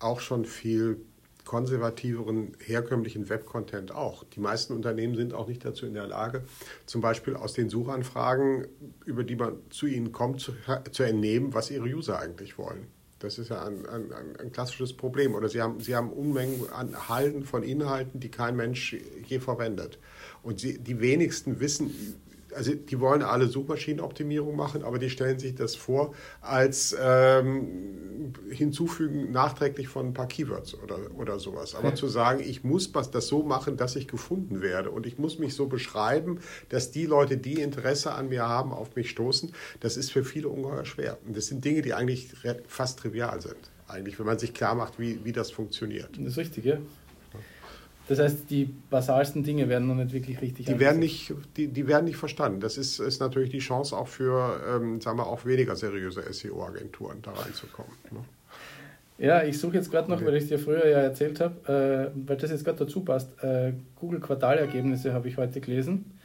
auch 0.00 0.20
schon 0.20 0.44
viel 0.44 0.98
konservativeren, 1.46 2.52
herkömmlichen 2.64 3.28
Web-Content 3.28 3.92
auch. 3.92 4.24
Die 4.24 4.40
meisten 4.40 4.74
Unternehmen 4.74 5.16
sind 5.16 5.32
auch 5.32 5.48
nicht 5.48 5.64
dazu 5.64 5.86
in 5.86 5.94
der 5.94 6.06
Lage, 6.06 6.44
zum 6.86 7.00
Beispiel 7.00 7.34
aus 7.34 7.54
den 7.54 7.70
Suchanfragen, 7.70 8.66
über 9.06 9.24
die 9.24 9.36
man 9.36 9.54
zu 9.70 9.86
ihnen 9.86 10.12
kommt, 10.12 10.40
zu, 10.40 10.52
zu 10.92 11.02
entnehmen, 11.02 11.54
was 11.54 11.70
ihre 11.70 11.86
User 11.86 12.20
eigentlich 12.20 12.58
wollen. 12.58 12.86
Das 13.18 13.38
ist 13.38 13.50
ja 13.50 13.64
ein, 13.64 13.86
ein, 13.86 14.12
ein, 14.38 14.52
klassisches 14.52 14.94
Problem. 14.94 15.34
Oder 15.34 15.48
sie 15.48 15.60
haben, 15.60 15.80
sie 15.80 15.94
haben 15.94 16.10
Unmengen 16.10 16.70
an 16.70 17.08
Halten 17.08 17.44
von 17.44 17.62
Inhalten, 17.62 18.18
die 18.18 18.30
kein 18.30 18.56
Mensch 18.56 18.96
je 19.26 19.40
verwendet. 19.40 19.98
Und 20.42 20.60
sie, 20.60 20.78
die 20.78 21.00
wenigsten 21.00 21.60
wissen 21.60 21.90
also 22.54 22.74
die 22.74 23.00
wollen 23.00 23.22
alle 23.22 23.46
Suchmaschinenoptimierung 23.46 24.56
machen, 24.56 24.82
aber 24.82 24.98
die 24.98 25.10
stellen 25.10 25.38
sich 25.38 25.54
das 25.54 25.74
vor 25.74 26.14
als 26.40 26.96
ähm, 27.00 28.32
Hinzufügen 28.50 29.30
nachträglich 29.30 29.88
von 29.88 30.06
ein 30.06 30.14
paar 30.14 30.28
Keywords 30.28 30.74
oder, 30.74 30.98
oder 31.16 31.38
sowas. 31.38 31.74
Aber 31.74 31.90
ja. 31.90 31.94
zu 31.94 32.08
sagen, 32.08 32.40
ich 32.40 32.64
muss 32.64 32.90
das 32.92 33.26
so 33.26 33.42
machen, 33.42 33.76
dass 33.76 33.96
ich 33.96 34.08
gefunden 34.08 34.62
werde 34.62 34.90
und 34.90 35.06
ich 35.06 35.18
muss 35.18 35.38
mich 35.38 35.54
so 35.54 35.66
beschreiben, 35.66 36.40
dass 36.68 36.90
die 36.90 37.06
Leute, 37.06 37.36
die 37.36 37.60
Interesse 37.60 38.12
an 38.12 38.28
mir 38.28 38.48
haben, 38.48 38.72
auf 38.72 38.96
mich 38.96 39.10
stoßen, 39.10 39.52
das 39.80 39.96
ist 39.96 40.12
für 40.12 40.24
viele 40.24 40.48
ungeheuer 40.48 40.84
schwer. 40.84 41.18
Und 41.26 41.36
das 41.36 41.46
sind 41.46 41.64
Dinge, 41.64 41.82
die 41.82 41.94
eigentlich 41.94 42.32
fast 42.66 42.98
trivial 43.00 43.40
sind, 43.40 43.56
eigentlich, 43.88 44.18
wenn 44.18 44.26
man 44.26 44.38
sich 44.38 44.54
klar 44.54 44.74
macht, 44.74 44.98
wie, 44.98 45.24
wie 45.24 45.32
das 45.32 45.50
funktioniert. 45.50 46.10
Das 46.16 46.32
ist 46.32 46.38
richtig, 46.38 46.64
ja. 46.64 46.78
Das 48.10 48.18
heißt, 48.18 48.50
die 48.50 48.64
basalsten 48.64 49.44
Dinge 49.44 49.68
werden 49.68 49.86
noch 49.86 49.94
nicht 49.94 50.12
wirklich 50.12 50.40
richtig 50.40 50.66
die 50.66 50.80
werden 50.80 50.98
nicht, 50.98 51.32
die, 51.56 51.68
die 51.68 51.86
werden 51.86 52.06
nicht 52.06 52.16
verstanden. 52.16 52.58
Das 52.58 52.76
ist, 52.76 52.98
ist 52.98 53.20
natürlich 53.20 53.50
die 53.50 53.60
Chance 53.60 53.96
auch 53.96 54.08
für, 54.08 54.60
ähm, 54.68 55.00
sagen 55.00 55.16
wir, 55.16 55.28
auch 55.28 55.44
weniger 55.44 55.76
seriöse 55.76 56.20
SEO-Agenturen 56.28 57.22
da 57.22 57.30
reinzukommen. 57.30 57.92
Ne? 58.10 58.18
Ja, 59.24 59.44
ich 59.44 59.60
suche 59.60 59.76
jetzt 59.76 59.92
gerade 59.92 60.10
noch, 60.10 60.24
weil 60.24 60.34
ich 60.34 60.42
es 60.42 60.48
dir 60.48 60.58
früher 60.58 60.88
ja 60.88 60.98
erzählt 60.98 61.38
habe, 61.38 62.10
äh, 62.12 62.26
weil 62.26 62.36
das 62.36 62.50
jetzt 62.50 62.64
gerade 62.64 62.78
dazu 62.78 63.02
passt. 63.02 63.40
Äh, 63.44 63.74
Google 63.94 64.18
Quartalergebnisse 64.18 65.12
habe 65.12 65.28
ich 65.28 65.36
heute 65.36 65.60
gelesen. 65.60 66.18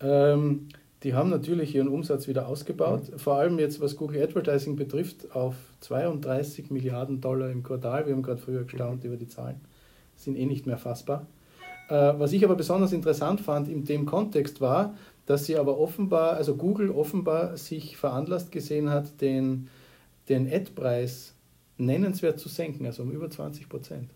Ähm, 0.00 0.68
die 1.02 1.12
haben 1.12 1.28
natürlich 1.28 1.74
ihren 1.74 1.88
Umsatz 1.88 2.28
wieder 2.28 2.48
ausgebaut, 2.48 3.12
mhm. 3.12 3.18
vor 3.18 3.34
allem 3.34 3.58
jetzt 3.58 3.78
was 3.82 3.96
Google 3.96 4.22
Advertising 4.22 4.76
betrifft, 4.76 5.36
auf 5.36 5.54
32 5.80 6.70
Milliarden 6.70 7.20
Dollar 7.20 7.50
im 7.50 7.62
Quartal. 7.62 8.06
Wir 8.06 8.14
haben 8.14 8.22
gerade 8.22 8.40
früher 8.40 8.64
gestaunt 8.64 9.04
mhm. 9.04 9.10
über 9.10 9.18
die 9.18 9.28
Zahlen 9.28 9.60
sind 10.16 10.36
eh 10.36 10.46
nicht 10.46 10.66
mehr 10.66 10.78
fassbar. 10.78 11.26
Äh, 11.88 12.14
was 12.18 12.32
ich 12.32 12.44
aber 12.44 12.56
besonders 12.56 12.92
interessant 12.92 13.40
fand 13.40 13.68
in 13.68 13.84
dem 13.84 14.06
Kontext 14.06 14.60
war, 14.60 14.96
dass 15.26 15.46
sie 15.46 15.56
aber 15.56 15.78
offenbar, 15.78 16.34
also 16.34 16.56
Google 16.56 16.90
offenbar 16.90 17.56
sich 17.56 17.96
veranlasst 17.96 18.50
gesehen 18.52 18.90
hat, 18.90 19.20
den, 19.20 19.68
den 20.28 20.52
Ad-Preis 20.52 21.34
nennenswert 21.78 22.40
zu 22.40 22.48
senken, 22.48 22.86
also 22.86 23.02
um 23.02 23.12
über 23.12 23.30
20 23.30 23.68
Prozent. 23.68 24.10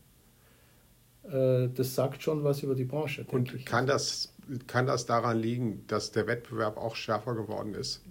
Äh, 1.24 1.68
das 1.68 1.94
sagt 1.94 2.22
schon 2.22 2.42
was 2.42 2.62
über 2.62 2.74
die 2.74 2.84
Branche. 2.84 3.24
Und 3.30 3.54
ich. 3.54 3.66
Kann, 3.66 3.86
das, 3.86 4.32
kann 4.66 4.86
das 4.86 5.06
daran 5.06 5.38
liegen, 5.38 5.84
dass 5.86 6.10
der 6.10 6.26
Wettbewerb 6.26 6.76
auch 6.76 6.96
schärfer 6.96 7.34
geworden 7.34 7.74
ist? 7.74 8.02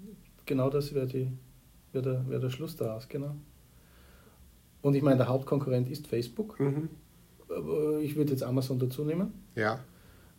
Genau 0.46 0.70
das 0.70 0.94
wäre 0.94 1.12
wär 1.92 2.02
der, 2.02 2.30
wär 2.30 2.40
der 2.40 2.50
Schluss 2.50 2.76
daraus, 2.76 3.10
genau. 3.10 3.36
Und 4.82 4.96
ich 4.96 5.04
meine, 5.04 5.18
der 5.18 5.28
Hauptkonkurrent 5.28 5.90
ist 5.90 6.08
Facebook. 6.08 6.60
Mhm 6.60 6.90
ich 8.02 8.16
würde 8.16 8.32
jetzt 8.32 8.44
Amazon 8.44 8.80
dazu 8.80 9.04
nehmen. 9.04 9.34
Ja. 9.56 9.80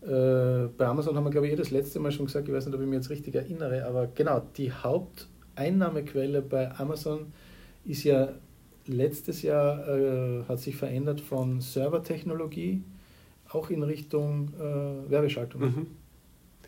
Äh, 0.02 0.69
bei 0.76 0.87
Amazon 0.87 1.14
haben 1.17 1.25
wir, 1.25 1.31
glaube 1.31 1.47
ich, 1.47 1.52
eh 1.52 1.57
das 1.57 1.71
letzte 1.71 2.00
Mal 2.00 2.11
schon 2.11 2.26
gesagt, 2.26 2.49
ich 2.49 2.55
weiß 2.55 2.67
nicht, 2.67 2.75
ob 2.75 2.81
ich 2.81 2.87
mich 2.87 2.97
jetzt 2.97 3.11
richtig 3.11 3.35
erinnere, 3.35 3.85
aber 3.85 4.07
genau, 4.07 4.43
die 4.57 4.73
Haupteinnahmequelle 4.73 6.40
bei 6.40 6.71
Amazon 6.79 7.33
ist 7.85 8.05
ja 8.05 8.31
letztes 8.87 9.43
Jahr, 9.43 9.87
äh, 9.88 10.45
hat 10.49 10.59
sich 10.59 10.76
verändert 10.76 11.21
von 11.21 11.61
Servertechnologie 11.61 12.83
auch 13.50 13.69
in 13.71 13.83
Richtung 13.83 14.52
äh, 14.59 15.11
Werbeschaltung. 15.11 15.61
Mhm. 15.61 15.87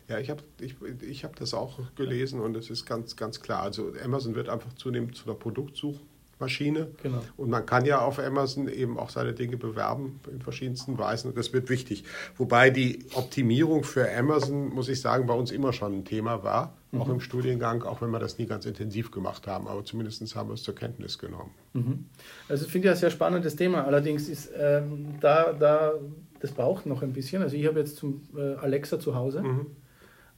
Ja, 0.09 0.19
ich 0.19 0.29
habe 0.29 0.43
ich, 0.59 0.75
ich 1.01 1.23
hab 1.23 1.35
das 1.37 1.53
auch 1.53 1.79
gelesen 1.95 2.41
und 2.41 2.57
es 2.57 2.69
ist 2.69 2.85
ganz, 2.85 3.15
ganz 3.15 3.39
klar. 3.39 3.63
Also 3.63 3.93
Amazon 4.03 4.35
wird 4.35 4.49
einfach 4.49 4.73
zunehmend 4.73 5.15
zu 5.15 5.25
einer 5.25 5.39
Produktsuche 5.39 6.01
Maschine. 6.43 6.87
Genau. 7.01 7.21
Und 7.37 7.49
man 7.49 7.65
kann 7.65 7.85
ja 7.85 8.01
auf 8.01 8.19
Amazon 8.19 8.67
eben 8.67 8.99
auch 8.99 9.09
seine 9.09 9.33
Dinge 9.33 9.57
bewerben 9.57 10.19
in 10.29 10.41
verschiedensten 10.41 10.97
Weisen. 10.97 11.29
Und 11.29 11.37
das 11.37 11.53
wird 11.53 11.69
wichtig. 11.69 12.03
Wobei 12.37 12.69
die 12.69 13.05
Optimierung 13.13 13.83
für 13.83 14.05
Amazon, 14.13 14.69
muss 14.69 14.89
ich 14.89 14.99
sagen, 14.99 15.25
bei 15.25 15.33
uns 15.33 15.51
immer 15.51 15.71
schon 15.71 15.93
ein 15.93 16.05
Thema 16.05 16.43
war. 16.43 16.75
Mhm. 16.91 17.01
Auch 17.01 17.09
im 17.09 17.19
Studiengang, 17.21 17.83
auch 17.83 18.01
wenn 18.01 18.11
wir 18.11 18.19
das 18.19 18.37
nie 18.37 18.45
ganz 18.45 18.65
intensiv 18.65 19.11
gemacht 19.11 19.47
haben. 19.47 19.67
Aber 19.67 19.85
zumindest 19.85 20.35
haben 20.35 20.49
wir 20.49 20.55
es 20.55 20.63
zur 20.63 20.75
Kenntnis 20.75 21.17
genommen. 21.17 21.51
Mhm. 21.73 22.05
Also 22.49 22.65
ich 22.65 22.71
finde 22.71 22.87
ja 22.87 22.93
ein 22.93 22.99
sehr 22.99 23.11
spannendes 23.11 23.55
Thema. 23.55 23.85
Allerdings 23.85 24.27
ist 24.27 24.51
ähm, 24.57 25.15
da, 25.21 25.53
da, 25.53 25.93
das 26.41 26.51
braucht 26.51 26.85
noch 26.85 27.01
ein 27.01 27.13
bisschen. 27.13 27.41
Also 27.41 27.55
ich 27.55 27.65
habe 27.65 27.79
jetzt 27.79 27.95
zum 27.95 28.21
äh, 28.35 28.55
Alexa 28.55 28.99
zu 28.99 29.15
Hause. 29.15 29.41
Mhm. 29.41 29.65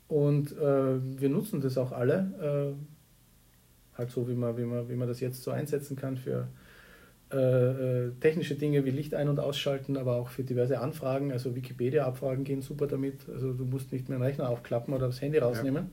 Und 0.08 0.52
äh, 0.52 1.20
wir 1.20 1.30
nutzen 1.30 1.62
das 1.62 1.78
auch 1.78 1.92
alle. 1.92 2.76
Äh, 2.76 2.95
halt 3.98 4.12
so, 4.12 4.28
wie 4.28 4.34
man, 4.34 4.58
wie 4.58 4.64
man, 4.64 4.90
wie 4.90 4.96
man 4.96 5.08
das 5.08 5.20
jetzt 5.20 5.44
so 5.44 5.52
einsetzen 5.52 5.96
kann 5.96 6.18
für 6.18 6.48
äh, 7.34 7.38
äh, 7.38 8.12
technische 8.20 8.56
Dinge 8.56 8.86
wie 8.86 8.92
Licht 8.92 9.16
ein- 9.16 9.30
und 9.30 9.40
ausschalten, 9.40 9.98
aber 9.98 10.16
auch 10.16 10.30
für 10.30 10.44
diverse 10.44 10.80
Anfragen. 10.80 11.32
Also 11.32 11.56
Wikipedia-Abfragen 11.56 12.44
gehen 12.44 12.62
super 12.62 12.86
damit. 12.86 13.28
Also 13.28 13.52
du 13.54 13.66
musst 13.66 13.92
nicht 13.92 14.10
mehr 14.10 14.20
den 14.20 14.24
Rechner 14.24 14.48
aufklappen 14.48 14.94
oder 14.94 15.08
das 15.08 15.22
Handy 15.22 15.40
rausnehmen, 15.40 15.86
ja. 15.86 15.90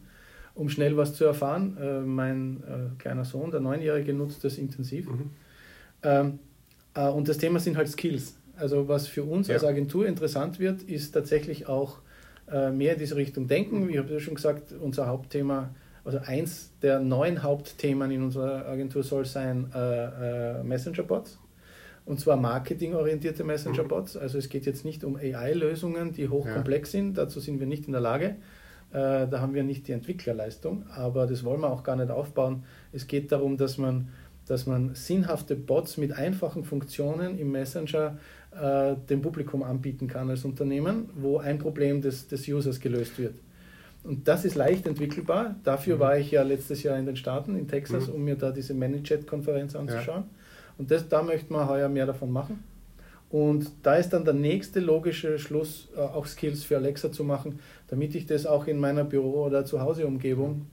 um 0.54 0.68
schnell 0.68 0.96
was 0.96 1.14
zu 1.14 1.24
erfahren. 1.24 1.78
Äh, 1.80 2.00
mein 2.00 2.62
äh, 2.64 3.00
kleiner 3.00 3.24
Sohn, 3.24 3.50
der 3.50 3.60
Neunjährige, 3.60 4.12
nutzt 4.12 4.44
das 4.44 4.58
intensiv. 4.58 5.08
Mhm. 5.08 5.30
Ähm, 6.02 6.38
äh, 6.94 7.08
und 7.08 7.28
das 7.28 7.38
Thema 7.38 7.60
sind 7.60 7.78
halt 7.78 7.88
Skills. 7.88 8.36
Also 8.56 8.86
was 8.88 9.08
für 9.08 9.24
uns 9.24 9.48
ja. 9.48 9.54
als 9.54 9.64
Agentur 9.64 10.06
interessant 10.06 10.58
wird, 10.58 10.82
ist 10.82 11.12
tatsächlich 11.12 11.66
auch 11.66 12.00
äh, 12.50 12.70
mehr 12.70 12.92
in 12.92 12.98
diese 12.98 13.16
Richtung 13.16 13.48
denken. 13.48 13.88
Ich 13.88 13.96
habe 13.96 14.12
ja 14.12 14.20
schon 14.20 14.34
gesagt, 14.34 14.72
unser 14.78 15.06
Hauptthema 15.06 15.74
also 16.04 16.18
eins 16.18 16.72
der 16.82 16.98
neuen 16.98 17.42
Hauptthemen 17.42 18.10
in 18.10 18.22
unserer 18.22 18.66
Agentur 18.66 19.02
soll 19.02 19.24
sein 19.24 19.70
äh, 19.74 20.58
äh, 20.58 20.62
Messenger-Bots. 20.62 21.38
Und 22.04 22.18
zwar 22.18 22.36
marketingorientierte 22.36 23.44
Messenger-Bots. 23.44 24.16
Also 24.16 24.38
es 24.38 24.48
geht 24.48 24.66
jetzt 24.66 24.84
nicht 24.84 25.04
um 25.04 25.16
AI-Lösungen, 25.16 26.12
die 26.12 26.28
hochkomplex 26.28 26.92
ja. 26.92 26.98
sind. 26.98 27.18
Dazu 27.18 27.38
sind 27.38 27.60
wir 27.60 27.66
nicht 27.66 27.86
in 27.86 27.92
der 27.92 28.00
Lage. 28.00 28.36
Äh, 28.90 29.28
da 29.28 29.40
haben 29.40 29.54
wir 29.54 29.62
nicht 29.62 29.86
die 29.86 29.92
Entwicklerleistung. 29.92 30.84
Aber 30.96 31.26
das 31.26 31.44
wollen 31.44 31.60
wir 31.60 31.70
auch 31.70 31.84
gar 31.84 31.94
nicht 31.94 32.10
aufbauen. 32.10 32.64
Es 32.92 33.06
geht 33.06 33.30
darum, 33.30 33.56
dass 33.56 33.78
man, 33.78 34.08
dass 34.46 34.66
man 34.66 34.96
sinnhafte 34.96 35.54
Bots 35.54 35.96
mit 35.96 36.12
einfachen 36.12 36.64
Funktionen 36.64 37.38
im 37.38 37.52
Messenger 37.52 38.18
äh, 38.50 38.96
dem 39.08 39.22
Publikum 39.22 39.62
anbieten 39.62 40.08
kann 40.08 40.28
als 40.28 40.44
Unternehmen, 40.44 41.08
wo 41.14 41.38
ein 41.38 41.58
Problem 41.58 42.02
des, 42.02 42.26
des 42.26 42.48
Users 42.48 42.80
gelöst 42.80 43.16
wird. 43.18 43.36
Und 44.04 44.26
das 44.26 44.44
ist 44.44 44.56
leicht 44.56 44.86
entwickelbar. 44.86 45.56
Dafür 45.62 45.96
mhm. 45.96 46.00
war 46.00 46.18
ich 46.18 46.30
ja 46.30 46.42
letztes 46.42 46.82
Jahr 46.82 46.98
in 46.98 47.06
den 47.06 47.16
Staaten, 47.16 47.56
in 47.56 47.68
Texas, 47.68 48.08
mhm. 48.08 48.14
um 48.14 48.24
mir 48.24 48.36
da 48.36 48.50
diese 48.50 48.74
ManyChat-Konferenz 48.74 49.76
anzuschauen. 49.76 50.24
Ja. 50.24 50.30
Und 50.78 50.90
das, 50.90 51.08
da 51.08 51.22
möchten 51.22 51.54
wir 51.54 51.68
heuer 51.68 51.88
mehr 51.88 52.06
davon 52.06 52.30
machen. 52.30 52.64
Und 53.30 53.70
da 53.82 53.94
ist 53.94 54.10
dann 54.10 54.24
der 54.24 54.34
nächste 54.34 54.80
logische 54.80 55.38
Schluss, 55.38 55.88
äh, 55.96 56.00
auch 56.00 56.26
Skills 56.26 56.64
für 56.64 56.76
Alexa 56.76 57.10
zu 57.10 57.24
machen, 57.24 57.60
damit 57.88 58.14
ich 58.14 58.26
das 58.26 58.44
auch 58.44 58.66
in 58.66 58.78
meiner 58.78 59.04
Büro- 59.04 59.46
oder 59.46 59.64
Zuhause-Umgebung 59.64 60.66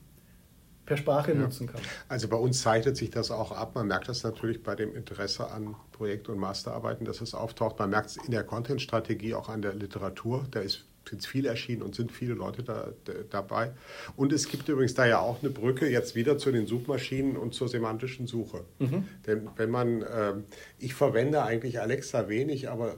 per 0.85 0.97
Sprache 0.97 1.31
ja. 1.33 1.37
nutzen 1.37 1.67
kann. 1.67 1.79
Also 2.09 2.27
bei 2.27 2.35
uns 2.35 2.61
zeichnet 2.61 2.97
sich 2.97 3.11
das 3.11 3.31
auch 3.31 3.53
ab. 3.53 3.75
Man 3.75 3.87
merkt 3.87 4.09
das 4.09 4.23
natürlich 4.23 4.61
bei 4.61 4.75
dem 4.75 4.93
Interesse 4.93 5.49
an 5.49 5.75
Projekt- 5.93 6.27
und 6.27 6.37
Masterarbeiten, 6.37 7.05
dass 7.05 7.21
es 7.21 7.33
auftaucht. 7.33 7.79
Man 7.79 7.91
merkt 7.91 8.09
es 8.09 8.17
in 8.17 8.31
der 8.31 8.43
Content-Strategie, 8.43 9.35
auch 9.35 9.47
an 9.47 9.61
der 9.61 9.75
Literatur. 9.75 10.45
Da 10.51 10.59
ist 10.59 10.85
sind 11.09 11.25
viel 11.25 11.45
erschienen 11.45 11.81
und 11.81 11.95
sind 11.95 12.11
viele 12.11 12.33
Leute 12.33 12.63
da, 12.63 12.89
da, 13.05 13.13
dabei. 13.29 13.71
Und 14.15 14.31
es 14.31 14.47
gibt 14.47 14.69
übrigens 14.69 14.93
da 14.93 15.05
ja 15.05 15.19
auch 15.19 15.41
eine 15.41 15.49
Brücke 15.49 15.89
jetzt 15.89 16.15
wieder 16.15 16.37
zu 16.37 16.51
den 16.51 16.67
Suchmaschinen 16.67 17.37
und 17.37 17.53
zur 17.53 17.67
semantischen 17.67 18.27
Suche. 18.27 18.65
Mhm. 18.79 19.05
Denn 19.25 19.49
wenn 19.55 19.69
man, 19.69 20.01
äh, 20.01 20.33
ich 20.77 20.93
verwende 20.93 21.43
eigentlich 21.43 21.79
Alexa 21.79 22.29
wenig, 22.29 22.69
aber 22.69 22.95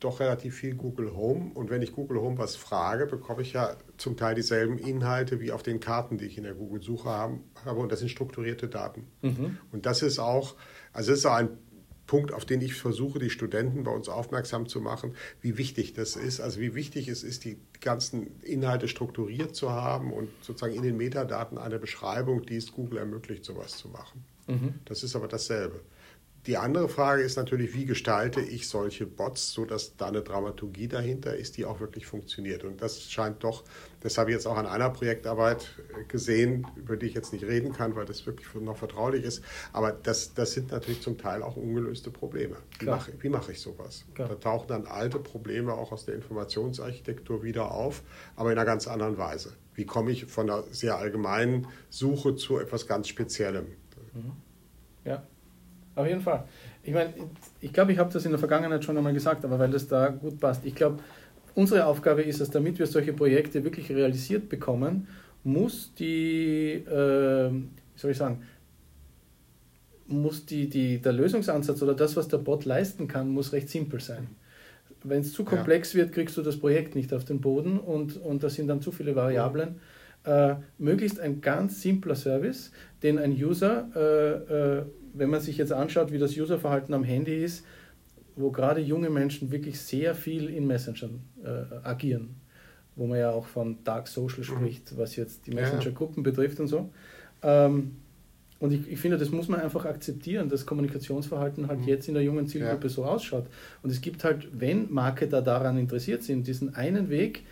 doch 0.00 0.20
relativ 0.20 0.56
viel 0.56 0.74
Google 0.74 1.14
Home. 1.14 1.52
Und 1.54 1.70
wenn 1.70 1.82
ich 1.82 1.92
Google 1.92 2.20
Home 2.20 2.38
was 2.38 2.56
frage, 2.56 3.06
bekomme 3.06 3.42
ich 3.42 3.54
ja 3.54 3.76
zum 3.96 4.16
Teil 4.16 4.34
dieselben 4.34 4.78
Inhalte 4.78 5.40
wie 5.40 5.52
auf 5.52 5.62
den 5.62 5.80
Karten, 5.80 6.18
die 6.18 6.26
ich 6.26 6.36
in 6.36 6.44
der 6.44 6.54
Google-Suche 6.54 7.08
habe. 7.08 7.40
Und 7.80 7.90
das 7.90 8.00
sind 8.00 8.10
strukturierte 8.10 8.68
Daten. 8.68 9.06
Mhm. 9.22 9.58
Und 9.72 9.86
das 9.86 10.02
ist 10.02 10.18
auch, 10.18 10.54
also 10.92 11.10
das 11.10 11.20
ist 11.20 11.26
auch 11.26 11.34
ein 11.34 11.48
Punkt, 12.06 12.32
auf 12.32 12.44
den 12.44 12.60
ich 12.60 12.74
versuche, 12.74 13.18
die 13.18 13.30
Studenten 13.30 13.84
bei 13.84 13.90
uns 13.90 14.08
aufmerksam 14.08 14.68
zu 14.68 14.80
machen, 14.80 15.14
wie 15.40 15.58
wichtig 15.58 15.92
das 15.92 16.16
ist. 16.16 16.40
Also 16.40 16.60
wie 16.60 16.74
wichtig 16.74 17.08
es 17.08 17.22
ist, 17.22 17.44
die 17.44 17.58
ganzen 17.80 18.40
Inhalte 18.42 18.88
strukturiert 18.88 19.54
zu 19.54 19.70
haben 19.70 20.12
und 20.12 20.28
sozusagen 20.40 20.74
in 20.74 20.82
den 20.82 20.96
Metadaten 20.96 21.58
eine 21.58 21.78
Beschreibung, 21.78 22.46
die 22.46 22.56
es 22.56 22.72
Google 22.72 22.98
ermöglicht, 22.98 23.44
sowas 23.44 23.76
zu 23.76 23.88
machen. 23.88 24.24
Mhm. 24.46 24.74
Das 24.84 25.02
ist 25.02 25.16
aber 25.16 25.28
dasselbe. 25.28 25.80
Die 26.46 26.56
andere 26.56 26.88
Frage 26.88 27.22
ist 27.22 27.36
natürlich, 27.36 27.74
wie 27.74 27.86
gestalte 27.86 28.40
ich 28.40 28.68
solche 28.68 29.04
Bots, 29.04 29.52
sodass 29.52 29.96
da 29.96 30.06
eine 30.06 30.22
Dramaturgie 30.22 30.86
dahinter 30.86 31.34
ist, 31.34 31.56
die 31.56 31.64
auch 31.64 31.80
wirklich 31.80 32.06
funktioniert. 32.06 32.62
Und 32.62 32.80
das 32.80 33.02
scheint 33.10 33.42
doch, 33.42 33.64
das 34.06 34.18
habe 34.18 34.30
ich 34.30 34.36
jetzt 34.36 34.46
auch 34.46 34.56
an 34.56 34.66
einer 34.66 34.88
Projektarbeit 34.88 35.68
gesehen, 36.06 36.64
über 36.76 36.96
die 36.96 37.06
ich 37.06 37.14
jetzt 37.14 37.32
nicht 37.32 37.44
reden 37.44 37.72
kann, 37.72 37.96
weil 37.96 38.04
das 38.04 38.24
wirklich 38.24 38.46
noch 38.54 38.76
vertraulich 38.76 39.24
ist. 39.24 39.42
Aber 39.72 39.90
das, 39.90 40.32
das 40.32 40.52
sind 40.52 40.70
natürlich 40.70 41.02
zum 41.02 41.18
Teil 41.18 41.42
auch 41.42 41.56
ungelöste 41.56 42.12
Probleme. 42.12 42.54
Wie 42.78 42.86
mache, 42.86 43.12
wie 43.18 43.28
mache 43.28 43.50
ich 43.50 43.60
sowas? 43.60 44.04
Klar. 44.14 44.28
Da 44.28 44.36
tauchen 44.36 44.68
dann 44.68 44.86
alte 44.86 45.18
Probleme 45.18 45.74
auch 45.74 45.90
aus 45.90 46.04
der 46.04 46.14
Informationsarchitektur 46.14 47.42
wieder 47.42 47.72
auf, 47.72 48.04
aber 48.36 48.52
in 48.52 48.58
einer 48.58 48.64
ganz 48.64 48.86
anderen 48.86 49.18
Weise. 49.18 49.54
Wie 49.74 49.86
komme 49.86 50.12
ich 50.12 50.26
von 50.26 50.48
einer 50.48 50.62
sehr 50.70 50.96
allgemeinen 50.96 51.66
Suche 51.90 52.36
zu 52.36 52.60
etwas 52.60 52.86
ganz 52.86 53.08
Speziellem? 53.08 53.66
Mhm. 54.14 54.32
Ja. 55.04 55.24
Auf 55.96 56.06
jeden 56.06 56.20
Fall. 56.20 56.44
Ich 56.84 56.94
meine, 56.94 57.12
ich 57.60 57.72
glaube, 57.72 57.90
ich 57.90 57.98
habe 57.98 58.12
das 58.12 58.24
in 58.24 58.30
der 58.30 58.38
Vergangenheit 58.38 58.84
schon 58.84 58.96
einmal 58.96 59.14
gesagt, 59.14 59.44
aber 59.44 59.58
weil 59.58 59.70
das 59.70 59.88
da 59.88 60.08
gut 60.08 60.38
passt. 60.38 60.64
Ich 60.64 60.76
glaube, 60.76 61.02
unsere 61.56 61.86
Aufgabe 61.86 62.22
ist 62.22 62.40
es, 62.40 62.50
damit 62.50 62.78
wir 62.78 62.86
solche 62.86 63.12
Projekte 63.12 63.64
wirklich 63.64 63.90
realisiert 63.90 64.48
bekommen, 64.48 65.08
muss 65.42 65.92
die, 65.98 66.84
äh, 66.86 67.50
wie 67.50 67.98
soll 67.98 68.10
ich 68.12 68.16
sagen, 68.16 68.42
muss 70.06 70.46
die, 70.46 70.68
die, 70.68 70.98
der 70.98 71.12
Lösungsansatz 71.12 71.82
oder 71.82 71.94
das, 71.94 72.16
was 72.16 72.28
der 72.28 72.38
Bot 72.38 72.64
leisten 72.64 73.08
kann, 73.08 73.30
muss 73.30 73.52
recht 73.52 73.68
simpel 73.68 74.00
sein. 74.00 74.28
Wenn 75.02 75.22
es 75.22 75.32
zu 75.32 75.44
komplex 75.44 75.92
ja. 75.92 76.00
wird, 76.00 76.12
kriegst 76.12 76.36
du 76.36 76.42
das 76.42 76.58
Projekt 76.58 76.94
nicht 76.94 77.12
auf 77.12 77.24
den 77.24 77.40
Boden 77.40 77.78
und, 77.78 78.16
und 78.16 78.42
da 78.42 78.50
sind 78.50 78.68
dann 78.68 78.80
zu 78.80 78.92
viele 78.92 79.16
Variablen. 79.16 79.80
Äh, 80.24 80.56
möglichst 80.78 81.20
ein 81.20 81.40
ganz 81.40 81.80
simpler 81.80 82.16
Service, 82.16 82.70
den 83.02 83.18
ein 83.18 83.32
User, 83.32 83.88
äh, 83.94 84.78
äh, 84.78 84.82
wenn 85.14 85.30
man 85.30 85.40
sich 85.40 85.56
jetzt 85.56 85.72
anschaut, 85.72 86.12
wie 86.12 86.18
das 86.18 86.36
Userverhalten 86.36 86.92
am 86.94 87.04
Handy 87.04 87.42
ist, 87.42 87.64
wo 88.36 88.50
gerade 88.50 88.80
junge 88.80 89.10
Menschen 89.10 89.50
wirklich 89.50 89.80
sehr 89.80 90.14
viel 90.14 90.48
in 90.48 90.66
Messengern 90.66 91.20
äh, 91.42 91.74
agieren, 91.82 92.36
wo 92.94 93.06
man 93.06 93.18
ja 93.18 93.30
auch 93.30 93.46
von 93.46 93.82
Dark 93.82 94.06
Social 94.08 94.40
mhm. 94.40 94.44
spricht, 94.44 94.96
was 94.96 95.16
jetzt 95.16 95.46
die 95.46 95.52
Messenger-Gruppen 95.52 96.22
betrifft 96.22 96.60
und 96.60 96.68
so. 96.68 96.90
Ähm, 97.42 97.96
und 98.58 98.72
ich, 98.72 98.88
ich, 98.90 98.98
finde, 98.98 99.18
das 99.18 99.30
muss 99.30 99.48
man 99.48 99.60
einfach 99.60 99.84
akzeptieren, 99.84 100.48
dass 100.48 100.64
Kommunikationsverhalten 100.64 101.68
halt 101.68 101.80
mhm. 101.80 101.88
jetzt 101.88 102.08
in 102.08 102.14
der 102.14 102.22
jungen 102.22 102.46
Zielgruppe 102.46 102.86
ja. 102.86 102.88
so 102.88 103.04
ausschaut. 103.04 103.46
Und 103.82 103.90
es 103.90 104.00
gibt 104.00 104.24
halt, 104.24 104.48
wenn 104.52 104.92
Marketer 104.92 105.42
daran 105.42 105.76
interessiert 105.78 106.22
sind, 106.22 106.46
diesen 106.46 106.74
einen 106.74 107.10
Weg, 107.10 107.44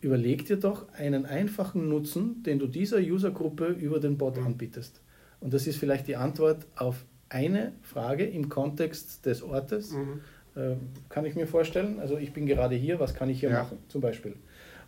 überleg 0.00 0.44
dir 0.46 0.56
doch 0.56 0.92
einen 0.94 1.24
einfachen 1.24 1.88
Nutzen, 1.88 2.42
den 2.42 2.58
du 2.58 2.66
dieser 2.66 2.98
Usergruppe 2.98 3.68
über 3.68 4.00
den 4.00 4.18
Bot 4.18 4.36
mhm. 4.36 4.46
anbietest. 4.46 5.00
Und 5.40 5.54
das 5.54 5.66
ist 5.66 5.76
vielleicht 5.76 6.08
die 6.08 6.16
Antwort 6.16 6.66
auf 6.76 7.04
eine 7.32 7.72
Frage 7.82 8.24
im 8.24 8.48
Kontext 8.48 9.24
des 9.26 9.42
Ortes. 9.42 9.92
Mhm. 9.92 10.20
Äh, 10.54 10.76
kann 11.08 11.24
ich 11.24 11.34
mir 11.34 11.46
vorstellen. 11.46 11.98
Also 11.98 12.18
ich 12.18 12.32
bin 12.32 12.46
gerade 12.46 12.74
hier, 12.74 13.00
was 13.00 13.14
kann 13.14 13.30
ich 13.30 13.40
hier 13.40 13.50
ja. 13.50 13.62
machen, 13.62 13.78
zum 13.88 14.00
Beispiel. 14.00 14.34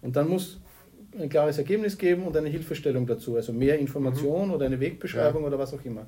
Und 0.02 0.16
dann 0.16 0.28
muss 0.28 0.60
ein 1.18 1.28
klares 1.28 1.58
Ergebnis 1.58 1.96
geben 1.96 2.24
und 2.26 2.36
eine 2.36 2.48
Hilfestellung 2.48 3.06
dazu, 3.06 3.36
also 3.36 3.52
mehr 3.52 3.78
Information 3.78 4.48
mhm. 4.48 4.54
oder 4.54 4.66
eine 4.66 4.80
Wegbeschreibung 4.80 5.42
ja. 5.42 5.48
oder 5.48 5.58
was 5.58 5.72
auch 5.72 5.84
immer. 5.84 6.06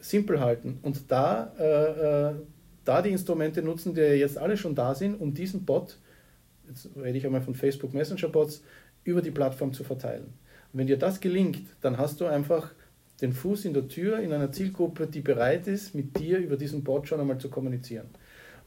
Simpel 0.00 0.40
halten 0.40 0.78
und 0.82 1.10
da, 1.10 1.52
äh, 1.58 2.30
äh, 2.30 2.34
da 2.84 3.02
die 3.02 3.10
Instrumente 3.10 3.62
nutzen, 3.62 3.94
die 3.94 4.00
jetzt 4.00 4.38
alle 4.38 4.56
schon 4.56 4.74
da 4.74 4.94
sind, 4.94 5.20
um 5.20 5.34
diesen 5.34 5.64
Bot, 5.66 5.98
jetzt 6.68 6.88
rede 6.96 7.18
ich 7.18 7.26
einmal 7.26 7.42
von 7.42 7.54
Facebook 7.54 7.92
Messenger 7.92 8.28
Bots, 8.28 8.62
über 9.04 9.22
die 9.22 9.30
Plattform 9.30 9.72
zu 9.72 9.84
verteilen. 9.84 10.24
Und 10.72 10.78
wenn 10.78 10.86
dir 10.86 10.98
das 10.98 11.20
gelingt, 11.20 11.62
dann 11.82 11.98
hast 11.98 12.20
du 12.20 12.26
einfach 12.26 12.72
den 13.20 13.32
Fuß 13.32 13.64
in 13.66 13.74
der 13.74 13.88
Tür 13.88 14.18
in 14.20 14.32
einer 14.32 14.52
Zielgruppe, 14.52 15.06
die 15.06 15.20
bereit 15.20 15.66
ist, 15.66 15.94
mit 15.94 16.18
dir 16.18 16.38
über 16.38 16.56
diesen 16.56 16.84
Bot 16.84 17.08
schon 17.08 17.20
einmal 17.20 17.38
zu 17.38 17.50
kommunizieren. 17.50 18.06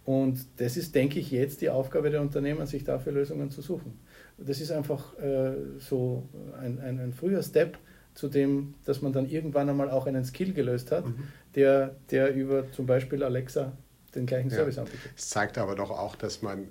Und 0.05 0.45
das 0.57 0.75
ist, 0.75 0.95
denke 0.95 1.19
ich, 1.19 1.31
jetzt 1.31 1.61
die 1.61 1.69
Aufgabe 1.69 2.09
der 2.09 2.21
Unternehmen, 2.21 2.65
sich 2.67 2.83
dafür 2.83 3.13
Lösungen 3.13 3.51
zu 3.51 3.61
suchen 3.61 3.93
das 4.37 4.61
ist 4.61 4.71
einfach 4.71 5.17
äh, 5.19 5.53
so 5.79 6.27
ein, 6.59 6.79
ein, 6.79 6.99
ein, 6.99 7.13
früher 7.13 7.43
Step 7.43 7.77
zu 8.13 8.27
dem, 8.27 8.75
dass 8.85 9.01
man 9.01 9.13
dann 9.13 9.27
irgendwann 9.27 9.69
einmal 9.69 9.89
auch 9.89 10.05
einen 10.05 10.25
Skill 10.25 10.53
gelöst 10.53 10.91
hat, 10.91 11.05
mhm. 11.05 11.27
der, 11.55 11.95
der 12.11 12.33
über 12.33 12.71
zum 12.71 12.85
Beispiel 12.85 13.23
Alexa 13.23 13.73
den 14.15 14.25
gleichen 14.25 14.49
ja. 14.49 14.57
Service 14.57 14.77
anbietet. 14.77 15.11
Es 15.15 15.29
zeigt 15.29 15.57
aber 15.57 15.75
doch 15.75 15.89
auch, 15.89 16.15
dass 16.15 16.41
man 16.41 16.67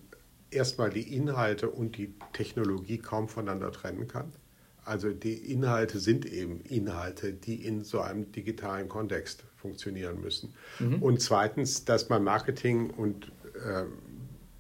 erstmal 0.51 0.91
die 0.91 1.15
Inhalte 1.17 1.69
und 1.69 1.97
die 1.97 2.15
Technologie 2.33 2.99
kaum 2.99 3.29
voneinander 3.29 3.73
trennen 3.73 4.07
kann. 4.07 4.33
Also 4.85 5.11
die 5.11 5.53
Inhalte 5.53 6.01
sind 6.01 6.27
eben 6.27 6.61
Inhalte, 6.63 7.33
die 7.33 7.65
in 7.65 7.85
so 7.85 8.01
einem 8.01 8.33
digitalen 8.33 8.89
Kontext 8.89 9.45
funktionieren 9.57 10.21
müssen. 10.21 10.55
Mhm. 10.81 11.03
Und 11.03 11.21
zweitens, 11.23 11.85
dass 11.85 12.09
man 12.09 12.25
Marketing 12.25 12.91
und 12.91 13.31
äh, 13.55 13.85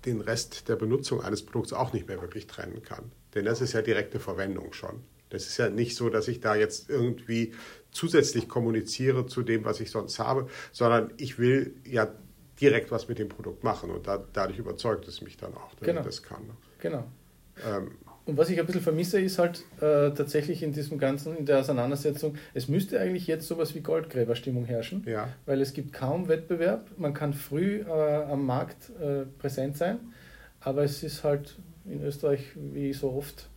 den 0.04 0.20
Rest 0.20 0.68
der 0.68 0.76
Benutzung 0.76 1.22
eines 1.22 1.44
Produkts 1.44 1.72
auch 1.72 1.92
nicht 1.92 2.08
mehr 2.08 2.20
wirklich 2.20 2.46
trennen 2.46 2.82
kann. 2.82 3.10
Denn 3.34 3.44
das 3.44 3.60
ist 3.60 3.72
ja 3.72 3.82
direkte 3.82 4.20
Verwendung 4.20 4.72
schon. 4.72 5.00
Das 5.30 5.46
ist 5.46 5.56
ja 5.56 5.70
nicht 5.70 5.96
so, 5.96 6.10
dass 6.10 6.28
ich 6.28 6.40
da 6.40 6.54
jetzt 6.54 6.90
irgendwie 6.90 7.54
zusätzlich 7.90 8.48
kommuniziere 8.48 9.26
zu 9.26 9.42
dem, 9.42 9.64
was 9.64 9.80
ich 9.80 9.90
sonst 9.90 10.18
habe, 10.18 10.48
sondern 10.72 11.12
ich 11.16 11.38
will 11.38 11.74
ja 11.84 12.12
direkt 12.60 12.90
was 12.90 13.08
mit 13.08 13.18
dem 13.18 13.28
Produkt 13.28 13.64
machen 13.64 13.90
und 13.90 14.06
da, 14.06 14.22
dadurch 14.32 14.58
überzeugt 14.58 15.08
es 15.08 15.22
mich 15.22 15.36
dann 15.36 15.54
auch, 15.54 15.74
dass 15.74 15.86
genau. 15.86 16.00
ich 16.00 16.06
das 16.06 16.22
kann. 16.22 16.50
Genau. 16.80 17.04
Ähm, 17.66 17.92
und 18.24 18.36
was 18.36 18.50
ich 18.50 18.60
ein 18.60 18.66
bisschen 18.66 18.82
vermisse, 18.82 19.20
ist 19.20 19.38
halt 19.38 19.64
äh, 19.80 20.10
tatsächlich 20.10 20.62
in 20.62 20.72
diesem 20.72 20.98
ganzen, 20.98 21.36
in 21.36 21.46
der 21.46 21.58
Auseinandersetzung, 21.58 22.36
es 22.54 22.68
müsste 22.68 23.00
eigentlich 23.00 23.26
jetzt 23.26 23.48
sowas 23.48 23.74
wie 23.74 23.80
Goldgräberstimmung 23.80 24.64
herrschen, 24.64 25.04
ja. 25.06 25.28
weil 25.44 25.60
es 25.60 25.72
gibt 25.72 25.92
kaum 25.92 26.28
Wettbewerb, 26.28 26.86
man 26.98 27.14
kann 27.14 27.32
früh 27.32 27.80
äh, 27.80 27.90
am 27.90 28.46
Markt 28.46 28.90
äh, 29.00 29.24
präsent 29.38 29.76
sein, 29.76 29.98
aber 30.60 30.84
es 30.84 31.02
ist 31.02 31.24
halt 31.24 31.56
in 31.84 32.02
Österreich 32.04 32.44
wie 32.54 32.92
so 32.92 33.12
oft 33.12 33.48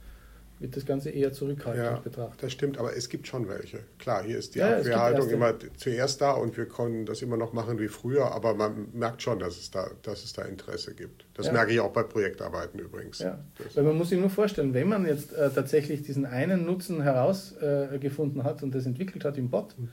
wird 0.60 0.76
das 0.76 0.86
Ganze 0.86 1.10
eher 1.10 1.34
zurückhaltend 1.34 1.86
ja, 1.86 2.00
betrachtet. 2.00 2.44
Das 2.44 2.52
stimmt, 2.52 2.78
aber 2.78 2.96
es 2.96 3.10
gibt 3.10 3.28
schon 3.28 3.48
welche. 3.50 3.80
Klar, 4.00 4.24
hier 4.24 4.38
ist 4.38 4.56
die 4.56 4.60
ja, 4.60 4.78
Abwehrhaltung 4.78 5.30
immer 5.30 5.54
zuerst 5.76 6.22
da 6.22 6.32
und 6.32 6.56
wir 6.56 6.65
können 6.65 7.06
das 7.06 7.22
immer 7.22 7.38
noch 7.38 7.54
machen 7.54 7.80
wie 7.80 7.89
früher, 7.89 8.32
aber 8.32 8.54
man 8.54 8.88
merkt 8.94 9.22
schon, 9.22 9.39
dass 9.39 9.58
es 9.58 9.72
da, 9.72 9.89
dass 10.04 10.24
es 10.24 10.34
da 10.34 10.44
Interesse 10.44 10.94
gibt. 10.94 11.26
Das 11.34 11.48
ja. 11.48 11.54
merke 11.54 11.74
ich 11.74 11.80
auch 11.80 11.91
bei 11.91 12.04
Projektarbeiten 12.04 12.80
übrigens. 12.80 13.20
Ja. 13.20 13.39
Weil 13.74 13.84
man 13.84 13.98
muss 13.98 14.10
sich 14.10 14.20
nur 14.20 14.30
vorstellen, 14.30 14.74
wenn 14.74 14.88
man 14.88 15.06
jetzt 15.06 15.34
äh, 15.34 15.50
tatsächlich 15.50 16.04
diesen 16.04 16.26
einen 16.26 16.65
Nutzen 16.65 17.02
herausgefunden 17.02 18.41
äh, 18.41 18.44
hat 18.44 18.63
und 18.63 18.74
das 18.74 18.86
entwickelt 18.86 19.26
hat 19.26 19.38
im 19.38 19.50
Bot, 19.50 19.78
mhm 19.78 19.89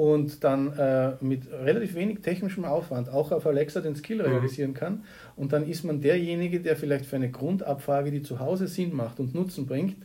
und 0.00 0.44
dann 0.44 0.72
äh, 0.78 1.12
mit 1.20 1.52
relativ 1.52 1.94
wenig 1.94 2.20
technischem 2.22 2.64
Aufwand 2.64 3.10
auch 3.10 3.32
auf 3.32 3.46
Alexa 3.46 3.82
den 3.82 3.96
Skill 3.96 4.16
mhm. 4.16 4.32
realisieren 4.32 4.72
kann. 4.72 5.04
Und 5.36 5.52
dann 5.52 5.68
ist 5.68 5.84
man 5.84 6.00
derjenige, 6.00 6.60
der 6.60 6.76
vielleicht 6.76 7.04
für 7.04 7.16
eine 7.16 7.30
Grundabfrage, 7.30 8.10
die 8.10 8.22
zu 8.22 8.40
Hause 8.40 8.66
Sinn 8.66 8.96
macht 8.96 9.20
und 9.20 9.34
Nutzen 9.34 9.66
bringt, 9.66 9.98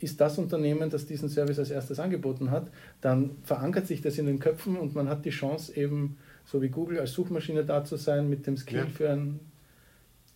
ist 0.00 0.20
das 0.20 0.38
Unternehmen, 0.38 0.90
das 0.90 1.06
diesen 1.06 1.28
Service 1.28 1.60
als 1.60 1.70
erstes 1.70 2.00
angeboten 2.00 2.50
hat, 2.50 2.72
dann 3.00 3.36
verankert 3.44 3.86
sich 3.86 4.02
das 4.02 4.18
in 4.18 4.26
den 4.26 4.40
Köpfen 4.40 4.76
und 4.76 4.96
man 4.96 5.08
hat 5.08 5.24
die 5.24 5.30
Chance 5.30 5.76
eben, 5.76 6.18
so 6.44 6.60
wie 6.60 6.70
Google 6.70 6.98
als 6.98 7.12
Suchmaschine 7.12 7.64
da 7.64 7.84
zu 7.84 7.94
sein, 7.94 8.28
mit 8.28 8.48
dem 8.48 8.56
Skill 8.56 8.78
ja. 8.78 8.86
für, 8.86 9.08
ein, 9.08 9.38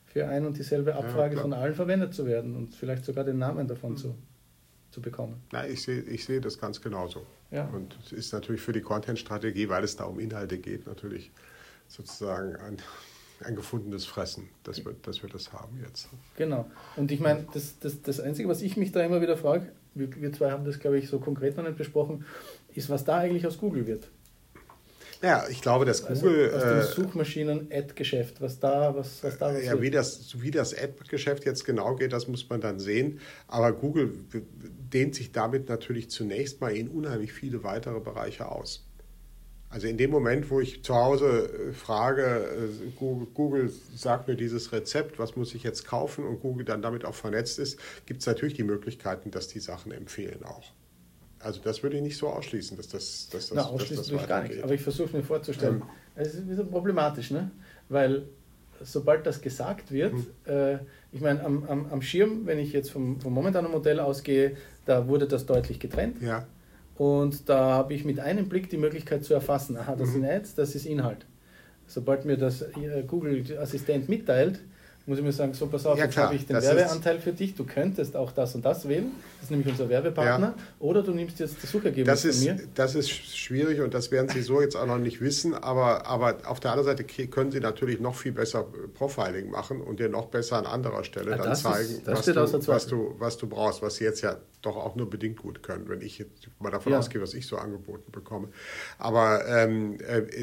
für 0.05 0.29
ein 0.29 0.47
und 0.47 0.59
dieselbe 0.59 0.95
Abfrage 0.95 1.35
ja, 1.35 1.43
von 1.43 1.53
allen 1.53 1.75
verwendet 1.75 2.15
zu 2.15 2.25
werden 2.25 2.55
und 2.55 2.77
vielleicht 2.77 3.05
sogar 3.05 3.25
den 3.25 3.39
Namen 3.39 3.67
davon 3.67 3.93
mhm. 3.93 3.97
zu, 3.97 4.15
zu 4.97 5.03
bekommen. 5.03 5.43
Nein, 5.53 5.71
ich 5.71 5.83
sehe 5.83 6.01
ich 6.01 6.25
seh 6.25 6.41
das 6.41 6.59
ganz 6.59 6.81
genauso. 6.81 7.27
Ja. 7.51 7.67
Und 7.67 7.99
es 8.03 8.13
ist 8.13 8.33
natürlich 8.33 8.63
für 8.63 8.73
die 8.73 8.81
Content-Strategie, 8.81 9.69
weil 9.69 9.85
es 9.85 9.95
da 9.95 10.05
um 10.05 10.19
Inhalte 10.19 10.57
geht, 10.57 10.87
natürlich 10.87 11.31
sozusagen 11.87 12.57
ein, 12.57 12.79
ein 13.45 13.55
gefundenes 13.55 14.07
Fressen, 14.07 14.49
dass 14.63 14.83
wir, 14.87 14.95
dass 15.03 15.23
wir 15.23 15.29
das 15.29 15.53
haben 15.53 15.79
jetzt. 15.83 16.09
Genau. 16.39 16.71
Und 16.97 17.13
ich 17.13 17.21
meine, 17.21 17.47
das, 17.53 17.79
das, 17.79 18.01
das 18.01 18.21
Einzige, 18.21 18.49
was 18.49 18.63
ich 18.63 18.79
mich 18.79 18.91
da 18.91 19.05
immer 19.05 19.21
wieder 19.21 19.37
frage, 19.37 19.71
wir, 19.95 20.15
wir 20.17 20.33
zwei 20.33 20.51
haben 20.51 20.65
das, 20.65 20.79
glaube 20.79 20.99
ich, 20.99 21.09
so 21.11 21.19
konkret 21.19 21.59
noch 21.59 21.65
nicht 21.65 21.77
besprochen, 21.77 22.25
ist, 22.73 22.89
was 22.89 23.05
da 23.05 23.19
eigentlich 23.19 23.47
aus 23.47 23.59
Google 23.59 23.87
wird. 23.87 24.09
Ja, 25.27 25.45
ich 25.51 25.61
glaube, 25.61 25.85
dass 25.85 26.05
also 26.05 26.27
Google. 26.27 26.51
Also 26.53 26.57
aus 26.57 26.63
dem 26.63 26.79
äh, 26.79 26.83
Suchmaschinen-Ad-Geschäft, 26.83 28.41
was 28.41 28.61
da, 28.61 28.95
was, 28.95 29.25
was 29.25 29.37
da 29.39 29.53
was 29.53 29.65
Ja, 29.65 29.81
wie 29.83 29.91
das, 29.91 30.41
wie 30.41 30.53
das 30.53 30.73
Ad-Geschäft 30.73 31.45
jetzt 31.45 31.65
genau 31.65 31.97
geht, 31.97 32.13
das 32.13 32.29
muss 32.29 32.49
man 32.49 32.61
dann 32.61 32.79
sehen. 32.79 33.19
Aber 33.49 33.73
Google 33.73 34.13
dehnt 34.93 35.17
sich 35.17 35.33
damit 35.33 35.69
natürlich 35.69 36.11
zunächst 36.11 36.61
mal 36.61 36.69
in 36.69 36.89
unheimlich 36.89 37.33
viele 37.33 37.65
weitere 37.65 37.99
Bereiche 37.99 38.49
aus. 38.49 38.85
Also 39.69 39.89
in 39.89 39.99
dem 39.99 40.11
Moment, 40.11 40.49
wo 40.49 40.61
ich 40.61 40.85
zu 40.85 40.95
Hause 40.95 41.51
äh, 41.71 41.73
frage, 41.73 42.23
äh, 42.23 42.91
Google, 42.97 43.27
Google 43.35 43.73
sagt 43.97 44.29
mir 44.29 44.37
dieses 44.37 44.71
Rezept, 44.71 45.19
was 45.19 45.35
muss 45.35 45.57
ich 45.57 45.65
jetzt 45.65 45.85
kaufen 45.87 46.25
und 46.25 46.41
Google 46.41 46.65
dann 46.65 46.83
damit 46.83 47.05
auch 47.05 47.17
vernetzt 47.17 47.59
ist, 47.59 47.81
gibt 48.07 48.21
es 48.21 48.27
natürlich 48.27 48.55
die 48.55 48.63
Möglichkeiten, 48.63 49.33
dass 49.33 49.49
die 49.49 49.59
Sachen 49.59 49.91
empfehlen 49.91 50.45
auch. 50.45 50.73
Also 51.47 51.61
das 51.63 51.81
würde 51.85 51.97
ich 51.97 52.03
nicht 52.03 52.17
so 52.17 52.27
ausschließen, 52.27 52.77
dass 52.77 52.89
das, 52.89 53.29
dass 53.31 53.49
das, 53.49 53.57
Na, 53.57 53.63
ausschließen 53.67 53.99
dass 53.99 54.09
das 54.09 54.21
ich 54.21 54.29
gar 54.29 54.43
nicht. 54.43 54.63
Aber 54.65 54.75
ich 54.75 54.81
versuche 54.81 55.17
mir 55.17 55.23
vorzustellen, 55.23 55.77
ähm, 55.77 55.83
es 56.17 56.35
ist 56.35 56.51
wieder 56.51 56.65
problematisch, 56.65 57.31
ne? 57.31 57.53
weil 57.89 58.25
sobald 58.83 59.25
das 59.27 59.41
gesagt 59.41 59.93
wird, 59.93 60.15
mhm. 60.15 60.27
äh, 60.45 60.79
ich 61.13 61.21
meine, 61.21 61.45
am, 61.45 61.63
am, 61.69 61.87
am 61.87 62.03
Schirm, 62.03 62.47
wenn 62.47 62.59
ich 62.59 62.73
jetzt 62.73 62.91
vom, 62.91 63.21
vom 63.21 63.33
momentanen 63.33 63.71
Modell 63.71 64.01
ausgehe, 64.01 64.57
da 64.87 65.07
wurde 65.07 65.29
das 65.29 65.47
deutlich 65.47 65.79
getrennt. 65.79 66.21
Ja. 66.21 66.47
Und 66.97 67.49
da 67.49 67.71
habe 67.75 67.95
ich 67.95 68.05
mit 68.05 68.19
einem 68.19 68.49
Blick 68.49 68.69
die 68.69 68.77
Möglichkeit 68.77 69.25
zu 69.25 69.33
erfassen, 69.33 69.77
aha, 69.77 69.95
das 69.95 70.09
mhm. 70.09 70.13
sind 70.15 70.25
Ads, 70.25 70.55
das 70.57 70.75
ist 70.75 70.85
Inhalt. 70.85 71.27
Sobald 71.87 72.25
mir 72.25 72.37
das 72.37 72.63
äh, 72.63 73.05
Google 73.07 73.57
Assistent 73.59 74.09
mitteilt, 74.09 74.59
muss 75.07 75.19
ich 75.19 75.25
mir 75.25 75.33
sagen, 75.33 75.55
so 75.55 75.67
pass 75.69 75.87
auf, 75.87 75.97
ja, 75.97 76.05
jetzt 76.05 76.17
habe 76.17 76.35
ich 76.35 76.47
den 76.47 76.61
Werbeanteil 76.61 77.21
für 77.21 77.33
dich, 77.33 77.55
du 77.55 77.65
könntest 77.65 78.17
auch 78.17 78.33
das 78.33 78.55
und 78.57 78.65
das 78.65 78.89
wählen, 78.89 79.13
das 79.37 79.45
ist 79.45 79.51
nämlich 79.51 79.69
unser 79.69 79.89
Werbepartner, 79.89 80.55
ja. 80.57 80.63
oder 80.81 81.03
du 81.03 81.13
nimmst 81.13 81.39
jetzt 81.39 81.63
das 81.63 81.71
Suchergebnis 81.71 82.07
das 82.07 82.25
ist, 82.25 82.45
von 82.45 82.57
mir. 82.57 82.63
Das 82.75 82.95
ist 82.97 83.11
schwierig 83.11 83.81
und 83.81 83.95
das 83.95 84.11
werden 84.11 84.29
Sie 84.29 84.43
so 84.43 84.61
jetzt 84.61 84.77
auch 84.77 84.87
noch 84.87 84.99
nicht 84.99 85.21
wissen, 85.21 85.55
aber, 85.55 86.07
aber 86.07 86.39
auf 86.47 86.59
der 86.59 86.73
anderen 86.73 86.97
Seite 86.97 87.05
können 87.29 87.53
Sie 87.53 87.61
natürlich 87.61 88.01
noch 88.01 88.17
viel 88.17 88.33
besser 88.33 88.67
Profiling 88.95 89.51
machen 89.51 89.81
und 89.81 90.01
dir 90.01 90.09
noch 90.09 90.27
besser 90.27 90.57
an 90.57 90.67
anderer 90.67 91.05
Stelle 91.05 91.31
ja, 91.31 91.37
dann 91.39 91.55
zeigen, 91.55 91.99
ist, 91.99 92.07
was, 92.07 92.25
du, 92.25 92.67
was, 92.67 92.87
du, 92.87 93.15
was 93.19 93.37
du 93.37 93.47
brauchst, 93.47 93.83
was 93.83 93.97
Sie 93.97 94.05
jetzt 94.05 94.23
ja 94.23 94.39
doch 94.67 94.77
auch 94.77 94.97
nur 94.97 95.09
bedingt 95.09 95.39
gut 95.39 95.63
können, 95.63 95.89
wenn 95.89 96.01
ich 96.01 96.19
jetzt 96.19 96.49
mal 96.59 96.71
davon 96.71 96.93
ja. 96.93 96.99
ausgehe, 96.99 97.23
was 97.23 97.35
ich 97.35 97.47
so 97.47 97.57
angeboten 97.57 98.11
bekomme. 98.11 98.49
Aber 98.99 99.47
ähm, 99.47 99.99
äh, 100.01 100.37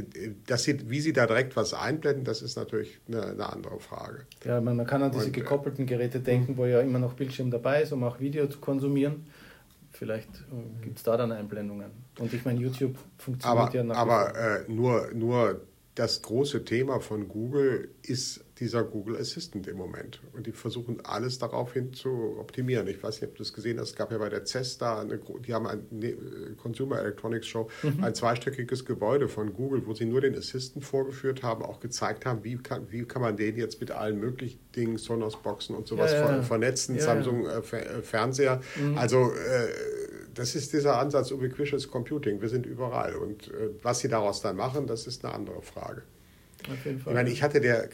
dass 0.48 0.64
sie, 0.64 0.90
wie 0.90 1.02
Sie 1.02 1.12
da 1.12 1.28
direkt 1.28 1.56
was 1.56 1.74
einblenden, 1.74 2.24
das 2.24 2.42
ist 2.42 2.56
natürlich 2.56 3.00
eine, 3.08 3.24
eine 3.24 3.52
andere 3.52 3.80
Frage. 3.80 4.26
Ja, 4.46 4.53
man, 4.62 4.78
man 4.78 4.86
kann 4.86 5.04
an 5.04 5.12
diese 5.12 5.28
äh, 5.28 5.32
gekoppelten 5.32 5.86
Geräte 5.86 6.20
denken, 6.20 6.58
wo 6.58 6.66
ja 6.66 6.82
immer 6.82 7.00
noch 7.00 7.14
Bildschirm 7.14 7.52
dabei 7.52 7.84
ist, 7.84 7.92
um 7.92 8.04
auch 8.04 8.20
Video 8.20 8.48
zu 8.48 8.60
konsumieren. 8.60 9.26
Vielleicht 9.92 10.30
äh, 10.30 10.84
gibt 10.84 10.98
es 10.98 11.04
da 11.04 11.18
dann 11.18 11.32
Einblendungen. 11.32 11.92
Und 12.20 12.34
ich 12.34 12.44
meine, 12.46 12.60
YouTube 12.60 12.96
funktioniert 13.18 13.68
aber, 13.68 13.76
ja 13.76 13.84
nach 13.84 13.98
Aber 13.98 14.36
äh, 14.36 14.72
nur, 14.72 15.12
nur 15.14 15.62
das 15.96 16.22
große 16.22 16.66
Thema 16.66 17.00
von 17.00 17.28
Google 17.28 17.90
ist 18.02 18.43
dieser 18.60 18.84
Google 18.84 19.18
Assistant 19.18 19.68
im 19.68 19.78
Moment. 19.78 20.22
Und 20.34 20.46
die 20.46 20.52
versuchen 20.52 21.04
alles 21.04 21.40
darauf 21.40 21.74
hin 21.74 21.94
zu 21.94 22.38
optimieren. 22.40 22.88
Ich 22.88 23.02
weiß 23.02 23.22
nicht, 23.22 23.30
ob 23.30 23.36
du 23.36 23.44
das 23.44 23.54
gesehen 23.54 23.80
hast. 23.80 23.90
Es 23.90 23.96
gab 23.96 24.12
ja 24.12 24.18
bei 24.20 24.30
der 24.30 24.46
CES 24.46 24.78
da, 24.78 25.02
eine, 25.02 25.20
die 25.46 25.54
haben 25.54 25.66
ein 25.66 25.86
ne, 25.90 26.16
Consumer 26.58 27.00
Electronics 27.00 27.48
Show, 27.48 27.70
mhm. 27.82 28.04
ein 28.04 28.14
zweistöckiges 28.14 28.86
Gebäude 28.86 29.28
von 29.28 29.54
Google, 29.54 29.86
wo 29.88 29.94
sie 29.94 30.06
nur 30.06 30.22
den 30.22 30.38
Assistant 30.38 30.86
vorgeführt 30.86 31.42
haben, 31.42 31.64
auch 31.64 31.80
gezeigt 31.80 32.26
haben, 32.26 32.44
wie 32.44 32.58
kann, 32.58 32.92
wie 32.92 33.06
kann 33.06 33.22
man 33.22 33.38
den 33.38 33.58
jetzt 33.58 33.80
mit 33.82 33.92
allen 33.92 34.20
möglichen 34.20 34.60
Dingen, 34.76 34.98
Sonos-Boxen 34.98 35.76
und 35.76 35.88
sowas 35.88 36.12
ja, 36.12 36.36
ja. 36.36 36.42
vernetzen, 36.44 36.96
ja, 36.96 37.02
Samsung 37.02 37.48
äh, 37.48 37.58
äh, 37.58 38.02
Fernseher. 38.02 38.62
Mhm. 38.76 38.98
Also 38.98 39.32
äh, 39.32 39.68
das 40.34 40.56
ist 40.56 40.74
dieser 40.74 41.00
Ansatz 41.00 41.32
Ubiquitous 41.32 41.88
Computing. 41.88 42.42
Wir 42.42 42.50
sind 42.50 42.66
überall. 42.66 43.16
Und 43.16 43.50
äh, 43.50 43.70
was 43.82 44.00
sie 44.00 44.10
daraus 44.10 44.42
dann 44.42 44.56
machen, 44.56 44.88
das 44.88 45.08
ist 45.08 45.26
eine 45.26 45.34
andere 45.34 45.62
Frage. 45.62 46.04
Auf 46.72 46.86
jeden 46.86 47.00
Fall. 47.00 47.14
Ich 47.14 47.16
meine, 47.16 47.30
ich 47.30 47.44
hatte 47.44 47.62
der, 47.62 47.90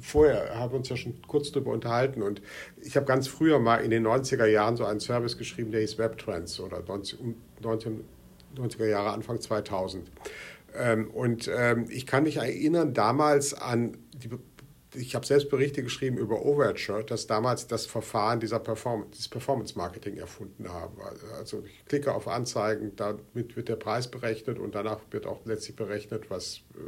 vorher 0.00 0.58
haben 0.58 0.72
wir 0.72 0.78
uns 0.78 0.88
ja 0.88 0.96
schon 0.96 1.20
kurz 1.26 1.52
darüber 1.52 1.72
unterhalten 1.72 2.22
und 2.22 2.42
ich 2.82 2.96
habe 2.96 3.06
ganz 3.06 3.28
früher 3.28 3.58
mal 3.58 3.78
in 3.78 3.90
den 3.90 4.06
90er 4.06 4.46
Jahren 4.46 4.76
so 4.76 4.84
einen 4.84 5.00
Service 5.00 5.36
geschrieben, 5.38 5.70
der 5.70 5.80
hieß 5.80 5.98
Webtrends 5.98 6.60
oder 6.60 6.82
19, 6.82 8.04
90er 8.56 8.86
Jahre, 8.86 9.10
Anfang 9.10 9.40
2000. 9.40 10.10
Ähm, 10.74 11.10
und 11.10 11.50
ähm, 11.54 11.86
ich 11.88 12.06
kann 12.06 12.24
mich 12.24 12.36
erinnern, 12.36 12.94
damals 12.94 13.54
an 13.54 13.96
die 14.12 14.30
ich 14.96 15.14
habe 15.14 15.26
selbst 15.26 15.50
Berichte 15.50 15.82
geschrieben 15.82 16.16
über 16.16 16.44
Overture, 16.44 17.04
dass 17.04 17.26
damals 17.26 17.66
das 17.66 17.86
Verfahren 17.86 18.40
dieser 18.40 18.58
Performance, 18.58 19.10
dieses 19.12 19.28
Performance 19.28 19.76
Marketing 19.76 20.16
erfunden 20.16 20.68
haben. 20.68 20.96
Also 21.38 21.62
ich 21.64 21.84
klicke 21.84 22.14
auf 22.14 22.28
Anzeigen, 22.28 22.94
damit 22.96 23.56
wird 23.56 23.68
der 23.68 23.76
Preis 23.76 24.08
berechnet 24.08 24.58
und 24.58 24.74
danach 24.74 25.00
wird 25.10 25.26
auch 25.26 25.44
letztlich 25.44 25.76
berechnet, 25.76 26.30
was 26.30 26.62
äh, 26.74 26.78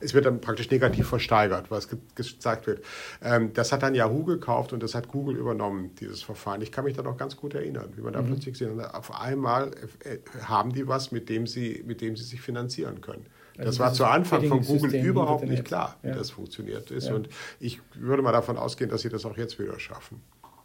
es 0.00 0.14
wird 0.14 0.26
dann 0.26 0.40
praktisch 0.40 0.70
negativ 0.70 1.08
versteigert, 1.08 1.70
was 1.70 1.88
gezeigt 2.14 2.66
wird. 2.66 2.84
Ähm, 3.22 3.52
das 3.52 3.72
hat 3.72 3.82
dann 3.82 3.94
Yahoo 3.94 4.24
gekauft 4.24 4.72
und 4.72 4.82
das 4.82 4.94
hat 4.94 5.08
Google 5.08 5.36
übernommen, 5.36 5.94
dieses 6.00 6.22
Verfahren. 6.22 6.62
Ich 6.62 6.72
kann 6.72 6.84
mich 6.84 6.94
da 6.94 7.02
noch 7.02 7.16
ganz 7.16 7.36
gut 7.36 7.54
erinnern, 7.54 7.92
wie 7.96 8.02
man 8.02 8.12
da 8.12 8.22
mhm. 8.22 8.28
plötzlich 8.28 8.58
sieht, 8.58 8.68
auf 8.68 9.20
einmal 9.20 9.72
äh, 10.04 10.18
haben 10.44 10.72
die 10.72 10.86
was, 10.88 11.12
mit 11.12 11.28
dem 11.28 11.46
sie, 11.46 11.82
mit 11.86 12.00
dem 12.00 12.16
sie 12.16 12.24
sich 12.24 12.40
finanzieren 12.40 13.00
können. 13.00 13.26
Also 13.58 13.68
das 13.68 13.78
war 13.78 13.92
zu 13.92 14.04
Anfang 14.06 14.46
von 14.46 14.62
Google 14.62 14.94
überhaupt 14.94 15.46
nicht 15.46 15.64
klar, 15.64 15.96
wie 16.02 16.08
ja. 16.08 16.14
das 16.14 16.30
funktioniert 16.30 16.90
ist. 16.90 17.08
Ja. 17.08 17.14
Und 17.14 17.28
ich 17.58 17.80
würde 17.94 18.22
mal 18.22 18.32
davon 18.32 18.56
ausgehen, 18.56 18.88
dass 18.88 19.02
sie 19.02 19.10
das 19.10 19.26
auch 19.26 19.36
jetzt 19.36 19.58
wieder 19.58 19.78
schaffen. 19.78 20.22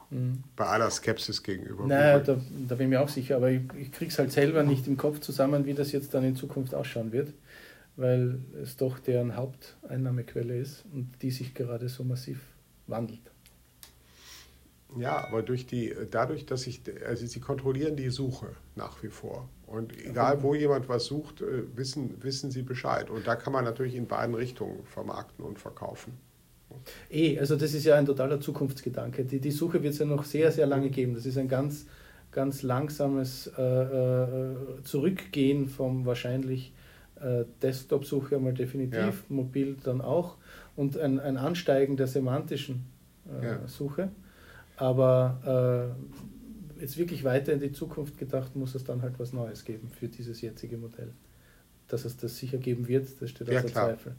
Mhm. 0.09 0.43
Bei 0.55 0.65
aller 0.65 0.89
Skepsis 0.89 1.43
gegenüber. 1.43 1.87
Naja, 1.87 2.19
da, 2.19 2.37
da, 2.67 2.75
bin 2.75 2.87
ich 2.87 2.89
mir 2.89 3.01
auch 3.01 3.09
sicher, 3.09 3.37
aber 3.37 3.49
ich, 3.49 3.61
ich 3.77 3.91
kriege 3.91 4.11
es 4.11 4.19
halt 4.19 4.31
selber 4.31 4.63
nicht 4.63 4.87
im 4.87 4.97
Kopf 4.97 5.19
zusammen, 5.19 5.65
wie 5.65 5.73
das 5.73 5.91
jetzt 5.91 6.13
dann 6.13 6.23
in 6.23 6.35
Zukunft 6.35 6.75
ausschauen 6.75 7.11
wird, 7.11 7.33
weil 7.97 8.39
es 8.61 8.77
doch 8.77 8.99
deren 8.99 9.35
Haupteinnahmequelle 9.35 10.57
ist 10.57 10.85
und 10.93 11.11
die 11.21 11.31
sich 11.31 11.53
gerade 11.53 11.89
so 11.89 12.03
massiv 12.03 12.41
wandelt. 12.87 13.31
Ja, 14.97 15.27
aber 15.27 15.41
durch 15.41 15.65
die, 15.65 15.93
dadurch, 16.09 16.45
dass 16.45 16.67
ich, 16.67 16.81
also 17.05 17.25
sie 17.25 17.39
kontrollieren 17.39 17.97
die 17.97 18.09
Suche 18.09 18.47
nach 18.75 19.03
wie 19.03 19.09
vor. 19.09 19.49
Und 19.67 19.97
egal, 19.97 20.41
wo 20.41 20.55
jemand 20.55 20.87
was 20.87 21.05
sucht, 21.05 21.41
äh, 21.41 21.63
wissen, 21.75 22.23
wissen 22.23 22.51
sie 22.51 22.61
Bescheid. 22.61 23.09
Und 23.09 23.27
da 23.27 23.35
kann 23.35 23.51
man 23.51 23.65
natürlich 23.65 23.95
in 23.95 24.07
beiden 24.07 24.35
Richtungen 24.35 24.85
vermarkten 24.85 25.43
und 25.43 25.59
verkaufen. 25.59 26.13
Eh, 27.09 27.37
also 27.39 27.55
das 27.55 27.73
ist 27.73 27.85
ja 27.85 27.95
ein 27.95 28.05
totaler 28.05 28.39
Zukunftsgedanke. 28.39 29.25
Die, 29.25 29.39
die 29.39 29.51
Suche 29.51 29.83
wird 29.83 29.93
es 29.93 29.99
ja 29.99 30.05
noch 30.05 30.23
sehr, 30.23 30.51
sehr 30.51 30.67
lange 30.67 30.89
geben. 30.89 31.13
Das 31.13 31.25
ist 31.25 31.37
ein 31.37 31.47
ganz, 31.47 31.87
ganz 32.31 32.61
langsames 32.61 33.47
äh, 33.57 33.61
äh, 33.61 34.55
Zurückgehen 34.83 35.67
vom 35.67 36.05
wahrscheinlich 36.05 36.73
äh, 37.25 37.45
Desktop-Suche 37.61 38.35
einmal 38.35 38.53
definitiv, 38.53 38.99
ja. 38.99 39.13
mobil 39.29 39.75
dann 39.83 40.01
auch 40.01 40.37
und 40.75 40.97
ein, 40.97 41.19
ein 41.19 41.37
Ansteigen 41.37 41.97
der 41.97 42.07
semantischen 42.07 42.85
äh, 43.41 43.45
ja. 43.45 43.67
Suche. 43.67 44.09
Aber 44.77 45.95
äh, 46.77 46.81
jetzt 46.81 46.97
wirklich 46.97 47.23
weiter 47.23 47.53
in 47.53 47.61
die 47.61 47.71
Zukunft 47.71 48.17
gedacht, 48.17 48.55
muss 48.55 48.75
es 48.75 48.83
dann 48.83 49.01
halt 49.01 49.17
was 49.17 49.33
Neues 49.33 49.65
geben 49.65 49.89
für 49.89 50.07
dieses 50.07 50.41
jetzige 50.41 50.77
Modell. 50.77 51.13
Dass 51.87 52.05
es 52.05 52.17
das 52.17 52.37
sicher 52.37 52.57
geben 52.57 52.87
wird, 52.87 53.07
das 53.19 53.29
steht 53.29 53.47
außer 53.47 53.53
ja, 53.53 53.65
Zweifel. 53.65 54.15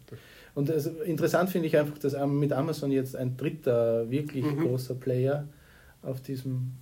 Und 0.54 0.70
also 0.70 0.90
interessant 1.02 1.50
finde 1.50 1.68
ich 1.68 1.76
einfach, 1.76 1.98
dass 1.98 2.16
mit 2.26 2.52
Amazon 2.52 2.90
jetzt 2.90 3.14
ein 3.14 3.36
dritter 3.36 4.10
wirklich 4.10 4.44
mhm. 4.44 4.60
großer 4.60 4.94
Player 4.94 5.46
auf 6.02 6.20
diesem 6.22 6.72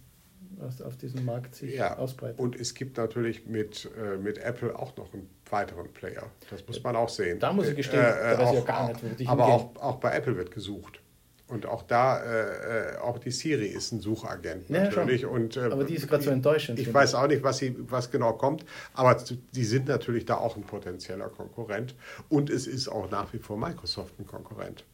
auf 0.60 0.96
diesem 0.96 1.24
Markt 1.24 1.54
sich 1.54 1.74
ja, 1.74 1.96
ausbreitet. 1.96 2.38
Und 2.38 2.56
es 2.56 2.74
gibt 2.74 2.96
natürlich 2.96 3.46
mit, 3.46 3.90
äh, 3.96 4.16
mit 4.16 4.38
Apple 4.38 4.78
auch 4.78 4.96
noch 4.96 5.12
einen 5.12 5.28
weiteren 5.50 5.92
Player. 5.92 6.30
Das 6.50 6.66
muss 6.66 6.82
man 6.82 6.96
auch 6.96 7.08
sehen. 7.08 7.38
Da 7.38 7.52
muss 7.52 7.68
ich 7.68 7.76
gestehen, 7.76 8.00
äh, 8.00 8.36
da 8.36 8.38
weiß 8.38 8.50
ich 8.50 8.58
ja 8.58 8.64
gar 8.64 8.88
nicht, 8.88 9.02
wo 9.02 9.08
ich 9.16 9.28
Aber 9.28 9.46
auch, 9.46 9.76
auch 9.76 9.96
bei 9.96 10.14
Apple 10.14 10.36
wird 10.36 10.50
gesucht. 10.50 11.00
Und 11.46 11.66
auch 11.66 11.82
da, 11.82 12.22
äh, 12.22 12.94
äh, 12.94 12.98
auch 12.98 13.18
die 13.18 13.30
Siri 13.30 13.66
ist 13.66 13.92
ein 13.92 14.00
Suchagent 14.00 14.70
ja, 14.70 14.84
natürlich. 14.84 15.26
Und, 15.26 15.58
äh, 15.58 15.60
aber 15.60 15.84
die 15.84 15.94
ist 15.94 16.08
gerade 16.08 16.22
so 16.22 16.30
enttäuschend. 16.30 16.78
Ich, 16.78 16.88
ich 16.88 16.94
weiß 16.94 17.14
auch 17.14 17.26
nicht, 17.26 17.42
was, 17.42 17.58
sie, 17.58 17.76
was 17.78 18.10
genau 18.10 18.32
kommt, 18.32 18.64
aber 18.94 19.22
die 19.52 19.64
sind 19.64 19.86
natürlich 19.86 20.24
da 20.24 20.36
auch 20.36 20.56
ein 20.56 20.62
potenzieller 20.62 21.28
Konkurrent. 21.28 21.94
Und 22.30 22.48
es 22.48 22.66
ist 22.66 22.88
auch 22.88 23.10
nach 23.10 23.32
wie 23.34 23.38
vor 23.38 23.58
Microsoft 23.58 24.18
ein 24.18 24.26
Konkurrent. 24.26 24.84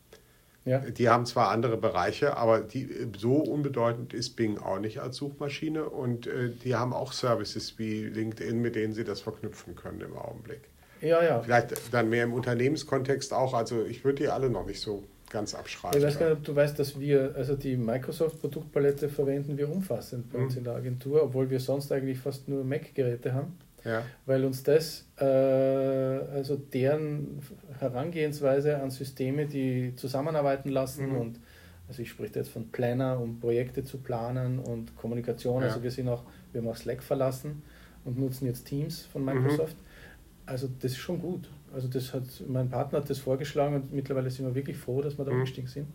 Ja. 0.64 0.78
Die 0.78 1.08
haben 1.08 1.24
zwar 1.24 1.48
andere 1.50 1.76
Bereiche, 1.76 2.36
aber 2.36 2.60
die, 2.60 2.88
so 3.16 3.36
unbedeutend 3.36 4.12
ist 4.12 4.36
Bing 4.36 4.58
auch 4.58 4.78
nicht 4.78 5.00
als 5.00 5.16
Suchmaschine. 5.16 5.84
Und 5.84 6.26
äh, 6.26 6.50
die 6.50 6.74
haben 6.74 6.92
auch 6.92 7.12
Services 7.12 7.78
wie 7.78 8.04
LinkedIn, 8.04 8.60
mit 8.60 8.76
denen 8.76 8.92
sie 8.92 9.04
das 9.04 9.20
verknüpfen 9.20 9.74
können 9.74 10.00
im 10.02 10.16
Augenblick. 10.16 10.60
Ja, 11.00 11.22
ja. 11.22 11.40
Vielleicht 11.40 11.94
dann 11.94 12.10
mehr 12.10 12.24
im 12.24 12.34
Unternehmenskontext 12.34 13.32
auch. 13.32 13.54
Also 13.54 13.84
ich 13.84 14.04
würde 14.04 14.24
die 14.24 14.28
alle 14.28 14.50
noch 14.50 14.66
nicht 14.66 14.80
so 14.80 15.04
ganz 15.30 15.54
abschreiben. 15.54 15.98
Ich 15.98 16.04
weiß 16.04 16.18
gar 16.18 16.28
nicht, 16.28 16.38
ob 16.38 16.44
du 16.44 16.54
weißt, 16.54 16.78
dass 16.78 16.98
wir, 16.98 17.34
also 17.36 17.56
die 17.56 17.76
Microsoft-Produktpalette 17.76 19.08
verwenden 19.08 19.56
wir 19.56 19.70
umfassend 19.70 20.30
bei 20.30 20.38
mhm. 20.38 20.44
uns 20.44 20.56
in 20.56 20.64
der 20.64 20.74
Agentur, 20.74 21.22
obwohl 21.22 21.48
wir 21.48 21.60
sonst 21.60 21.90
eigentlich 21.92 22.18
fast 22.18 22.48
nur 22.48 22.64
Mac-Geräte 22.64 23.32
haben. 23.32 23.56
Ja. 23.84 24.04
Weil 24.26 24.44
uns 24.44 24.62
das, 24.62 25.06
äh, 25.18 25.24
also 25.24 26.56
deren 26.56 27.40
Herangehensweise 27.78 28.80
an 28.80 28.90
Systeme, 28.90 29.46
die 29.46 29.94
zusammenarbeiten 29.96 30.68
lassen 30.68 31.10
mhm. 31.10 31.16
und 31.16 31.40
also 31.88 32.02
ich 32.02 32.10
spreche 32.10 32.36
jetzt 32.36 32.50
von 32.50 32.70
Planner, 32.70 33.18
um 33.18 33.40
Projekte 33.40 33.82
zu 33.82 33.98
planen 33.98 34.60
und 34.60 34.96
Kommunikation. 34.96 35.62
Ja. 35.62 35.68
Also 35.68 35.82
wir 35.82 35.90
sind 35.90 36.08
auch, 36.08 36.22
wir 36.52 36.60
haben 36.60 36.68
auch 36.68 36.76
Slack 36.76 37.02
verlassen 37.02 37.62
und 38.04 38.16
nutzen 38.16 38.46
jetzt 38.46 38.64
Teams 38.64 39.02
von 39.06 39.22
mhm. 39.22 39.34
Microsoft. 39.34 39.76
Mhm. 39.76 40.46
Also 40.46 40.68
das 40.80 40.92
ist 40.92 40.98
schon 40.98 41.20
gut. 41.20 41.48
Also 41.72 41.88
das 41.88 42.14
hat, 42.14 42.22
mein 42.46 42.68
Partner 42.70 43.00
hat 43.00 43.10
das 43.10 43.18
vorgeschlagen 43.18 43.74
und 43.74 43.92
mittlerweile 43.92 44.30
sind 44.30 44.46
wir 44.46 44.54
wirklich 44.54 44.76
froh, 44.76 45.02
dass 45.02 45.18
wir 45.18 45.24
da 45.24 45.32
mhm. 45.32 45.38
umgestiegen 45.38 45.68
sind, 45.68 45.88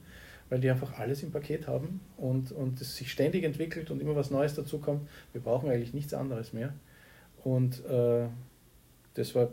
weil 0.49 0.59
die 0.59 0.69
einfach 0.69 0.99
alles 0.99 1.23
im 1.23 1.31
Paket 1.31 1.65
haben 1.65 2.01
und, 2.17 2.51
und 2.51 2.81
es 2.81 2.97
sich 2.97 3.09
ständig 3.09 3.45
entwickelt 3.45 3.89
und 3.89 4.01
immer 4.01 4.17
was 4.17 4.31
Neues 4.31 4.53
dazu 4.53 4.79
kommt. 4.79 5.07
Wir 5.31 5.41
brauchen 5.41 5.69
eigentlich 5.69 5.93
nichts 5.93 6.13
anderes 6.13 6.51
mehr. 6.51 6.73
Und 7.45 7.85
äh, 7.85 8.27
das 9.13 9.35
war, 9.35 9.49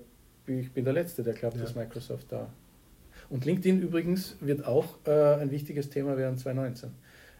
ich 0.46 0.72
bin 0.72 0.84
der 0.84 0.94
Letzte, 0.94 1.22
der 1.22 1.34
glaubt, 1.34 1.56
ja. 1.56 1.62
dass 1.62 1.74
Microsoft 1.74 2.26
da. 2.30 2.48
Und 3.28 3.44
LinkedIn 3.44 3.82
übrigens 3.82 4.36
wird 4.40 4.64
auch 4.64 4.96
äh, 5.06 5.34
ein 5.34 5.50
wichtiges 5.50 5.90
Thema 5.90 6.16
werden 6.16 6.38
2019. 6.38 6.90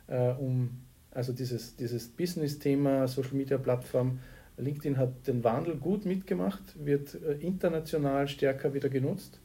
Äh, 0.09 0.33
um 0.33 0.83
also 1.11 1.33
dieses, 1.33 1.75
dieses 1.77 2.07
Business-Thema, 2.07 3.09
Social 3.09 3.35
Media 3.35 3.57
Plattform 3.57 4.19
LinkedIn 4.59 4.99
hat 4.99 5.27
den 5.27 5.43
Wandel 5.43 5.77
gut 5.77 6.05
mitgemacht, 6.05 6.63
wird 6.85 7.15
äh, 7.15 7.33
international 7.41 8.29
stärker 8.29 8.75
wieder 8.75 8.91
genutzt, 8.91 9.41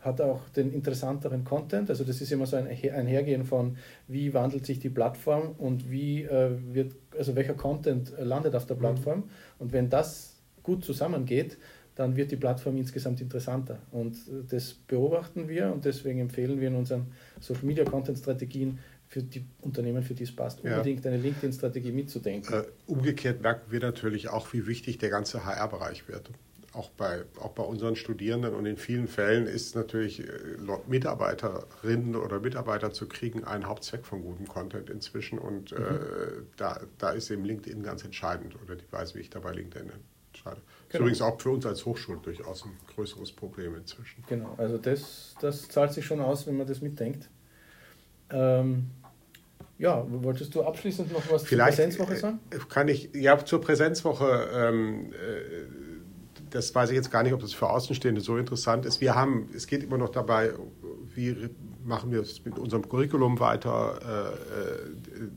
hat 0.00 0.20
auch 0.20 0.48
den 0.48 0.72
interessanteren 0.72 1.44
Content. 1.44 1.88
Also 1.88 2.02
das 2.02 2.20
ist 2.20 2.32
immer 2.32 2.46
so 2.46 2.56
ein 2.56 2.66
Einhergehen 2.66 3.44
von, 3.44 3.76
wie 4.08 4.34
wandelt 4.34 4.66
sich 4.66 4.80
die 4.80 4.90
Plattform 4.90 5.54
und 5.56 5.88
wie 5.88 6.24
äh, 6.24 6.50
wird, 6.72 6.96
also 7.16 7.36
welcher 7.36 7.54
Content 7.54 8.12
landet 8.18 8.56
auf 8.56 8.66
der 8.66 8.74
mhm. 8.74 8.80
Plattform. 8.80 9.30
Und 9.60 9.72
wenn 9.72 9.88
das 9.88 10.37
gut 10.68 10.84
zusammengeht, 10.84 11.56
dann 11.94 12.14
wird 12.14 12.30
die 12.30 12.36
Plattform 12.36 12.76
insgesamt 12.76 13.20
interessanter. 13.20 13.78
Und 13.90 14.14
äh, 14.14 14.44
das 14.48 14.74
beobachten 14.74 15.48
wir 15.48 15.72
und 15.72 15.84
deswegen 15.84 16.20
empfehlen 16.20 16.60
wir 16.60 16.68
in 16.68 16.76
unseren 16.76 17.06
Social 17.40 17.64
Media 17.64 17.84
Content 17.84 18.18
Strategien 18.18 18.78
für 19.08 19.22
die 19.22 19.44
Unternehmen, 19.62 20.02
für 20.02 20.14
die 20.14 20.24
es 20.24 20.36
passt, 20.36 20.62
unbedingt 20.62 21.04
ja. 21.04 21.10
eine 21.10 21.20
LinkedIn-Strategie 21.20 21.92
mitzudenken. 21.92 22.54
Äh, 22.54 22.64
umgekehrt 22.86 23.40
merken 23.40 23.72
wir 23.72 23.80
natürlich 23.80 24.28
auch, 24.28 24.52
wie 24.52 24.66
wichtig 24.66 24.98
der 24.98 25.08
ganze 25.08 25.46
HR-Bereich 25.46 26.06
wird. 26.08 26.30
Auch 26.74 26.90
bei, 26.90 27.24
auch 27.40 27.52
bei 27.52 27.62
unseren 27.62 27.96
Studierenden 27.96 28.54
und 28.54 28.66
in 28.66 28.76
vielen 28.76 29.08
Fällen 29.08 29.46
ist 29.46 29.74
natürlich 29.74 30.20
äh, 30.20 30.26
Mitarbeiterinnen 30.86 32.14
oder 32.14 32.38
Mitarbeiter 32.40 32.92
zu 32.92 33.08
kriegen 33.08 33.44
ein 33.44 33.66
Hauptzweck 33.66 34.04
von 34.04 34.20
gutem 34.20 34.46
Content 34.46 34.90
inzwischen 34.90 35.38
und 35.38 35.72
mhm. 35.72 35.78
äh, 35.78 36.42
da, 36.58 36.80
da 36.98 37.10
ist 37.10 37.30
eben 37.30 37.46
LinkedIn 37.46 37.82
ganz 37.82 38.04
entscheidend 38.04 38.54
oder 38.62 38.76
die 38.76 38.92
Weise, 38.92 39.14
wie 39.14 39.20
ich 39.20 39.30
da 39.30 39.40
bei 39.40 39.52
LinkedIn 39.52 39.90
entscheide. 40.38 40.60
Genau. 40.60 40.88
Ist 40.88 41.00
übrigens 41.00 41.22
auch 41.22 41.40
für 41.40 41.50
uns 41.50 41.66
als 41.66 41.84
Hochschule 41.84 42.18
durchaus 42.22 42.64
ein 42.64 42.72
größeres 42.94 43.32
Problem 43.32 43.74
inzwischen. 43.74 44.24
Genau, 44.28 44.54
also 44.56 44.78
das, 44.78 45.34
das 45.40 45.68
zahlt 45.68 45.92
sich 45.92 46.04
schon 46.04 46.20
aus, 46.20 46.46
wenn 46.46 46.56
man 46.56 46.66
das 46.66 46.80
mitdenkt. 46.80 47.28
Ähm, 48.30 48.90
ja, 49.78 50.04
wolltest 50.08 50.54
du 50.54 50.62
abschließend 50.62 51.12
noch 51.12 51.22
was 51.30 51.44
Vielleicht 51.44 51.76
zur 51.76 51.84
Präsenzwoche 51.84 52.16
sagen? 52.16 52.40
Kann 52.68 52.88
ich, 52.88 53.10
ja, 53.14 53.44
zur 53.44 53.60
Präsenzwoche, 53.60 54.48
ähm, 54.52 55.12
das 56.50 56.74
weiß 56.74 56.90
ich 56.90 56.96
jetzt 56.96 57.10
gar 57.10 57.22
nicht, 57.22 57.32
ob 57.32 57.40
das 57.40 57.52
für 57.52 57.68
Außenstehende 57.68 58.20
so 58.20 58.36
interessant 58.36 58.86
ist. 58.86 59.00
Wir 59.00 59.14
haben, 59.14 59.48
es 59.54 59.66
geht 59.66 59.82
immer 59.82 59.98
noch 59.98 60.08
dabei, 60.08 60.52
wie 61.14 61.50
machen 61.84 62.10
wir 62.10 62.20
es 62.20 62.44
mit 62.44 62.58
unserem 62.58 62.88
Curriculum 62.88 63.38
weiter, 63.38 64.34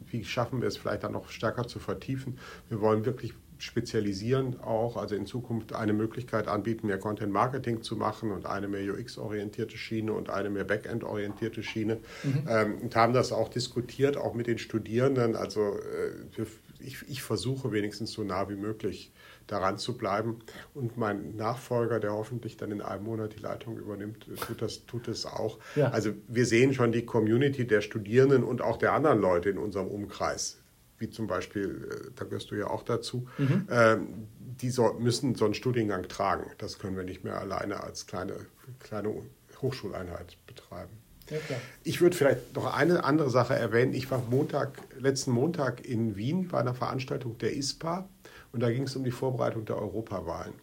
wie 0.08 0.24
schaffen 0.24 0.62
wir 0.62 0.68
es 0.68 0.78
vielleicht 0.78 1.04
dann 1.04 1.12
noch 1.12 1.30
stärker 1.30 1.68
zu 1.68 1.80
vertiefen. 1.80 2.40
Wir 2.70 2.82
wollen 2.82 3.06
wirklich 3.06 3.34
spezialisieren 3.62 4.60
auch, 4.62 4.98
also 4.98 5.16
in 5.16 5.28
Zukunft 5.28 5.74
eine 5.74 5.94
Möglichkeit 5.94 6.48
anbieten, 6.48 6.88
mehr 6.88 6.98
Content 6.98 7.32
Marketing 7.32 7.84
zu 7.84 7.96
machen 7.96 8.32
und 8.32 8.48
eine 8.48 8.68
mehr 8.68 8.82
UX-orientierte 8.94 9.78
Schiene 9.78 10.14
und 10.14 10.30
eine 10.30 10.50
mehr 10.50 10.64
Backend-orientierte 10.64 11.62
Schiene. 11.62 12.00
Mhm. 12.24 12.48
Ähm, 12.50 12.78
und 12.82 12.96
haben 12.96 13.14
das 13.14 13.32
auch 13.32 13.50
diskutiert, 13.50 14.18
auch 14.18 14.34
mit 14.34 14.48
den 14.48 14.58
Studierenden. 14.58 15.36
Also 15.36 15.78
äh, 15.78 16.46
ich, 16.80 16.98
ich, 17.08 17.22
versuche 17.22 17.72
wenigstens 17.72 18.12
so 18.12 18.24
nah 18.24 18.50
wie 18.50 18.56
möglich 18.56 19.12
daran 19.46 19.78
zu 19.78 19.96
bleiben. 19.96 20.40
Und 20.74 20.98
mein 20.98 21.36
Nachfolger, 21.36 22.00
der 22.00 22.14
hoffentlich 22.14 22.58
dann 22.58 22.72
in 22.72 22.82
einem 22.82 23.04
Monat 23.04 23.36
die 23.36 23.42
Leitung 23.42 23.78
übernimmt, 23.78 24.26
tut 24.48 24.62
das, 24.62 24.88
tut 24.88 25.08
es 25.08 25.28
auch. 25.28 25.60
Ja. 25.76 25.90
Also 25.90 26.14
wir 26.28 26.48
sehen 26.48 26.74
schon 26.74 26.92
die 26.92 27.06
Community 27.06 27.68
der 27.68 27.82
Studierenden 27.82 28.44
und 28.44 28.64
auch 28.64 28.78
der 28.78 28.94
anderen 28.94 29.22
Leute 29.22 29.52
in 29.52 29.60
unserem 29.60 29.88
Umkreis 29.88 30.61
wie 31.02 31.10
zum 31.10 31.28
Beispiel, 31.28 31.90
äh, 31.92 32.12
da 32.16 32.26
gehörst 32.26 32.52
du 32.52 32.56
ja 32.56 32.68
auch 32.68 32.84
dazu, 32.84 33.28
mhm. 33.38 33.68
ähm, 33.70 34.28
die 34.38 34.70
so, 34.70 34.94
müssen 34.94 35.36
so 35.36 35.46
einen 35.46 35.54
Studiengang 35.54 36.08
tragen. 36.08 36.52
Das 36.60 36.80
können 36.80 36.96
wir 36.96 37.04
nicht 37.04 37.24
mehr 37.24 37.40
alleine 37.40 37.82
als 37.82 38.08
kleine, 38.08 38.36
kleine 38.80 39.14
Hochschuleinheit 39.62 40.38
betreiben. 40.48 40.92
Ja, 41.30 41.38
ich 41.84 42.02
würde 42.02 42.16
vielleicht 42.16 42.56
noch 42.56 42.74
eine 42.76 43.04
andere 43.06 43.30
Sache 43.30 43.56
erwähnen. 43.56 43.94
Ich 43.94 44.12
war 44.12 44.22
Montag, 44.30 44.74
letzten 45.00 45.32
Montag 45.32 45.86
in 45.86 46.18
Wien 46.18 46.50
bei 46.50 46.60
einer 46.60 46.74
Veranstaltung 46.74 47.38
der 47.38 47.56
ISPA 47.56 48.08
und 48.52 48.62
da 48.62 48.70
ging 48.70 48.84
es 48.84 48.96
um 48.96 49.04
die 49.04 49.12
Vorbereitung 49.12 49.64
der 49.66 49.78
Europawahlen. 49.78 50.54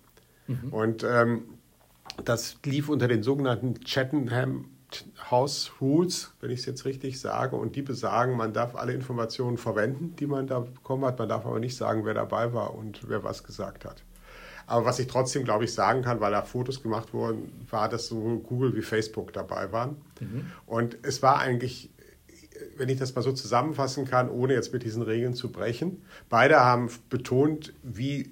Mhm. 0.47 0.73
Und 0.73 1.05
ähm, 1.05 1.45
das 2.25 2.57
lief 2.65 2.89
unter 2.89 3.09
den 3.09 3.23
sogenannten 3.23 3.81
Chattenham 3.81 4.67
House 5.31 5.73
Rules, 5.81 6.33
wenn 6.41 6.51
ich 6.51 6.61
es 6.61 6.67
jetzt 6.67 6.85
richtig 6.85 7.21
sage, 7.21 7.57
und 7.57 7.77
die 7.77 7.83
besagen, 7.83 8.37
man 8.37 8.53
darf 8.53 8.75
alle 8.75 8.93
Informationen 8.93 9.59
verwenden, 9.59 10.17
die 10.17 10.27
man 10.27 10.47
da 10.47 10.61
bekommen 10.61 11.05
hat, 11.05 11.19
man 11.19 11.29
darf 11.29 11.45
aber 11.45 11.61
nicht 11.61 11.77
sagen, 11.77 12.05
wer 12.05 12.15
dabei 12.15 12.53
war 12.53 12.75
und 12.75 13.09
wer 13.09 13.23
was 13.25 13.45
gesagt 13.45 13.85
hat. 13.85 14.03
Aber 14.67 14.85
was 14.85 14.99
ich 14.99 15.07
trotzdem, 15.07 15.45
glaube 15.45 15.65
ich, 15.65 15.73
sagen 15.73 16.03
kann, 16.03 16.21
weil 16.21 16.33
da 16.33 16.43
Fotos 16.43 16.83
gemacht 16.83 17.15
wurden, 17.15 17.51
war, 17.71 17.89
dass 17.89 18.09
sowohl 18.09 18.39
Google 18.39 18.77
wie 18.77 18.83
Facebook 18.83 19.33
dabei 19.33 19.73
waren. 19.73 19.97
Mhm. 20.21 20.47
Und 20.67 20.99
es 21.03 21.23
war 21.23 21.39
eigentlich, 21.39 21.91
wenn 22.77 22.91
ich 22.91 22.99
das 22.99 23.15
mal 23.15 23.23
so 23.23 23.33
zusammenfassen 23.33 24.05
kann, 24.05 24.29
ohne 24.29 24.53
jetzt 24.53 24.73
mit 24.73 24.83
diesen 24.83 25.03
Regeln 25.03 25.33
zu 25.33 25.51
brechen, 25.51 26.03
beide 26.29 26.61
haben 26.61 26.91
betont, 27.09 27.73
wie 27.83 28.31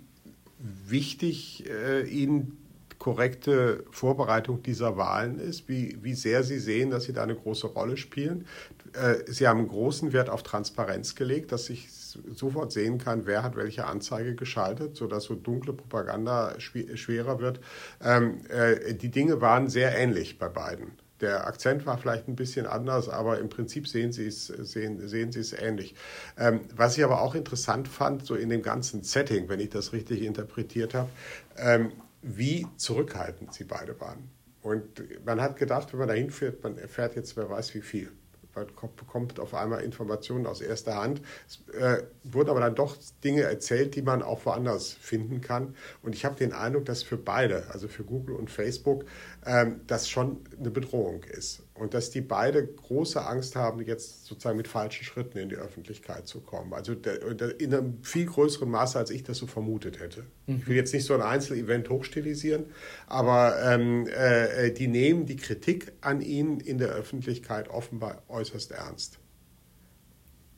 wichtig 0.59 1.65
äh, 1.71 2.03
ihnen 2.07 2.59
korrekte 3.07 3.85
Vorbereitung 3.93 4.65
dieser 4.65 4.97
Wahlen 4.97 5.39
ist, 5.39 5.69
wie, 5.69 5.97
wie 6.03 6.15
sehr 6.15 6.43
Sie 6.43 6.59
sehen, 6.59 6.91
dass 6.91 7.05
Sie 7.05 7.13
da 7.13 7.23
eine 7.23 7.37
große 7.37 7.69
Rolle 7.69 7.97
spielen. 7.97 8.47
Äh, 8.95 9.31
Sie 9.31 9.47
haben 9.47 9.69
großen 9.69 10.13
Wert 10.13 10.29
auf 10.29 10.43
Transparenz 10.43 11.15
gelegt, 11.15 11.53
dass 11.53 11.71
ich 11.71 11.89
sofort 11.93 12.73
sehen 12.73 12.99
kann, 12.99 13.25
wer 13.25 13.45
hat 13.45 13.55
welche 13.55 13.85
Anzeige 13.85 14.35
geschaltet, 14.35 14.97
sodass 14.97 15.23
so 15.23 15.37
dunkle 15.37 15.73
Propaganda 15.73 16.59
schwerer 16.59 17.39
wird. 17.39 17.61
Ähm, 18.03 18.41
äh, 18.49 18.95
die 18.95 19.13
Dinge 19.13 19.41
waren 19.41 19.69
sehr 19.69 19.97
ähnlich 19.97 20.41
bei 20.41 20.49
beiden. 20.49 20.91
Der 21.21 21.47
Akzent 21.47 21.87
war 21.87 21.99
vielleicht 21.99 22.27
ein 22.27 22.35
bisschen 22.35 22.67
anders, 22.67 23.09
aber 23.09 23.39
im 23.39 23.49
Prinzip 23.49 23.87
sehen 23.87 24.11
Sie 24.11 24.27
es, 24.27 24.49
sehen, 24.49 25.07
sehen 25.07 25.31
Sie 25.31 25.41
es 25.41 25.53
ähnlich. 25.53 25.95
Ähm, 26.37 26.63
was 26.75 26.99
ich 26.99 27.05
aber 27.05 27.23
auch 27.23 27.37
interessant 27.37 27.87
fand, 27.87 28.27
so 28.27 28.35
in 28.35 28.49
dem 28.49 28.63
ganzen 28.63 29.05
Setting, 29.05 29.49
wenn 29.49 29.61
ich 29.61 29.71
das 29.71 29.93
richtig 29.93 30.23
interpretiert 30.23 30.93
habe, 30.93 31.09
ähm, 31.57 31.93
wie 32.23 32.67
zurückhaltend 32.77 33.53
sie 33.53 33.65
beide 33.65 34.01
waren. 34.01 34.31
Und 34.63 35.25
man 35.25 35.41
hat 35.41 35.57
gedacht, 35.57 35.93
wenn 35.93 36.01
man 36.01 36.09
dahin 36.09 36.31
fährt, 36.31 36.63
man 36.65 36.77
erfährt 36.77 37.15
jetzt, 37.15 37.37
wer 37.37 37.49
weiß 37.49 37.75
wie 37.75 37.83
viel. 37.83 38.11
Man 38.57 38.67
bekommt 38.97 39.39
auf 39.39 39.55
einmal 39.55 39.83
Informationen 39.83 40.47
aus 40.47 40.63
erster 40.63 40.97
Hand. 40.97 41.21
Es 41.47 41.63
äh, 41.75 42.03
wurden 42.25 42.49
aber 42.49 42.61
dann 42.61 42.75
doch 42.75 42.97
Dinge 43.23 43.43
erzählt, 43.43 43.95
die 43.95 44.03
man 44.03 44.23
auch 44.23 44.47
woanders 44.47 44.93
finden 44.93 45.43
kann. 45.43 45.77
Und 46.03 46.15
ich 46.15 46.25
habe 46.25 46.37
den 46.37 46.55
Eindruck, 46.55 46.87
dass 46.87 47.03
für 47.03 47.19
beide, 47.19 47.71
also 47.71 47.87
für 47.87 48.03
Google 48.03 48.35
und 48.35 48.51
Facebook, 48.51 49.05
ähm, 49.47 49.81
das 49.87 50.09
schon 50.11 50.39
eine 50.59 50.71
Bedrohung 50.71 51.23
ist. 51.25 51.63
Und 51.75 51.95
dass 51.95 52.11
die 52.11 52.21
beide 52.21 52.67
große 52.67 53.25
Angst 53.25 53.55
haben, 53.55 53.81
jetzt 53.81 54.27
sozusagen 54.27 54.57
mit 54.57 54.67
falschen 54.67 55.05
Schritten 55.05 55.39
in 55.39 55.49
die 55.49 55.57
Öffentlichkeit 55.57 56.27
zu 56.27 56.41
kommen. 56.41 56.75
Also 56.75 56.95
der, 56.95 57.35
der, 57.35 57.61
in 57.61 57.73
einem 57.73 58.03
viel 58.03 58.27
größeren 58.27 58.69
Maße, 58.69 58.99
als 58.99 59.11
ich 59.11 59.23
das 59.23 59.39
so 59.39 59.47
vermutet 59.47 60.01
hätte. 60.01 60.25
Mhm. 60.47 60.57
Ich 60.57 60.67
will 60.67 60.77
jetzt 60.77 60.93
nicht 60.93 61.05
so 61.05 61.15
ein 61.15 61.23
Einzelevent 61.23 61.89
hochstilisieren, 61.89 62.67
aber 63.07 63.63
ähm, 63.63 64.09
äh, 64.09 64.73
die 64.73 64.89
nehmen 64.89 65.27
die 65.27 65.37
Kritik 65.37 65.93
an 66.01 66.21
ihnen 66.21 66.59
in 66.59 66.79
der 66.79 66.89
Öffentlichkeit 66.89 67.69
offenbar 67.69 68.23
äußerst 68.29 68.73
ernst. 68.73 69.19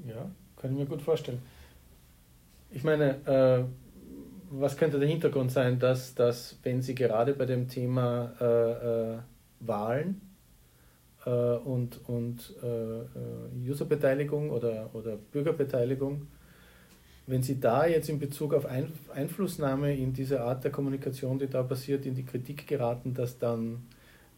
Ja, 0.06 0.30
kann 0.56 0.72
ich 0.72 0.78
mir 0.78 0.86
gut 0.86 1.02
vorstellen. 1.02 1.42
Ich 2.70 2.84
meine, 2.84 3.26
äh, 3.26 3.64
was 4.50 4.76
könnte 4.76 4.98
der 4.98 5.08
Hintergrund 5.08 5.50
sein, 5.52 5.78
dass, 5.78 6.14
dass 6.14 6.58
wenn 6.62 6.82
Sie 6.82 6.94
gerade 6.94 7.34
bei 7.34 7.46
dem 7.46 7.68
Thema 7.68 8.32
äh, 8.40 9.14
äh 9.14 9.18
Wahlen 9.60 10.20
äh, 11.26 11.30
und, 11.30 12.08
und 12.08 12.54
äh, 12.62 13.68
Userbeteiligung 13.68 14.50
oder, 14.50 14.90
oder 14.94 15.16
Bürgerbeteiligung, 15.16 16.28
wenn 17.26 17.42
Sie 17.42 17.60
da 17.60 17.86
jetzt 17.86 18.08
in 18.08 18.18
Bezug 18.18 18.54
auf 18.54 18.66
Ein 18.66 18.92
Einflussnahme 19.12 19.96
in 19.96 20.12
diese 20.12 20.42
Art 20.42 20.64
der 20.64 20.70
Kommunikation, 20.70 21.38
die 21.38 21.48
da 21.48 21.62
passiert, 21.62 22.06
in 22.06 22.14
die 22.14 22.24
Kritik 22.24 22.66
geraten, 22.66 23.14
dass 23.14 23.38
dann 23.38 23.86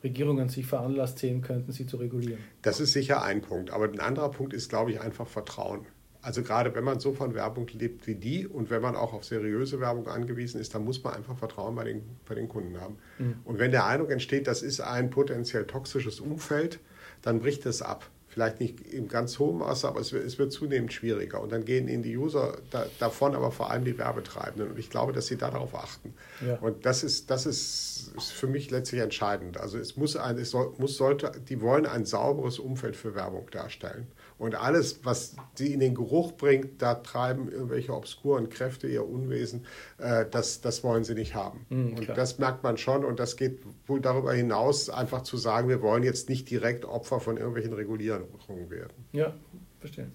Regierungen 0.03 0.49
sich 0.49 0.67
veranlasst 0.67 1.19
sehen 1.19 1.43
könnten, 1.43 1.73
sie 1.73 1.87
zu 1.87 1.99
regulieren? 1.99 2.41
Das 2.63 2.81
ist 2.81 2.93
sicher 2.93 3.23
ein 3.23 3.43
Punkt. 3.43 3.71
Aber 3.71 3.85
ein 3.85 4.01
anderer 4.01 4.31
Punkt 4.31 4.55
ist, 4.55 4.69
glaube 4.69 4.93
ich, 4.93 5.01
einfach 5.01 5.27
Vertrauen. 5.27 5.87
Also 6.23 6.43
gerade 6.43 6.75
wenn 6.75 6.85
man 6.85 7.01
so 7.01 7.13
von 7.13 7.35
Werbung 7.35 7.67
lebt 7.69 8.07
wie 8.07 8.15
die 8.15 8.47
und 8.47 8.71
wenn 8.71 8.83
man 8.83 8.95
auch 8.95 9.13
auf 9.13 9.25
seriöse 9.25 9.81
Werbung 9.81 10.07
angewiesen 10.07 10.61
ist, 10.61 10.75
dann 10.75 10.85
muss 10.85 11.03
man 11.03 11.15
einfach 11.15 11.37
Vertrauen 11.37 11.75
bei 11.75 11.85
den, 11.85 12.03
bei 12.29 12.35
den 12.35 12.49
Kunden 12.49 12.81
haben. 12.81 12.99
Mhm. 13.19 13.37
Und 13.45 13.59
wenn 13.59 13.71
der 13.71 13.87
Eindruck 13.87 14.11
entsteht, 14.11 14.47
das 14.47 14.63
ist 14.63 14.81
ein 14.81 15.11
potenziell 15.11 15.67
toxisches 15.67 16.21
Umfeld, 16.21 16.79
dann 17.23 17.41
bricht 17.41 17.65
es 17.67 17.83
ab. 17.83 18.09
Vielleicht 18.29 18.61
nicht 18.61 18.93
im 18.93 19.09
ganz 19.09 19.41
hohen 19.41 19.59
Maße, 19.59 19.89
aber 19.89 19.99
es 19.99 20.13
wird, 20.13 20.25
es 20.25 20.39
wird 20.39 20.53
zunehmend 20.53 20.93
schwieriger. 20.93 21.41
Und 21.41 21.51
dann 21.51 21.65
gehen 21.65 21.89
ihnen 21.89 22.05
die 22.05 22.17
User 22.17 22.59
da, 22.71 22.87
davon, 23.01 23.35
aber 23.35 23.51
vor 23.51 23.73
allem 23.73 23.85
die 23.85 23.99
Werbetreibenden. 23.99 24.71
Und 24.71 24.79
ich 24.79 24.89
glaube, 24.89 25.13
dass 25.13 25.27
sie 25.27 25.37
darauf 25.37 25.75
achten. 25.75 26.15
Ja. 26.47 26.55
Und 26.59 26.87
das 26.87 27.03
ist, 27.03 27.29
das 27.29 27.45
ist, 27.45 28.13
ist 28.17 28.31
für 28.31 28.47
mich 28.47 28.71
letztlich 28.71 29.01
entscheidend. 29.01 29.59
Also 29.59 29.79
es 29.79 29.97
muss 29.97 30.17
ein, 30.17 30.39
es 30.39 30.51
soll, 30.51 30.73
muss, 30.79 30.97
sollte, 30.97 31.33
die 31.49 31.61
wollen 31.61 31.87
ein 31.87 32.05
sauberes 32.05 32.61
Umfeld 32.61 32.95
für 32.95 33.17
Werbung 33.17 33.51
darstellen. 33.51 34.07
Und 34.41 34.55
alles, 34.55 35.05
was 35.05 35.37
sie 35.55 35.75
in 35.75 35.81
den 35.81 35.95
Geruch 35.95 36.33
bringt, 36.33 36.81
da 36.81 36.95
treiben 36.95 37.53
irgendwelche 37.53 37.93
obskuren 37.93 38.49
Kräfte 38.49 38.89
ihr 38.89 39.07
Unwesen, 39.07 39.67
äh, 39.99 40.25
das, 40.31 40.63
das 40.63 40.83
wollen 40.83 41.05
sie 41.05 41.13
nicht 41.13 41.35
haben. 41.35 41.67
Mhm, 41.69 41.99
und 41.99 42.09
das 42.09 42.39
merkt 42.39 42.63
man 42.63 42.79
schon. 42.79 43.05
Und 43.05 43.21
das 43.21 43.37
geht 43.37 43.61
wohl 43.87 44.01
darüber 44.01 44.33
hinaus, 44.33 44.89
einfach 44.89 45.25
zu 45.25 45.37
sagen, 45.37 45.69
wir 45.69 45.83
wollen 45.83 46.03
jetzt 46.05 46.31
nicht 46.31 46.49
direkt 46.49 46.87
Opfer 46.87 47.21
von 47.21 47.37
irgendwelchen 47.37 47.75
Regulierungen 47.75 48.71
werden. 48.71 48.95
Ja, 49.13 49.35
verstehe. 49.79 50.11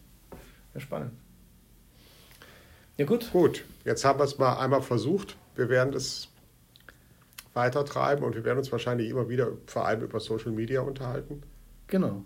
Ja, 0.73 0.79
spannend. 0.79 1.11
Ja, 2.97 3.05
gut. 3.05 3.31
Gut, 3.31 3.63
jetzt 3.83 4.05
haben 4.05 4.17
wir 4.17 4.23
es 4.23 4.39
mal 4.39 4.57
einmal 4.57 4.81
versucht. 4.81 5.37
Wir 5.55 5.69
werden 5.69 5.93
es 5.93 6.29
weitertreiben 7.53 8.25
und 8.25 8.33
wir 8.33 8.43
werden 8.43 8.57
uns 8.57 8.71
wahrscheinlich 8.71 9.07
immer 9.07 9.29
wieder 9.29 9.51
vor 9.67 9.85
allem 9.85 10.01
über 10.01 10.19
Social 10.19 10.51
Media 10.51 10.81
unterhalten. 10.81 11.43
Genau. 11.85 12.25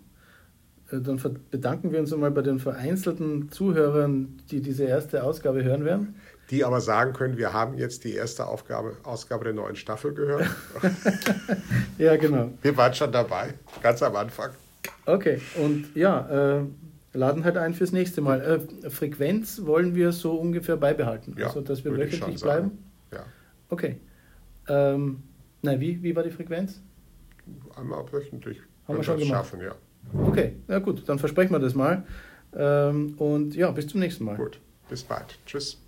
Äh, 0.90 1.00
dann 1.00 1.20
bedanken 1.50 1.92
wir 1.92 2.00
uns 2.00 2.12
einmal 2.12 2.30
bei 2.30 2.42
den 2.42 2.58
vereinzelten 2.58 3.50
Zuhörern, 3.50 4.40
die 4.50 4.60
diese 4.60 4.84
erste 4.84 5.22
Ausgabe 5.22 5.64
hören 5.64 5.84
werden. 5.84 6.14
Die 6.50 6.64
aber 6.64 6.80
sagen 6.80 7.12
können, 7.12 7.36
wir 7.36 7.52
haben 7.52 7.78
jetzt 7.78 8.04
die 8.04 8.14
erste 8.14 8.46
Aufgabe, 8.46 8.96
Ausgabe 9.04 9.44
der 9.44 9.52
neuen 9.52 9.76
Staffel 9.76 10.12
gehört. 10.12 10.48
ja, 11.98 12.16
genau. 12.16 12.50
Wir 12.62 12.76
waren 12.76 12.92
schon 12.92 13.12
dabei, 13.12 13.54
ganz 13.82 14.02
am 14.02 14.16
Anfang. 14.16 14.50
Okay, 15.06 15.40
und 15.62 15.94
ja, 15.94 16.58
äh, 16.58 16.64
laden 17.12 17.44
halt 17.44 17.56
ein 17.56 17.74
fürs 17.74 17.92
nächste 17.92 18.20
Mal. 18.20 18.40
Äh, 18.40 18.90
Frequenz 18.90 19.64
wollen 19.64 19.94
wir 19.94 20.10
so 20.10 20.34
ungefähr 20.34 20.76
beibehalten, 20.76 21.36
ja, 21.38 21.46
also 21.46 21.60
dass 21.60 21.84
wir 21.84 21.96
wöchentlich 21.96 22.40
bleiben. 22.40 22.78
Ja. 23.12 23.24
Okay. 23.68 24.00
Ähm, 24.68 25.22
nein, 25.62 25.80
wie, 25.80 26.02
wie 26.02 26.16
war 26.16 26.24
die 26.24 26.30
Frequenz? 26.30 26.80
Einmal 27.76 28.04
wöchentlich. 28.12 28.60
Haben 28.88 28.98
wir 28.98 29.04
schon 29.04 29.18
gemacht. 29.18 29.46
schaffen, 29.46 29.60
ja. 29.60 29.74
Okay, 30.12 30.56
ja 30.68 30.78
gut, 30.78 31.08
dann 31.08 31.18
versprechen 31.18 31.52
wir 31.52 31.58
das 31.58 31.74
mal. 31.74 32.04
Ähm, 32.54 33.14
und 33.18 33.54
ja, 33.54 33.70
bis 33.70 33.86
zum 33.86 34.00
nächsten 34.00 34.24
Mal. 34.24 34.36
Gut, 34.36 34.60
bis 34.88 35.04
bald. 35.04 35.38
Tschüss. 35.46 35.78